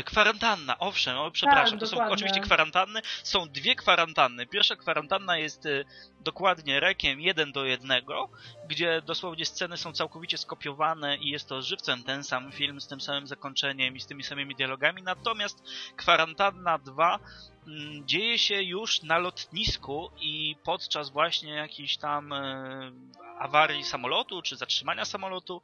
kwarantanna, 0.04 0.78
owszem, 0.78 1.18
o, 1.18 1.30
przepraszam, 1.30 1.78
tak, 1.78 1.80
to 1.80 1.86
dokładnie. 1.86 2.08
są 2.08 2.14
oczywiście 2.14 2.40
kwarantanny. 2.40 3.00
Są 3.22 3.48
dwie 3.48 3.74
kwarantanny. 3.74 4.46
Pierwsza 4.46 4.76
kwarantanna 4.76 5.38
jest 5.38 5.66
y, 5.66 5.84
dokładnie 6.20 6.80
rekiem 6.80 7.20
jeden 7.20 7.52
do 7.52 7.64
jednego, 7.64 8.28
gdzie 8.68 9.02
dosłownie 9.02 9.46
sceny 9.46 9.76
są 9.76 9.92
całkowicie 9.92 10.38
skopiowane 10.38 11.16
i 11.16 11.30
jest 11.30 11.48
to 11.48 11.62
żywcem 11.62 12.02
ten 12.02 12.24
sam 12.24 12.52
film 12.52 12.80
z 12.80 12.88
tym 12.88 13.00
samym 13.00 13.26
zakończeniem 13.26 13.96
i 13.96 14.00
z 14.00 14.06
tymi 14.06 14.22
samymi 14.22 14.54
dialogami. 14.54 15.02
Natomiast 15.02 15.62
kwarantanna 15.96 16.78
2 16.78 17.18
Mm, 17.66 18.06
dzieje 18.06 18.38
się 18.38 18.62
już 18.62 19.02
na 19.02 19.18
lotnisku 19.18 20.10
i 20.20 20.56
podczas 20.64 21.10
właśnie 21.10 21.52
jakiejś 21.52 21.96
tam 21.96 22.32
e, 22.32 22.92
awarii 23.40 23.84
samolotu, 23.84 24.42
czy 24.42 24.56
zatrzymania 24.56 25.04
samolotu 25.04 25.62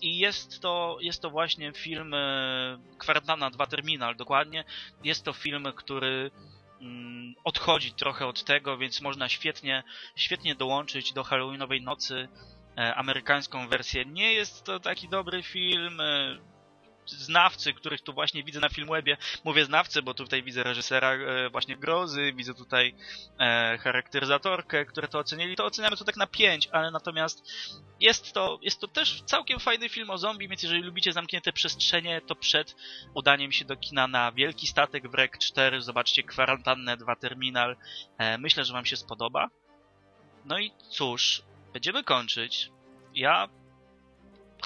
i 0.00 0.18
jest 0.18 0.60
to, 0.60 0.98
jest 1.00 1.22
to 1.22 1.30
właśnie 1.30 1.72
film 1.72 2.14
e, 2.14 2.78
Kwarantanna 2.98 3.50
2 3.50 3.66
Terminal, 3.66 4.16
dokładnie. 4.16 4.64
Jest 5.04 5.24
to 5.24 5.32
film, 5.32 5.64
który 5.76 6.30
mm, 6.80 7.34
odchodzi 7.44 7.92
trochę 7.92 8.26
od 8.26 8.44
tego, 8.44 8.78
więc 8.78 9.00
można 9.00 9.28
świetnie, 9.28 9.82
świetnie 10.16 10.54
dołączyć 10.54 11.12
do 11.12 11.24
Halloweenowej 11.24 11.82
nocy 11.82 12.28
e, 12.78 12.94
amerykańską 12.94 13.68
wersję. 13.68 14.04
Nie 14.04 14.32
jest 14.32 14.64
to 14.64 14.80
taki 14.80 15.08
dobry 15.08 15.42
film, 15.42 16.00
znawcy, 17.10 17.72
których 17.72 18.00
tu 18.00 18.12
właśnie 18.12 18.44
widzę 18.44 18.60
na 18.60 18.68
Filmwebie. 18.68 19.16
Mówię 19.44 19.64
znawcy, 19.64 20.02
bo 20.02 20.14
tutaj 20.14 20.42
widzę 20.42 20.62
reżysera 20.62 21.12
e, 21.12 21.50
właśnie 21.50 21.76
Grozy, 21.76 22.32
widzę 22.32 22.54
tutaj 22.54 22.94
e, 23.40 23.78
charakteryzatorkę, 23.78 24.84
które 24.84 25.08
to 25.08 25.18
ocenili. 25.18 25.56
To 25.56 25.64
oceniamy 25.64 25.96
to 25.96 26.04
tak 26.04 26.16
na 26.16 26.26
5, 26.26 26.68
ale 26.72 26.90
natomiast 26.90 27.42
jest 28.00 28.32
to, 28.32 28.58
jest 28.62 28.80
to 28.80 28.88
też 28.88 29.22
całkiem 29.22 29.60
fajny 29.60 29.88
film 29.88 30.10
o 30.10 30.18
zombie, 30.18 30.48
więc 30.48 30.62
jeżeli 30.62 30.82
lubicie 30.82 31.12
zamknięte 31.12 31.52
przestrzenie, 31.52 32.20
to 32.20 32.34
przed 32.34 32.76
udaniem 33.14 33.52
się 33.52 33.64
do 33.64 33.76
kina 33.76 34.06
na 34.06 34.32
Wielki 34.32 34.66
Statek 34.66 35.10
w 35.10 35.14
REK 35.14 35.38
4 35.38 35.82
zobaczcie 35.82 36.22
Kwarantannę 36.22 36.96
2 36.96 37.16
Terminal. 37.16 37.76
E, 38.18 38.38
myślę, 38.38 38.64
że 38.64 38.72
wam 38.72 38.86
się 38.86 38.96
spodoba. 38.96 39.48
No 40.44 40.58
i 40.58 40.72
cóż, 40.90 41.42
będziemy 41.72 42.04
kończyć. 42.04 42.70
Ja 43.14 43.48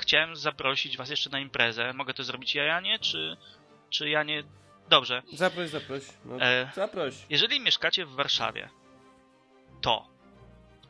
chciałem 0.00 0.36
zaprosić 0.36 0.96
was 0.96 1.10
jeszcze 1.10 1.30
na 1.30 1.40
imprezę. 1.40 1.92
Mogę 1.92 2.14
to 2.14 2.24
zrobić 2.24 2.54
ja, 2.54 2.64
Janie, 2.64 2.98
czy, 2.98 3.36
czy 3.90 4.08
Janie... 4.08 4.44
Dobrze. 4.88 5.22
Zaproś, 5.32 5.70
zaproś. 5.70 6.02
No, 6.24 6.40
e, 6.40 6.70
zaproś. 6.74 7.14
Jeżeli 7.30 7.60
mieszkacie 7.60 8.06
w 8.06 8.10
Warszawie, 8.14 8.68
to 9.80 10.08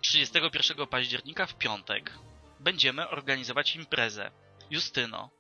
31 0.00 0.86
października 0.86 1.46
w 1.46 1.54
piątek 1.54 2.12
będziemy 2.60 3.08
organizować 3.08 3.76
imprezę. 3.76 4.30
Justyno, 4.70 5.30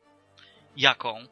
Jaką? 0.76 1.26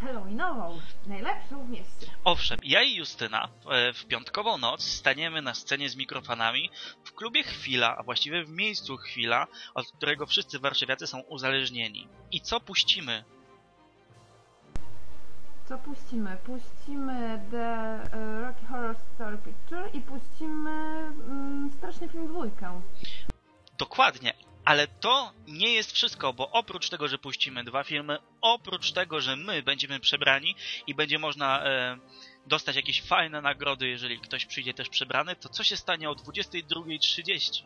Halloweenową, 0.00 0.80
najlepszą 1.06 1.66
w 1.66 1.70
mieście. 1.70 2.06
Owszem, 2.24 2.58
ja 2.62 2.82
i 2.82 2.94
Justyna 2.94 3.48
e, 3.70 3.92
w 3.92 4.06
piątkową 4.06 4.58
noc 4.58 4.82
staniemy 4.84 5.42
na 5.42 5.54
scenie 5.54 5.88
z 5.88 5.96
mikrofonami 5.96 6.70
w 7.04 7.12
klubie 7.12 7.42
Chwila, 7.42 7.96
a 7.96 8.02
właściwie 8.02 8.44
w 8.44 8.50
miejscu 8.50 8.96
Chwila, 8.96 9.46
od 9.74 9.92
którego 9.92 10.26
wszyscy 10.26 10.58
warszawiacy 10.58 11.06
są 11.06 11.20
uzależnieni. 11.20 12.08
I 12.30 12.40
co 12.40 12.60
puścimy? 12.60 13.24
Co 15.68 15.78
puścimy? 15.78 16.36
Puścimy 16.36 17.40
The 17.50 17.66
e, 18.12 18.40
Rocky 18.40 18.66
Horror 18.66 18.96
Story 19.14 19.38
Picture 19.38 19.94
i 19.94 20.00
puścimy 20.00 20.70
mm, 20.70 21.70
Straszny 21.78 22.08
Film 22.08 22.28
dwójkę. 22.28 22.80
Dokładnie, 23.78 24.34
ale 24.66 24.86
to 24.86 25.32
nie 25.46 25.72
jest 25.72 25.92
wszystko, 25.92 26.32
bo 26.32 26.50
oprócz 26.50 26.88
tego, 26.88 27.08
że 27.08 27.18
puścimy 27.18 27.64
dwa 27.64 27.84
filmy, 27.84 28.18
oprócz 28.40 28.92
tego, 28.92 29.20
że 29.20 29.36
my 29.36 29.62
będziemy 29.62 30.00
przebrani 30.00 30.56
i 30.86 30.94
będzie 30.94 31.18
można 31.18 31.64
e, 31.64 31.98
dostać 32.46 32.76
jakieś 32.76 33.02
fajne 33.02 33.42
nagrody, 33.42 33.88
jeżeli 33.88 34.20
ktoś 34.20 34.46
przyjdzie 34.46 34.74
też 34.74 34.88
przebrany, 34.88 35.36
to 35.36 35.48
co 35.48 35.64
się 35.64 35.76
stanie 35.76 36.10
o 36.10 36.12
22.30? 36.12 37.62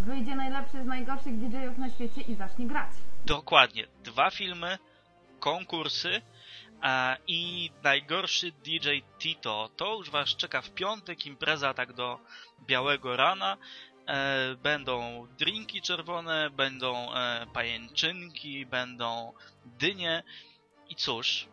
Wyjdzie 0.00 0.34
najlepszy 0.34 0.82
z 0.82 0.86
najgorszych 0.86 1.38
DJ-ów 1.38 1.78
na 1.78 1.90
świecie 1.90 2.20
i 2.20 2.34
zacznie 2.34 2.66
grać. 2.66 2.90
Dokładnie, 3.26 3.86
dwa 4.04 4.30
filmy, 4.30 4.78
konkursy 5.40 6.22
i 7.26 7.70
najgorszy 7.82 8.52
DJ 8.52 8.88
Tito. 9.18 9.70
To 9.76 9.94
już 9.94 10.10
was 10.10 10.36
czeka 10.36 10.62
w 10.62 10.70
piątek, 10.70 11.26
impreza 11.26 11.74
tak 11.74 11.92
do 11.92 12.20
białego 12.66 13.16
rana. 13.16 13.56
E, 14.06 14.54
będą 14.62 15.26
drinki 15.38 15.82
czerwone, 15.82 16.50
będą 16.50 17.14
e, 17.14 17.46
pajęczynki, 17.52 18.66
będą 18.66 19.32
dynie 19.64 20.22
i 20.88 20.94
cóż, 20.94 21.48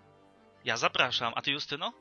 ja 0.66 0.78
zapraszam. 0.78 1.34
A 1.36 1.42
ty 1.42 1.52
Justyno? 1.52 1.94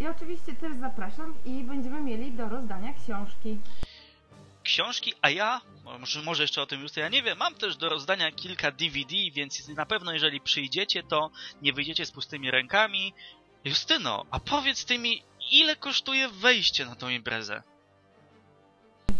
I 0.00 0.06
oczywiście 0.06 0.52
też 0.54 0.76
zapraszam 0.76 1.34
i 1.44 1.64
będziemy 1.64 2.00
mieli 2.00 2.32
do 2.32 2.48
rozdania 2.48 2.92
książki. 3.04 3.58
książki, 4.62 5.14
a 5.22 5.30
ja, 5.30 5.60
może, 5.98 6.22
może 6.22 6.42
jeszcze 6.42 6.62
o 6.62 6.66
tym 6.66 6.82
Justyna 6.82 7.08
nie 7.08 7.22
wiem, 7.22 7.38
mam 7.38 7.54
też 7.54 7.76
do 7.76 7.88
rozdania 7.88 8.32
kilka 8.32 8.70
DVD, 8.70 9.16
więc 9.32 9.68
na 9.68 9.86
pewno 9.86 10.12
jeżeli 10.12 10.40
przyjdziecie, 10.40 11.02
to 11.02 11.30
nie 11.62 11.72
wyjdziecie 11.72 12.06
z 12.06 12.12
pustymi 12.12 12.50
rękami. 12.50 13.14
Justyno, 13.64 14.26
a 14.30 14.40
powiedz 14.40 14.84
ty 14.84 14.98
mi, 14.98 15.22
ile 15.52 15.76
kosztuje 15.76 16.28
wejście 16.28 16.86
na 16.86 16.96
tą 16.96 17.08
imprezę? 17.08 17.62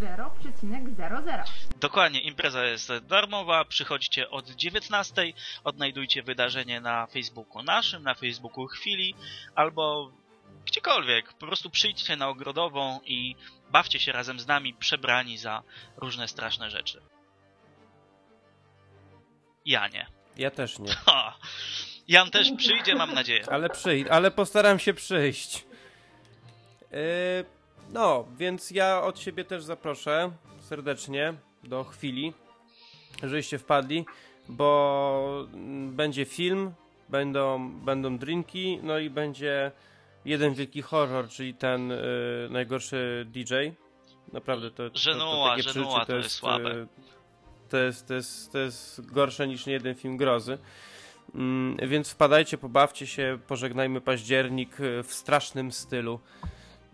0,00. 0.01 1.43
Dokładnie, 1.81 2.20
impreza 2.20 2.64
jest 2.64 2.93
darmowa, 3.02 3.64
przychodźcie 3.64 4.31
od 4.31 4.51
19, 4.51 5.32
odnajdujcie 5.64 6.22
wydarzenie 6.22 6.81
na 6.81 7.06
Facebooku 7.06 7.62
naszym, 7.62 8.02
na 8.02 8.14
Facebooku 8.14 8.66
chwili, 8.66 9.14
albo 9.55 10.12
gdziekolwiek. 10.66 11.32
Po 11.32 11.47
prostu 11.47 11.70
przyjdźcie 11.70 12.16
na 12.16 12.28
Ogrodową 12.28 13.01
i 13.05 13.36
bawcie 13.70 14.01
się 14.01 14.12
razem 14.12 14.40
z 14.40 14.47
nami, 14.47 14.74
przebrani 14.74 15.39
za 15.39 15.62
różne 15.97 16.28
straszne 16.28 16.70
rzeczy. 16.70 17.02
Ja 19.64 19.89
nie. 19.89 20.06
Ja 20.36 20.51
też 20.51 20.78
nie. 20.78 20.94
Ha! 20.94 21.39
Jan 22.09 22.31
też 22.31 22.52
przyjdzie, 22.56 22.94
mam 22.94 23.14
nadzieję. 23.14 23.44
Ale 23.51 23.70
przyjdę, 23.70 24.12
ale 24.12 24.31
postaram 24.31 24.78
się 24.78 24.94
przyjść. 24.94 25.66
Yy, 26.90 27.60
no, 27.93 28.25
więc 28.39 28.71
ja 28.71 29.03
od 29.03 29.19
siebie 29.19 29.45
też 29.45 29.65
zaproszę 29.65 30.31
serdecznie 30.61 31.35
do 31.65 31.85
chwili, 31.85 32.33
żebyście 33.23 33.59
wpadli, 33.59 34.05
bo 34.49 35.47
będzie 35.89 36.25
film, 36.25 36.73
będą, 37.09 37.71
będą 37.73 38.19
drinki, 38.19 38.79
no 38.83 38.99
i 38.99 39.11
będzie 39.11 39.73
jeden 40.25 40.55
wielki 40.55 40.83
horror, 40.83 41.29
czyli 41.29 41.55
ten 41.55 41.89
yy, 41.89 41.97
najgorszy 42.51 43.27
DJ. 43.29 43.55
Naprawdę 44.33 44.71
to, 44.71 44.77
to, 44.77 44.91
to, 44.91 44.99
Żenuła, 44.99 45.57
przeżycie 45.57 46.07
to 46.07 46.17
jest 46.17 46.31
słabe. 46.31 46.75
yy, 46.75 46.87
To 47.69 47.77
jest, 47.77 48.07
to, 48.09 48.15
jest, 48.15 48.53
to 48.53 48.59
jest 48.59 49.12
gorsze 49.12 49.49
niż 49.49 49.67
jeden 49.67 49.95
film 49.95 50.17
grozy. 50.17 50.59
Mm, 51.35 51.77
więc 51.89 52.11
wpadajcie, 52.11 52.59
pobawcie 52.59 53.07
się, 53.07 53.39
pożegnajmy 53.47 54.01
październik 54.01 54.81
y, 54.81 55.03
w 55.03 55.15
strasznym 55.15 55.73
stylu. 55.73 56.21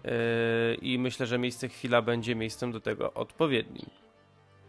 Yy, 0.04 0.74
I 0.74 0.98
myślę, 0.98 1.26
że 1.26 1.38
miejsce 1.38 1.68
chwila 1.68 2.02
będzie 2.02 2.34
miejscem 2.34 2.72
do 2.72 2.80
tego 2.80 3.14
odpowiednim. 3.14 3.90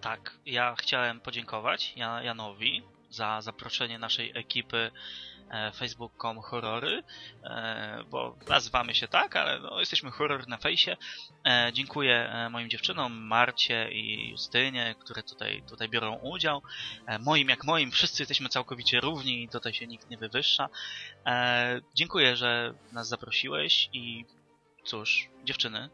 Tak, 0.01 0.31
ja 0.45 0.75
chciałem 0.75 1.19
podziękować 1.19 1.93
Jan- 1.95 2.23
Janowi 2.23 2.83
za 3.09 3.41
zaproszenie 3.41 3.99
naszej 3.99 4.31
ekipy 4.37 4.91
e, 5.51 5.71
facebook.com 5.71 6.41
horrory, 6.41 7.03
e, 7.43 8.03
bo 8.09 8.35
nazywamy 8.49 8.95
się 8.95 9.07
tak, 9.07 9.35
ale 9.35 9.59
no, 9.59 9.79
jesteśmy 9.79 10.11
horror 10.11 10.47
na 10.47 10.57
fejsie. 10.57 10.97
E, 11.47 11.69
dziękuję 11.73 12.47
moim 12.51 12.69
dziewczynom, 12.69 13.13
Marcie 13.13 13.91
i 13.91 14.29
Justynie, 14.29 14.95
które 14.99 15.23
tutaj, 15.23 15.63
tutaj 15.69 15.89
biorą 15.89 16.15
udział. 16.15 16.61
Moim 17.19 17.49
jak 17.49 17.63
moim, 17.63 17.91
wszyscy 17.91 18.21
jesteśmy 18.21 18.49
całkowicie 18.49 18.99
równi 18.99 19.43
i 19.43 19.49
tutaj 19.49 19.73
się 19.73 19.87
nikt 19.87 20.09
nie 20.09 20.17
wywyższa. 20.17 20.69
Dziękuję, 21.93 22.35
że 22.35 22.73
nas 22.91 23.07
zaprosiłeś 23.07 23.89
i 23.93 24.25
cóż, 24.87 25.29
dziewczyny, 25.43 25.89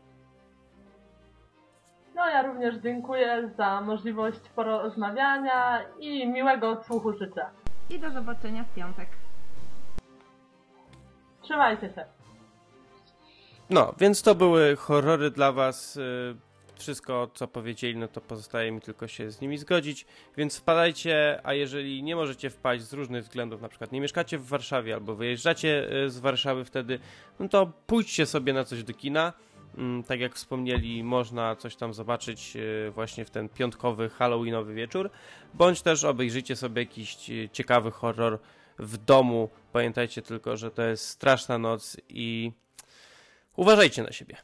No 2.16 2.30
ja 2.30 2.42
również 2.42 2.76
dziękuję 2.76 3.52
za 3.58 3.82
możliwość 3.82 4.40
porozmawiania 4.56 5.82
i 6.00 6.28
miłego 6.28 6.70
odsłuchu 6.70 7.14
życzę. 7.14 7.46
I 7.90 8.00
do 8.00 8.12
zobaczenia 8.12 8.64
w 8.64 8.76
piątek. 8.76 9.10
Trzymajcie 11.42 11.90
się. 11.90 12.06
No, 13.70 13.94
więc 14.00 14.22
to 14.22 14.36
były 14.36 14.76
horrory 14.76 15.32
dla 15.32 15.52
was. 15.52 15.96
yy, 15.96 16.53
Wszystko, 16.84 17.30
co 17.34 17.48
powiedzieli, 17.48 17.98
no 17.98 18.08
to 18.08 18.22
pozostaje 18.22 18.72
mi 18.72 18.82
tylko 18.82 19.08
się 19.08 19.32
z 19.32 19.42
nimi 19.42 19.58
zgodzić. 19.58 20.06
Więc 20.38 20.58
wpadajcie, 20.58 21.40
a 21.44 21.54
jeżeli 21.54 22.04
nie 22.04 22.16
możecie 22.16 22.50
wpaść 22.50 22.84
z 22.84 22.94
różnych 22.94 23.24
względów, 23.24 23.62
na 23.62 23.70
przykład 23.70 23.92
nie 23.92 24.02
mieszkacie 24.02 24.38
w 24.38 24.48
Warszawie 24.48 24.94
albo 24.94 25.16
wyjeżdżacie 25.16 25.88
yy, 25.92 26.10
z 26.10 26.20
Warszawy 26.20 26.66
wtedy, 26.66 27.00
no 27.40 27.50
to 27.50 27.72
pójdźcie 27.88 28.26
sobie 28.26 28.54
na 28.54 28.64
coś 28.64 28.84
do 28.84 28.94
kina. 28.94 29.34
Mm, 29.78 30.04
Tak 30.04 30.20
jak 30.20 30.36
wspomnieli, 30.36 31.04
można 31.04 31.56
coś 31.56 31.76
tam 31.76 31.94
zobaczyć 31.94 32.56
yy, 32.56 32.92
właśnie 32.92 33.26
w 33.26 33.30
ten 33.30 33.50
piątkowy, 33.50 34.10
halloweenowy 34.10 34.74
wieczór. 34.74 35.10
Bądź 35.54 35.82
też 35.82 36.04
obejrzyjcie 36.04 36.56
sobie 36.56 36.82
jakiś 36.82 37.30
yy, 37.30 37.50
ciekawy 37.50 37.92
horror 37.92 38.40
w 38.80 38.98
domu. 38.98 39.50
Pamiętajcie 39.72 40.22
tylko, 40.22 40.58
że 40.58 40.72
to 40.72 40.82
jest 40.82 41.08
straszna 41.08 41.58
noc 41.58 41.98
i 42.10 42.52
uważajcie 43.56 44.04
na 44.04 44.12
siebie. 44.12 44.38